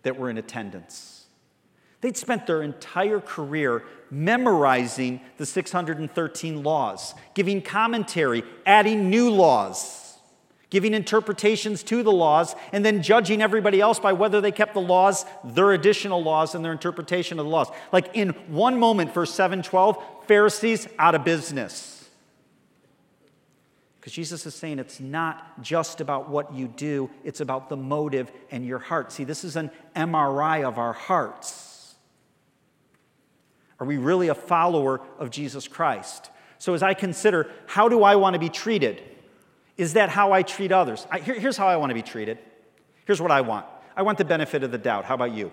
that 0.04 0.18
were 0.18 0.30
in 0.30 0.38
attendance. 0.38 1.26
They'd 2.02 2.16
spent 2.16 2.48
their 2.48 2.62
entire 2.62 3.20
career 3.20 3.84
memorizing 4.12 5.20
the 5.38 5.46
613 5.46 6.64
laws, 6.64 7.16
giving 7.34 7.62
commentary, 7.62 8.44
adding 8.66 9.10
new 9.10 9.30
laws, 9.32 10.18
giving 10.70 10.94
interpretations 10.94 11.82
to 11.84 12.04
the 12.04 12.12
laws, 12.12 12.56
and 12.72 12.86
then 12.86 13.02
judging 13.02 13.42
everybody 13.42 13.82
else 13.82 14.00
by 14.00 14.14
whether 14.14 14.40
they 14.40 14.52
kept 14.52 14.74
the 14.74 14.82
laws, 14.82 15.26
their 15.44 15.72
additional 15.72 16.22
laws, 16.22 16.56
and 16.56 16.64
their 16.64 16.72
interpretation 16.72 17.40
of 17.40 17.46
the 17.46 17.52
laws. 17.52 17.68
Like 17.92 18.12
in 18.14 18.30
one 18.48 18.80
moment, 18.80 19.14
verse 19.14 19.34
712, 19.34 20.02
Pharisees 20.28 20.88
out 21.00 21.16
of 21.16 21.24
business. 21.26 21.97
Because 24.08 24.16
Jesus 24.16 24.46
is 24.46 24.56
saying 24.56 24.80
it's 24.80 25.02
not 25.02 25.62
just 25.62 26.00
about 26.00 26.30
what 26.30 26.54
you 26.54 26.70
do, 26.70 27.10
it's 27.26 27.42
about 27.42 27.68
the 27.68 27.76
motive 27.76 28.32
and 28.50 28.66
your 28.66 28.80
heart. 28.80 29.12
See, 29.12 29.26
this 29.26 29.44
is 29.44 29.58
an 29.58 29.70
MRI 29.98 30.66
of 30.66 30.78
our 30.78 30.94
hearts. 30.94 31.94
Are 33.82 33.86
we 33.86 33.98
really 33.98 34.30
a 34.30 34.34
follower 34.34 35.02
of 35.20 35.30
Jesus 35.30 35.68
Christ? 35.68 36.30
So, 36.58 36.74
as 36.74 36.84
I 36.84 36.94
consider, 36.94 37.52
how 37.66 37.90
do 37.90 38.02
I 38.02 38.16
want 38.16 38.36
to 38.36 38.40
be 38.40 38.48
treated? 38.48 39.04
Is 39.76 39.92
that 39.96 40.08
how 40.08 40.32
I 40.32 40.42
treat 40.42 40.72
others? 40.72 41.06
I, 41.12 41.20
here, 41.20 41.38
here's 41.38 41.58
how 41.58 41.68
I 41.68 41.76
want 41.76 41.90
to 41.90 41.94
be 41.94 42.02
treated. 42.02 42.38
Here's 43.04 43.22
what 43.22 43.32
I 43.32 43.42
want 43.42 43.66
I 43.94 44.04
want 44.04 44.20
the 44.20 44.24
benefit 44.24 44.64
of 44.64 44.72
the 44.72 44.78
doubt. 44.78 45.04
How 45.04 45.16
about 45.16 45.34
you? 45.34 45.52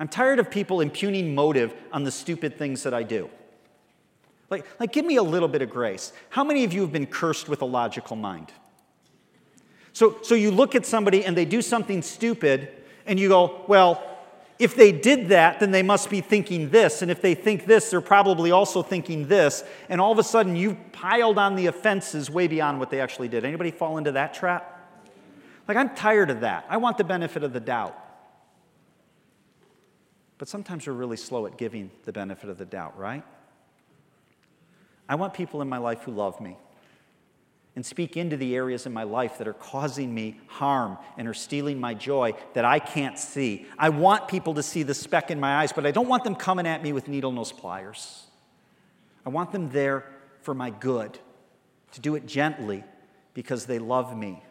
I'm 0.00 0.08
tired 0.08 0.40
of 0.40 0.50
people 0.50 0.80
impugning 0.80 1.32
motive 1.32 1.74
on 1.92 2.02
the 2.02 2.10
stupid 2.10 2.58
things 2.58 2.82
that 2.82 2.92
I 2.92 3.04
do. 3.04 3.30
Like, 4.50 4.66
like, 4.78 4.92
give 4.92 5.04
me 5.04 5.16
a 5.16 5.22
little 5.22 5.48
bit 5.48 5.62
of 5.62 5.70
grace. 5.70 6.12
How 6.30 6.44
many 6.44 6.64
of 6.64 6.72
you 6.72 6.82
have 6.82 6.92
been 6.92 7.06
cursed 7.06 7.48
with 7.48 7.62
a 7.62 7.64
logical 7.64 8.16
mind? 8.16 8.52
So, 9.92 10.18
so 10.22 10.34
you 10.34 10.50
look 10.50 10.74
at 10.74 10.84
somebody 10.84 11.24
and 11.24 11.36
they 11.36 11.44
do 11.44 11.62
something 11.62 12.02
stupid, 12.02 12.68
and 13.06 13.18
you 13.18 13.28
go, 13.28 13.64
well, 13.68 14.02
if 14.58 14.76
they 14.76 14.92
did 14.92 15.28
that, 15.28 15.60
then 15.60 15.72
they 15.72 15.82
must 15.82 16.10
be 16.10 16.20
thinking 16.20 16.70
this. 16.70 17.02
And 17.02 17.10
if 17.10 17.20
they 17.20 17.34
think 17.34 17.66
this, 17.66 17.90
they're 17.90 18.00
probably 18.00 18.50
also 18.50 18.82
thinking 18.82 19.26
this. 19.26 19.64
And 19.88 20.00
all 20.00 20.12
of 20.12 20.18
a 20.18 20.22
sudden, 20.22 20.56
you've 20.56 20.76
piled 20.92 21.38
on 21.38 21.56
the 21.56 21.66
offenses 21.66 22.30
way 22.30 22.46
beyond 22.46 22.78
what 22.78 22.90
they 22.90 23.00
actually 23.00 23.28
did. 23.28 23.44
Anybody 23.44 23.70
fall 23.70 23.98
into 23.98 24.12
that 24.12 24.32
trap? 24.32 24.70
Like, 25.66 25.76
I'm 25.76 25.94
tired 25.94 26.30
of 26.30 26.40
that. 26.40 26.66
I 26.68 26.76
want 26.76 26.98
the 26.98 27.04
benefit 27.04 27.42
of 27.42 27.52
the 27.52 27.60
doubt. 27.60 27.98
But 30.38 30.48
sometimes 30.48 30.86
we're 30.86 30.92
really 30.92 31.16
slow 31.16 31.46
at 31.46 31.56
giving 31.56 31.90
the 32.04 32.12
benefit 32.12 32.50
of 32.50 32.58
the 32.58 32.64
doubt, 32.64 32.98
right? 32.98 33.24
I 35.08 35.16
want 35.16 35.34
people 35.34 35.62
in 35.62 35.68
my 35.68 35.78
life 35.78 36.02
who 36.02 36.12
love 36.12 36.40
me 36.40 36.56
and 37.76 37.84
speak 37.84 38.16
into 38.16 38.36
the 38.36 38.54
areas 38.54 38.86
in 38.86 38.92
my 38.92 39.02
life 39.02 39.38
that 39.38 39.48
are 39.48 39.54
causing 39.54 40.14
me 40.14 40.40
harm 40.46 40.96
and 41.16 41.26
are 41.26 41.34
stealing 41.34 41.80
my 41.80 41.92
joy 41.92 42.32
that 42.54 42.64
I 42.64 42.78
can't 42.78 43.18
see. 43.18 43.66
I 43.76 43.88
want 43.88 44.28
people 44.28 44.54
to 44.54 44.62
see 44.62 44.84
the 44.84 44.94
speck 44.94 45.30
in 45.30 45.40
my 45.40 45.56
eyes, 45.56 45.72
but 45.72 45.84
I 45.84 45.90
don't 45.90 46.08
want 46.08 46.24
them 46.24 46.36
coming 46.36 46.66
at 46.66 46.82
me 46.82 46.92
with 46.92 47.08
needle 47.08 47.32
nose 47.32 47.52
pliers. 47.52 48.26
I 49.26 49.30
want 49.30 49.50
them 49.50 49.70
there 49.70 50.04
for 50.42 50.54
my 50.54 50.70
good, 50.70 51.18
to 51.92 52.00
do 52.00 52.14
it 52.14 52.26
gently 52.26 52.84
because 53.32 53.66
they 53.66 53.78
love 53.78 54.16
me. 54.16 54.42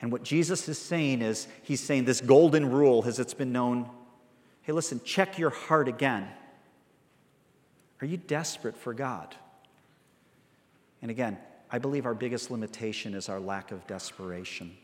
And 0.00 0.12
what 0.12 0.22
Jesus 0.22 0.68
is 0.68 0.78
saying 0.78 1.22
is, 1.22 1.48
He's 1.62 1.80
saying 1.80 2.04
this 2.04 2.20
golden 2.20 2.70
rule, 2.70 3.02
as 3.06 3.18
it's 3.18 3.34
been 3.34 3.52
known 3.52 3.90
hey, 4.62 4.72
listen, 4.72 4.98
check 5.04 5.38
your 5.38 5.50
heart 5.50 5.88
again. 5.88 6.26
Are 8.00 8.06
you 8.06 8.16
desperate 8.16 8.74
for 8.74 8.94
God? 8.94 9.34
And 11.04 11.10
again, 11.10 11.36
I 11.70 11.76
believe 11.76 12.06
our 12.06 12.14
biggest 12.14 12.50
limitation 12.50 13.12
is 13.12 13.28
our 13.28 13.38
lack 13.38 13.72
of 13.72 13.86
desperation. 13.86 14.74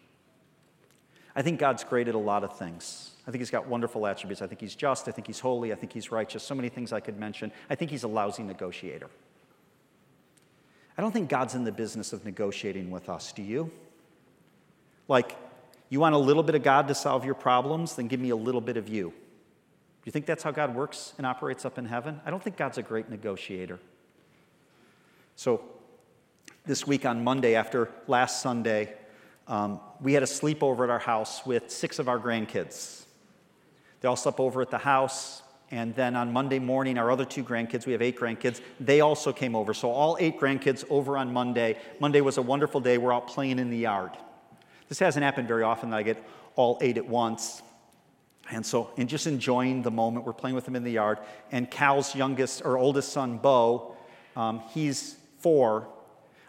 I 1.35 1.41
think 1.41 1.59
God's 1.59 1.83
great 1.83 2.09
at 2.09 2.14
a 2.14 2.18
lot 2.18 2.45
of 2.45 2.59
things. 2.59 3.12
I 3.27 3.31
think 3.31 3.41
He's 3.41 3.51
got 3.51 3.66
wonderful 3.66 4.07
attributes. 4.07 4.43
I 4.43 4.47
think 4.47 4.61
He's 4.61 4.75
just. 4.75 5.09
I 5.09 5.12
think 5.12 5.27
He's 5.27 5.41
holy. 5.41 5.73
I 5.73 5.77
think 5.77 5.95
He's 5.95 6.12
righteous. 6.12 6.43
So 6.43 6.55
many 6.55 6.68
things 6.68 6.93
I 6.93 7.01
could 7.01 7.18
mention. 7.18 7.51
I 7.71 7.75
think 7.75 7.91
He's 7.91 8.03
a 8.03 8.09
lousy 8.09 8.43
negotiator. 8.43 9.07
I 10.99 11.01
don't 11.01 11.11
think 11.11 11.31
God's 11.31 11.55
in 11.55 11.64
the 11.64 11.73
business 11.73 12.12
of 12.12 12.23
negotiating 12.27 12.91
with 12.91 13.09
us. 13.09 13.33
Do 13.33 13.43
you? 13.43 13.71
Like, 15.09 15.39
you 15.89 16.01
want 16.01 16.14
a 16.14 16.18
little 16.18 16.43
bit 16.43 16.55
of 16.55 16.62
God 16.62 16.87
to 16.89 16.95
solve 16.95 17.25
your 17.25 17.33
problems? 17.33 17.97
Then 17.97 18.09
give 18.09 18.21
me 18.21 18.29
a 18.29 18.37
little 18.37 18.61
bit 18.61 18.77
of 18.77 18.91
you. 18.91 19.09
Do 19.09 20.05
you 20.05 20.12
think 20.12 20.27
that's 20.27 20.43
how 20.43 20.51
God 20.51 20.75
works 20.75 21.14
and 21.16 21.27
operates 21.27 21.64
up 21.64 21.79
in 21.79 21.87
heaven? 21.87 22.21
I 22.27 22.31
don't 22.31 22.43
think 22.43 22.59
God's 22.59 22.77
a 22.77 22.83
great 22.83 23.09
negotiator. 23.09 23.79
So, 25.35 25.62
this 26.66 26.86
week 26.86 27.06
on 27.06 27.24
Monday 27.24 27.54
after 27.54 27.90
last 28.06 28.42
Sunday, 28.42 28.94
um, 29.48 29.80
we 30.00 30.12
had 30.12 30.22
a 30.22 30.26
sleepover 30.26 30.84
at 30.84 30.90
our 30.90 30.98
house 30.98 31.44
with 31.44 31.70
six 31.70 31.98
of 31.98 32.08
our 32.08 32.18
grandkids. 32.18 33.04
They 34.00 34.08
all 34.08 34.16
slept 34.16 34.40
over 34.40 34.62
at 34.62 34.70
the 34.70 34.78
house. 34.78 35.42
And 35.72 35.94
then 35.94 36.16
on 36.16 36.32
Monday 36.32 36.58
morning, 36.58 36.98
our 36.98 37.11
other 37.11 37.24
two 37.24 37.44
grandkids, 37.44 37.86
we 37.86 37.92
have 37.92 38.02
eight 38.02 38.18
grandkids, 38.18 38.61
they 38.80 39.00
also 39.00 39.32
came 39.32 39.54
over. 39.54 39.72
So 39.72 39.90
all 39.90 40.16
eight 40.18 40.38
grandkids 40.38 40.84
over 40.90 41.16
on 41.16 41.32
Monday. 41.32 41.78
Monday 42.00 42.20
was 42.20 42.38
a 42.38 42.42
wonderful 42.42 42.80
day. 42.80 42.98
We're 42.98 43.14
out 43.14 43.28
playing 43.28 43.58
in 43.58 43.70
the 43.70 43.78
yard. 43.78 44.12
This 44.88 44.98
hasn't 44.98 45.22
happened 45.22 45.46
very 45.46 45.62
often 45.62 45.90
that 45.90 45.96
I 45.96 46.02
get 46.02 46.24
all 46.56 46.78
eight 46.80 46.98
at 46.98 47.06
once. 47.06 47.62
And 48.50 48.66
so, 48.66 48.90
and 48.96 49.08
just 49.08 49.28
enjoying 49.28 49.82
the 49.82 49.92
moment, 49.92 50.26
we're 50.26 50.32
playing 50.32 50.56
with 50.56 50.64
them 50.64 50.74
in 50.74 50.82
the 50.82 50.90
yard. 50.90 51.18
And 51.52 51.70
Cal's 51.70 52.16
youngest 52.16 52.62
or 52.64 52.76
oldest 52.76 53.12
son, 53.12 53.38
Bo, 53.38 53.96
um, 54.34 54.61
he's 54.70 55.16
four, 55.38 55.88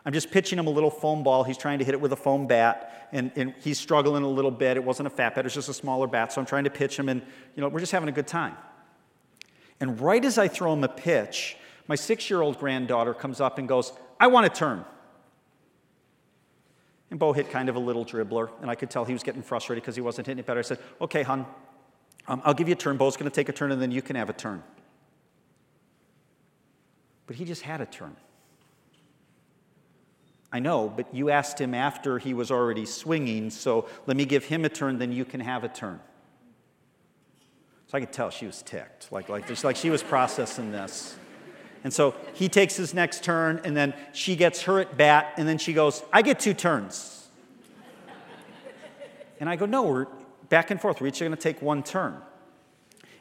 I'm 0.06 0.14
just 0.14 0.32
pitching 0.32 0.58
him 0.58 0.68
a 0.68 0.72
little 0.72 0.90
foam 0.90 1.24
ball. 1.24 1.44
He's 1.44 1.58
trying 1.58 1.80
to 1.80 1.86
hit 1.86 1.94
it 1.94 2.02
with 2.02 2.12
a 2.12 2.18
foam 2.18 2.48
bat, 2.48 3.08
and, 3.12 3.32
and 3.36 3.54
he's 3.60 3.80
struggling 3.80 4.24
a 4.24 4.30
little 4.30 4.52
bit. 4.52 4.78
It 4.78 4.84
wasn't 4.84 5.08
a 5.08 5.10
fat 5.12 5.36
bat, 5.36 5.40
it 5.40 5.48
was 5.48 5.54
just 5.54 5.70
a 5.70 5.74
smaller 5.74 6.08
bat. 6.08 6.34
So 6.34 6.42
I'm 6.42 6.48
trying 6.48 6.64
to 6.64 6.70
pitch 6.70 6.98
him, 6.98 7.10
and 7.10 7.22
you 7.56 7.62
know, 7.62 7.70
we're 7.70 7.80
just 7.80 7.92
having 7.92 8.10
a 8.10 8.14
good 8.14 8.28
time. 8.28 8.56
And 9.80 10.00
right 10.00 10.24
as 10.24 10.38
I 10.38 10.48
throw 10.48 10.74
him 10.74 10.84
a 10.84 10.88
pitch, 10.88 11.58
my 11.88 11.96
six 11.96 12.30
year 12.30 12.42
old 12.42 12.60
granddaughter 12.60 13.14
comes 13.14 13.42
up 13.42 13.58
and 13.58 13.68
goes, 13.68 13.94
I 14.20 14.28
want 14.28 14.52
to 14.52 14.60
turn. 14.60 14.86
And 17.10 17.20
Bo 17.20 17.34
hit 17.34 17.52
kind 17.52 17.68
of 17.68 17.76
a 17.76 17.80
little 17.80 18.06
dribbler, 18.06 18.50
and 18.62 18.72
I 18.72 18.76
could 18.76 18.90
tell 18.90 19.04
he 19.04 19.14
was 19.14 19.24
getting 19.24 19.42
frustrated 19.42 19.84
because 19.84 19.96
he 19.96 20.02
wasn't 20.02 20.28
hitting 20.28 20.40
it 20.40 20.46
better. 20.46 20.60
I 20.60 20.64
said, 20.64 20.80
Okay, 21.02 21.24
hon, 21.24 21.46
um, 22.28 22.42
I'll 22.46 22.54
give 22.54 22.70
you 22.70 22.74
a 22.74 22.78
turn. 22.78 22.98
Bo's 22.98 23.18
going 23.18 23.30
to 23.30 23.36
take 23.36 23.50
a 23.50 23.54
turn, 23.54 23.72
and 23.72 23.82
then 23.82 23.92
you 23.92 24.02
can 24.02 24.16
have 24.16 24.30
a 24.30 24.34
turn. 24.34 24.64
But 27.28 27.36
he 27.36 27.46
just 27.46 27.64
had 27.64 27.82
a 27.82 27.86
turn. 27.86 28.16
I 30.52 30.60
know, 30.60 30.90
but 30.90 31.14
you 31.14 31.30
asked 31.30 31.60
him 31.60 31.74
after 31.74 32.20
he 32.20 32.34
was 32.34 32.52
already 32.52 32.86
swinging, 32.86 33.50
so 33.50 33.88
let 34.06 34.18
me 34.18 34.26
give 34.26 34.46
him 34.46 34.66
a 34.66 34.70
turn, 34.70 34.98
then 34.98 35.12
you 35.12 35.24
can 35.24 35.40
have 35.40 35.64
a 35.64 35.70
turn. 35.70 36.00
So 37.88 37.98
I 37.98 38.02
could 38.02 38.12
tell 38.12 38.30
she 38.30 38.46
was 38.46 38.62
ticked, 38.62 39.12
like, 39.12 39.30
like, 39.30 39.64
like 39.64 39.76
she 39.76 39.90
was 39.90 40.04
processing 40.04 40.72
this. 40.72 41.16
And 41.84 41.92
so 41.92 42.16
he 42.34 42.48
takes 42.48 42.76
his 42.76 42.94
next 42.94 43.24
turn, 43.24 43.62
and 43.64 43.76
then 43.76 43.94
she 44.14 44.36
gets 44.36 44.64
her 44.64 44.80
at 44.80 44.98
bat, 44.98 45.34
and 45.38 45.48
then 45.48 45.58
she 45.58 45.74
goes, 45.74 46.04
I 46.14 46.22
get 46.22 46.40
two 46.40 46.54
turns. 46.54 47.28
And 49.40 49.50
I 49.50 49.56
go, 49.56 49.66
No, 49.66 49.84
we're 49.84 50.08
back 50.50 50.70
and 50.70 50.80
forth. 50.80 51.02
We're 51.02 51.08
each 51.08 51.20
going 51.20 51.32
to 51.32 51.38
take 51.38 51.62
one 51.62 51.82
turn. 51.82 52.22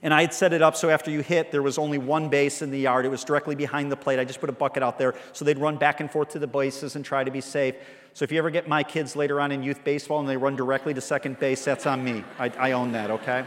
And 0.03 0.15
I 0.15 0.23
had 0.23 0.33
set 0.33 0.53
it 0.53 0.63
up 0.63 0.77
so 0.77 0.89
after 0.89 1.11
you 1.11 1.21
hit, 1.21 1.53
there 1.53 1.63
was 1.63 1.77
only 1.77 1.99
one 1.99 2.31
base 2.31 2.63
in 2.63 2.71
the 2.71 2.79
yard. 2.79 3.05
It 3.05 3.11
was 3.11 3.23
directly 3.23 3.55
behind 3.55 3.93
the 3.93 3.97
plate. 3.97 4.19
I 4.19 4.25
just 4.25 4.41
put 4.41 4.49
a 4.49 4.53
bucket 4.53 4.83
out 4.83 4.99
there 4.99 5.15
so 5.33 5.45
they'd 5.45 5.59
run 5.59 5.77
back 5.77 6.01
and 6.01 6.11
forth 6.11 6.31
to 6.31 6.39
the 6.39 6.47
bases 6.47 6.97
and 6.97 7.05
try 7.05 7.23
to 7.23 7.31
be 7.31 7.43
safe. 7.43 7.75
So 8.15 8.25
if 8.25 8.33
you 8.33 8.39
ever 8.39 8.51
get 8.51 8.67
my 8.67 8.83
kids 8.83 9.15
later 9.15 9.41
on 9.41 9.53
in 9.53 9.63
youth 9.63 9.85
baseball 9.85 10.21
and 10.21 10.29
they 10.29 10.39
run 10.39 10.57
directly 10.57 10.95
to 10.95 11.01
second 11.01 11.39
base, 11.39 11.65
that's 11.65 11.87
on 11.87 12.03
me. 12.03 12.25
I, 12.39 12.51
I 12.59 12.73
own 12.73 12.93
that, 12.93 13.11
okay? 13.11 13.45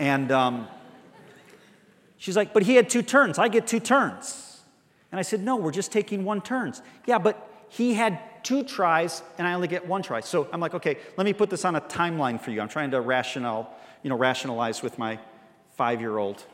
And 0.00 0.32
um, 0.32 0.68
she's 2.16 2.36
like, 2.36 2.52
but 2.52 2.64
he 2.64 2.74
had 2.74 2.90
two 2.90 3.02
turns. 3.02 3.38
I 3.38 3.48
get 3.48 3.66
two 3.66 3.80
turns. 3.80 4.60
And 5.12 5.18
I 5.18 5.22
said, 5.22 5.42
no, 5.42 5.56
we're 5.56 5.72
just 5.72 5.92
taking 5.92 6.24
one 6.24 6.40
turns. 6.40 6.82
Yeah, 7.06 7.18
but 7.18 7.48
he 7.68 7.94
had 7.94 8.18
two 8.42 8.64
tries 8.64 9.22
and 9.38 9.46
I 9.46 9.54
only 9.54 9.68
get 9.68 9.86
one 9.86 10.02
try. 10.02 10.20
So 10.20 10.48
I'm 10.52 10.60
like, 10.60 10.74
okay, 10.74 10.98
let 11.16 11.24
me 11.24 11.32
put 11.32 11.48
this 11.48 11.64
on 11.64 11.76
a 11.76 11.80
timeline 11.80 12.40
for 12.40 12.50
you. 12.50 12.60
I'm 12.60 12.68
trying 12.68 12.90
to 12.90 13.00
rational, 13.00 13.70
you 14.02 14.10
know, 14.10 14.16
rationalize 14.16 14.82
with 14.82 14.98
my 14.98 15.18
five 15.80 16.02
year 16.02 16.18
old 16.18 16.44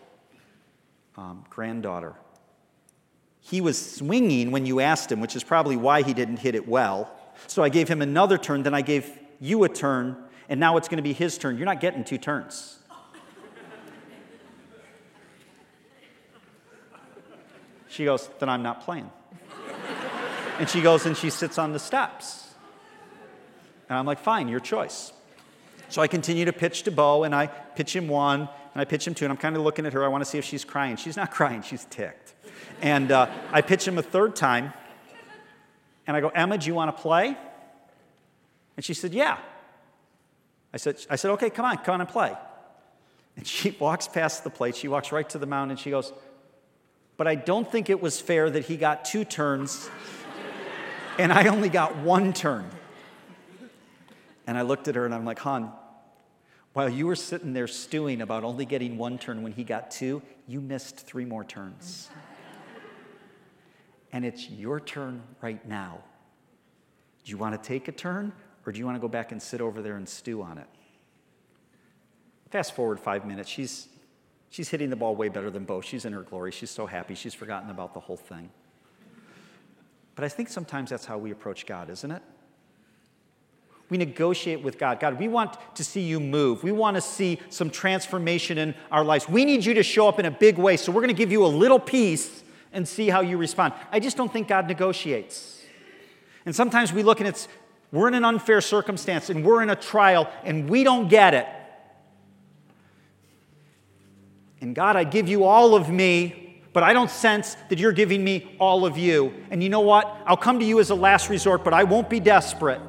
um, 1.16 1.44
granddaughter. 1.50 2.14
He 3.40 3.60
was 3.60 3.76
swinging 3.96 4.52
when 4.52 4.66
you 4.66 4.78
asked 4.78 5.10
him, 5.10 5.18
which 5.18 5.34
is 5.34 5.42
probably 5.42 5.76
why 5.76 6.02
he 6.02 6.14
didn't 6.14 6.36
hit 6.36 6.54
it 6.54 6.68
well. 6.68 7.10
So 7.48 7.64
I 7.64 7.68
gave 7.68 7.88
him 7.88 8.02
another 8.02 8.38
turn, 8.38 8.62
then 8.62 8.72
I 8.72 8.82
gave 8.82 9.10
you 9.40 9.64
a 9.64 9.68
turn, 9.68 10.16
and 10.48 10.60
now 10.60 10.76
it's 10.76 10.86
going 10.86 10.98
to 10.98 11.02
be 11.02 11.12
his 11.12 11.38
turn. 11.38 11.56
You're 11.56 11.66
not 11.66 11.80
getting 11.80 12.04
two 12.04 12.18
turns. 12.18 12.78
She 17.88 18.04
goes, 18.04 18.30
Then 18.38 18.48
I'm 18.48 18.62
not 18.62 18.84
playing. 18.84 19.10
and 20.60 20.68
she 20.68 20.80
goes 20.80 21.04
and 21.04 21.16
she 21.16 21.30
sits 21.30 21.58
on 21.58 21.72
the 21.72 21.80
steps. 21.80 22.54
And 23.88 23.98
I'm 23.98 24.06
like, 24.06 24.20
Fine, 24.20 24.46
your 24.46 24.60
choice. 24.60 25.12
So 25.88 26.00
I 26.00 26.06
continue 26.06 26.44
to 26.44 26.52
pitch 26.52 26.84
to 26.84 26.92
Bo, 26.92 27.24
and 27.24 27.34
I 27.34 27.48
pitch 27.48 27.96
him 27.96 28.06
one, 28.06 28.48
and 28.76 28.80
I 28.82 28.84
pitch 28.84 29.06
him 29.06 29.14
two, 29.14 29.24
and 29.24 29.32
I'm 29.32 29.38
kind 29.38 29.56
of 29.56 29.62
looking 29.62 29.86
at 29.86 29.94
her. 29.94 30.04
I 30.04 30.08
want 30.08 30.22
to 30.22 30.28
see 30.28 30.36
if 30.36 30.44
she's 30.44 30.62
crying. 30.62 30.96
She's 30.96 31.16
not 31.16 31.30
crying, 31.32 31.62
she's 31.62 31.86
ticked. 31.86 32.34
And 32.82 33.10
uh, 33.10 33.30
I 33.50 33.62
pitch 33.62 33.88
him 33.88 33.96
a 33.96 34.02
third 34.02 34.36
time, 34.36 34.74
and 36.06 36.14
I 36.14 36.20
go, 36.20 36.28
Emma, 36.28 36.58
do 36.58 36.66
you 36.66 36.74
want 36.74 36.94
to 36.94 37.02
play? 37.02 37.38
And 38.76 38.84
she 38.84 38.92
said, 38.92 39.14
Yeah. 39.14 39.38
I 40.74 40.76
said, 40.76 41.02
I 41.08 41.16
said, 41.16 41.30
Okay, 41.30 41.48
come 41.48 41.64
on, 41.64 41.78
come 41.78 41.94
on 41.94 42.00
and 42.02 42.10
play. 42.10 42.36
And 43.38 43.46
she 43.56 43.74
walks 43.80 44.08
past 44.08 44.44
the 44.44 44.50
plate. 44.50 44.76
She 44.76 44.88
walks 44.88 45.10
right 45.10 45.26
to 45.30 45.38
the 45.38 45.46
mound, 45.46 45.70
and 45.70 45.80
she 45.80 45.88
goes, 45.88 46.12
But 47.16 47.26
I 47.26 47.34
don't 47.34 47.72
think 47.72 47.88
it 47.88 48.02
was 48.02 48.20
fair 48.20 48.50
that 48.50 48.66
he 48.66 48.76
got 48.76 49.06
two 49.06 49.24
turns, 49.24 49.88
and 51.18 51.32
I 51.32 51.46
only 51.46 51.70
got 51.70 51.96
one 51.96 52.34
turn. 52.34 52.68
And 54.46 54.58
I 54.58 54.60
looked 54.60 54.86
at 54.86 54.96
her, 54.96 55.06
and 55.06 55.14
I'm 55.14 55.24
like, 55.24 55.38
Hon, 55.38 55.72
while 56.76 56.90
you 56.90 57.06
were 57.06 57.16
sitting 57.16 57.54
there 57.54 57.66
stewing 57.66 58.20
about 58.20 58.44
only 58.44 58.66
getting 58.66 58.98
one 58.98 59.16
turn 59.16 59.42
when 59.42 59.50
he 59.50 59.64
got 59.64 59.90
two, 59.90 60.20
you 60.46 60.60
missed 60.60 60.98
three 60.98 61.24
more 61.24 61.42
turns. 61.42 62.10
and 64.12 64.26
it's 64.26 64.50
your 64.50 64.78
turn 64.78 65.22
right 65.40 65.66
now. 65.66 66.00
Do 67.24 67.30
you 67.30 67.38
want 67.38 67.54
to 67.62 67.66
take 67.66 67.88
a 67.88 67.92
turn 67.92 68.30
or 68.66 68.72
do 68.72 68.78
you 68.78 68.84
want 68.84 68.94
to 68.94 69.00
go 69.00 69.08
back 69.08 69.32
and 69.32 69.40
sit 69.40 69.62
over 69.62 69.80
there 69.80 69.96
and 69.96 70.06
stew 70.06 70.42
on 70.42 70.58
it? 70.58 70.66
Fast 72.50 72.74
forward 72.74 73.00
five 73.00 73.24
minutes. 73.24 73.48
She's, 73.48 73.88
she's 74.50 74.68
hitting 74.68 74.90
the 74.90 74.96
ball 74.96 75.16
way 75.16 75.30
better 75.30 75.48
than 75.48 75.64
Bo. 75.64 75.80
She's 75.80 76.04
in 76.04 76.12
her 76.12 76.24
glory. 76.24 76.52
She's 76.52 76.68
so 76.68 76.84
happy. 76.84 77.14
She's 77.14 77.32
forgotten 77.32 77.70
about 77.70 77.94
the 77.94 78.00
whole 78.00 78.18
thing. 78.18 78.50
But 80.14 80.26
I 80.26 80.28
think 80.28 80.50
sometimes 80.50 80.90
that's 80.90 81.06
how 81.06 81.16
we 81.16 81.30
approach 81.30 81.64
God, 81.64 81.88
isn't 81.88 82.10
it? 82.10 82.22
We 83.88 83.98
negotiate 83.98 84.62
with 84.62 84.78
God. 84.78 84.98
God, 84.98 85.18
we 85.18 85.28
want 85.28 85.56
to 85.76 85.84
see 85.84 86.00
you 86.00 86.18
move. 86.18 86.64
We 86.64 86.72
want 86.72 86.96
to 86.96 87.00
see 87.00 87.40
some 87.50 87.70
transformation 87.70 88.58
in 88.58 88.74
our 88.90 89.04
lives. 89.04 89.28
We 89.28 89.44
need 89.44 89.64
you 89.64 89.74
to 89.74 89.82
show 89.82 90.08
up 90.08 90.18
in 90.18 90.26
a 90.26 90.30
big 90.30 90.58
way. 90.58 90.76
So 90.76 90.90
we're 90.90 91.02
going 91.02 91.08
to 91.08 91.14
give 91.14 91.30
you 91.30 91.44
a 91.44 91.48
little 91.48 91.78
piece 91.78 92.42
and 92.72 92.86
see 92.86 93.08
how 93.08 93.20
you 93.20 93.36
respond. 93.36 93.74
I 93.92 94.00
just 94.00 94.16
don't 94.16 94.32
think 94.32 94.48
God 94.48 94.66
negotiates. 94.66 95.62
And 96.44 96.54
sometimes 96.54 96.92
we 96.92 97.02
look 97.02 97.20
and 97.20 97.28
it's, 97.28 97.46
we're 97.92 98.08
in 98.08 98.14
an 98.14 98.24
unfair 98.24 98.60
circumstance 98.60 99.30
and 99.30 99.44
we're 99.44 99.62
in 99.62 99.70
a 99.70 99.76
trial 99.76 100.28
and 100.42 100.68
we 100.68 100.82
don't 100.82 101.08
get 101.08 101.34
it. 101.34 101.46
And 104.60 104.74
God, 104.74 104.96
I 104.96 105.04
give 105.04 105.28
you 105.28 105.44
all 105.44 105.76
of 105.76 105.90
me, 105.90 106.62
but 106.72 106.82
I 106.82 106.92
don't 106.92 107.10
sense 107.10 107.56
that 107.68 107.78
you're 107.78 107.92
giving 107.92 108.24
me 108.24 108.56
all 108.58 108.84
of 108.84 108.98
you. 108.98 109.32
And 109.50 109.62
you 109.62 109.68
know 109.68 109.80
what? 109.80 110.20
I'll 110.26 110.36
come 110.36 110.58
to 110.58 110.64
you 110.64 110.80
as 110.80 110.90
a 110.90 110.94
last 110.94 111.30
resort, 111.30 111.62
but 111.62 111.72
I 111.72 111.84
won't 111.84 112.10
be 112.10 112.18
desperate. 112.18 112.80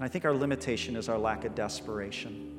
And 0.00 0.06
I 0.06 0.08
think 0.08 0.24
our 0.24 0.32
limitation 0.32 0.96
is 0.96 1.10
our 1.10 1.18
lack 1.18 1.44
of 1.44 1.54
desperation. 1.54 2.56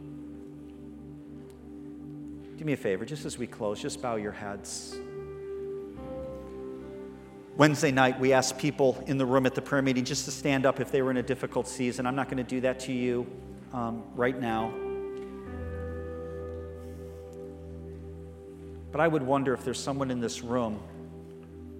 Do 2.56 2.64
me 2.64 2.74
a 2.74 2.78
favor, 2.78 3.04
just 3.04 3.26
as 3.26 3.36
we 3.36 3.48
close, 3.48 3.82
just 3.82 4.00
bow 4.00 4.16
your 4.16 4.32
heads. 4.32 4.96
Wednesday 7.58 7.90
night, 7.90 8.20
we 8.20 8.32
asked 8.32 8.60
people 8.60 9.04
in 9.08 9.18
the 9.18 9.26
room 9.26 9.48
at 9.48 9.56
the 9.56 9.62
prayer 9.62 9.82
meeting 9.82 10.06
just 10.06 10.26
to 10.26 10.32
stand 10.32 10.68
up 10.68 10.80
if 10.80 10.92
they 10.92 11.02
were 11.02 11.10
in 11.10 11.18
a 11.18 11.24
difficult 11.24 11.68
season. 11.68 12.06
I'm 12.06 12.16
not 12.16 12.28
going 12.28 12.38
to 12.38 12.44
do 12.44 12.62
that 12.62 12.80
to 12.82 12.94
you 12.94 13.26
um, 13.74 14.04
right 14.14 14.40
now. 14.40 14.72
But 18.92 19.02
I 19.02 19.08
would 19.08 19.24
wonder 19.24 19.52
if 19.56 19.66
there's 19.66 19.80
someone 19.80 20.12
in 20.12 20.20
this 20.20 20.44
room 20.44 20.80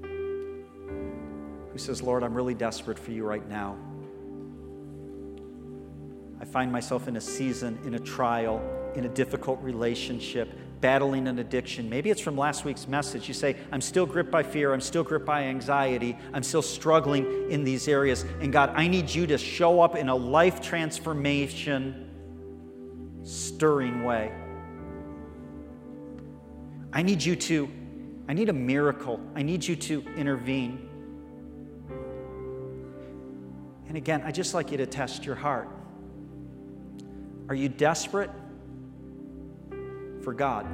who 0.02 1.78
says, 1.78 2.02
Lord, 2.02 2.24
I'm 2.24 2.34
really 2.34 2.56
desperate 2.56 2.98
for 2.98 3.12
you 3.12 3.26
right 3.26 3.48
now. 3.48 3.78
I 6.42 6.46
find 6.46 6.72
myself 6.72 7.08
in 7.08 7.18
a 7.18 7.22
season, 7.22 7.78
in 7.86 7.94
a 7.94 8.00
trial, 8.00 8.64
in 8.96 9.06
a 9.06 9.10
difficult 9.10 9.62
relationship, 9.62 10.52
battling 10.82 11.28
an 11.28 11.38
addiction. 11.38 11.88
Maybe 11.88 12.10
it's 12.10 12.20
from 12.20 12.36
last 12.36 12.66
week's 12.66 12.88
message. 12.88 13.28
You 13.28 13.36
say, 13.36 13.58
I'm 13.72 13.80
still 13.80 14.08
gripped 14.08 14.32
by 14.32 14.42
fear, 14.42 14.74
I'm 14.74 14.82
still 14.82 15.04
gripped 15.04 15.28
by 15.28 15.44
anxiety, 15.44 16.18
I'm 16.34 16.42
still 16.42 16.64
struggling 16.64 17.52
in 17.52 17.64
these 17.64 17.88
areas. 17.88 18.26
And 18.42 18.52
God, 18.52 18.72
I 18.76 18.88
need 18.88 19.08
you 19.08 19.28
to 19.28 19.38
show 19.38 19.82
up 19.82 19.96
in 19.96 20.10
a 20.10 20.16
life 20.16 20.62
transformation, 20.62 22.10
stirring 23.22 24.04
way. 24.04 24.34
I 26.92 27.04
need 27.04 27.24
you 27.24 27.36
to, 27.36 27.70
I 28.28 28.34
need 28.34 28.50
a 28.50 28.54
miracle. 28.54 29.20
I 29.36 29.44
need 29.44 29.64
you 29.64 29.76
to 29.76 30.04
intervene. 30.18 30.90
And 33.88 33.96
again, 33.96 34.24
I 34.26 34.32
just 34.32 34.56
like 34.56 34.72
you 34.72 34.78
to 34.78 34.88
test 34.88 35.24
your 35.24 35.36
heart. 35.36 35.70
Are 37.52 37.56
you 37.64 37.68
desperate 37.68 38.30
for 40.24 40.34
God? 40.34 40.66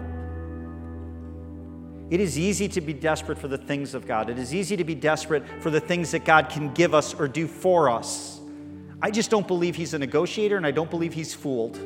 It 2.11 2.19
is 2.19 2.37
easy 2.37 2.67
to 2.67 2.81
be 2.81 2.93
desperate 2.93 3.39
for 3.39 3.47
the 3.47 3.57
things 3.57 3.95
of 3.95 4.05
God. 4.05 4.29
It 4.29 4.37
is 4.37 4.53
easy 4.53 4.77
to 4.77 4.83
be 4.83 4.93
desperate 4.93 5.43
for 5.63 5.71
the 5.71 5.79
things 5.79 6.11
that 6.11 6.23
God 6.23 6.49
can 6.49 6.71
give 6.75 6.93
us 6.93 7.15
or 7.15 7.27
do 7.27 7.47
for 7.47 7.89
us. 7.89 8.39
I 9.01 9.09
just 9.09 9.31
don't 9.31 9.47
believe 9.47 9.75
He's 9.75 9.95
a 9.95 9.97
negotiator 9.97 10.55
and 10.55 10.67
I 10.67 10.69
don't 10.69 10.91
believe 10.91 11.15
He's 11.15 11.33
fooled. 11.33 11.77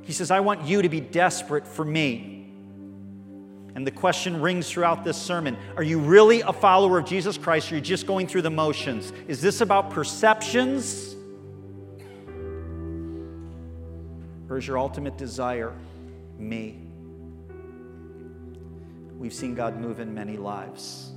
He 0.00 0.14
says, 0.14 0.30
I 0.30 0.40
want 0.40 0.64
you 0.64 0.80
to 0.80 0.88
be 0.88 1.00
desperate 1.00 1.66
for 1.66 1.84
me. 1.84 2.50
And 3.74 3.86
the 3.86 3.90
question 3.90 4.40
rings 4.40 4.70
throughout 4.70 5.04
this 5.04 5.18
sermon 5.18 5.58
Are 5.76 5.82
you 5.82 5.98
really 5.98 6.40
a 6.40 6.54
follower 6.54 6.98
of 6.98 7.04
Jesus 7.04 7.36
Christ 7.36 7.70
or 7.70 7.74
are 7.74 7.76
you 7.76 7.84
just 7.84 8.06
going 8.06 8.26
through 8.26 8.40
the 8.40 8.50
motions? 8.50 9.12
Is 9.26 9.42
this 9.42 9.60
about 9.60 9.90
perceptions? 9.90 11.16
Is 14.58 14.66
your 14.66 14.76
ultimate 14.76 15.16
desire 15.16 15.72
me? 16.36 16.80
We've 19.16 19.32
seen 19.32 19.54
God 19.54 19.80
move 19.80 20.00
in 20.00 20.12
many 20.12 20.36
lives. 20.36 21.12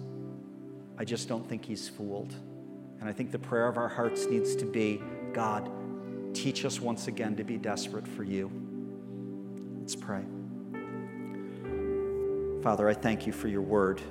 I 0.96 1.06
just 1.06 1.28
don't 1.28 1.50
think 1.50 1.66
He's 1.66 1.90
fooled. 1.90 2.36
And 3.00 3.10
I 3.10 3.12
think 3.12 3.32
the 3.32 3.40
prayer 3.40 3.68
of 3.68 3.78
our 3.78 3.88
hearts 3.88 4.28
needs 4.28 4.56
to 4.58 4.66
be 4.66 5.02
God, 5.34 5.72
teach 6.36 6.66
us 6.66 6.80
once 6.80 7.08
again 7.08 7.36
to 7.36 7.44
be 7.44 7.58
desperate 7.58 8.08
for 8.08 8.24
you. 8.24 8.52
Let's 9.80 9.96
pray. 9.96 10.22
Father, 12.62 12.88
I 12.88 12.94
thank 12.94 13.26
you 13.26 13.34
for 13.34 13.48
your 13.48 13.64
word. 13.64 14.04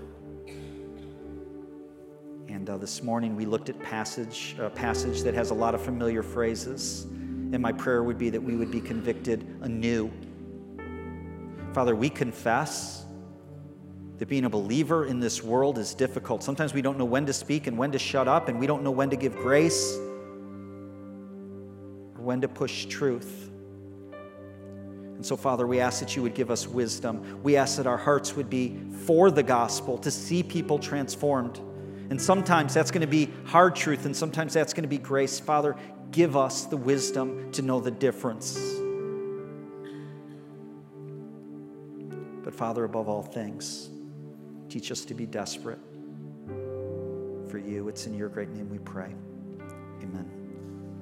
And 2.48 2.68
uh, 2.68 2.78
this 2.78 3.00
morning 3.04 3.36
we 3.36 3.46
looked 3.46 3.68
at 3.68 3.78
passage, 3.78 4.56
a 4.58 4.70
passage 4.70 5.22
that 5.22 5.34
has 5.34 5.50
a 5.50 5.54
lot 5.54 5.76
of 5.76 5.80
familiar 5.80 6.24
phrases. 6.24 7.06
And 7.52 7.60
my 7.60 7.72
prayer 7.72 8.02
would 8.02 8.18
be 8.18 8.30
that 8.30 8.42
we 8.42 8.54
would 8.56 8.70
be 8.70 8.80
convicted 8.80 9.44
anew. 9.62 10.10
Father, 11.72 11.96
we 11.96 12.08
confess 12.08 13.04
that 14.18 14.28
being 14.28 14.44
a 14.44 14.50
believer 14.50 15.06
in 15.06 15.18
this 15.18 15.42
world 15.42 15.78
is 15.78 15.94
difficult. 15.94 16.42
Sometimes 16.42 16.74
we 16.74 16.82
don't 16.82 16.98
know 16.98 17.04
when 17.04 17.26
to 17.26 17.32
speak 17.32 17.66
and 17.66 17.78
when 17.78 17.90
to 17.92 17.98
shut 17.98 18.28
up, 18.28 18.48
and 18.48 18.60
we 18.60 18.66
don't 18.66 18.82
know 18.82 18.90
when 18.90 19.10
to 19.10 19.16
give 19.16 19.34
grace 19.34 19.96
or 22.14 22.22
when 22.22 22.40
to 22.42 22.48
push 22.48 22.84
truth. 22.84 23.50
And 24.12 25.24
so, 25.24 25.36
Father, 25.36 25.66
we 25.66 25.80
ask 25.80 26.00
that 26.00 26.16
you 26.16 26.22
would 26.22 26.34
give 26.34 26.50
us 26.50 26.66
wisdom. 26.66 27.42
We 27.42 27.56
ask 27.56 27.76
that 27.76 27.86
our 27.86 27.96
hearts 27.96 28.36
would 28.36 28.48
be 28.48 28.78
for 29.06 29.30
the 29.30 29.42
gospel, 29.42 29.98
to 29.98 30.10
see 30.10 30.42
people 30.42 30.78
transformed. 30.78 31.58
And 32.10 32.20
sometimes 32.20 32.74
that's 32.74 32.90
going 32.90 33.02
to 33.02 33.06
be 33.06 33.30
hard 33.44 33.76
truth, 33.76 34.06
and 34.06 34.16
sometimes 34.16 34.52
that's 34.52 34.72
going 34.72 34.82
to 34.82 34.88
be 34.88 34.98
grace. 34.98 35.38
Father, 35.38 35.76
give 36.10 36.36
us 36.36 36.64
the 36.64 36.76
wisdom 36.76 37.50
to 37.52 37.62
know 37.62 37.80
the 37.80 37.90
difference. 37.90 38.58
But, 42.42 42.54
Father, 42.54 42.84
above 42.84 43.08
all 43.08 43.22
things, 43.22 43.90
teach 44.68 44.90
us 44.90 45.04
to 45.06 45.14
be 45.14 45.26
desperate 45.26 45.78
for 47.48 47.58
you. 47.58 47.88
It's 47.88 48.06
in 48.06 48.14
your 48.14 48.28
great 48.28 48.50
name 48.50 48.68
we 48.70 48.78
pray. 48.78 49.14
Amen. 50.02 50.39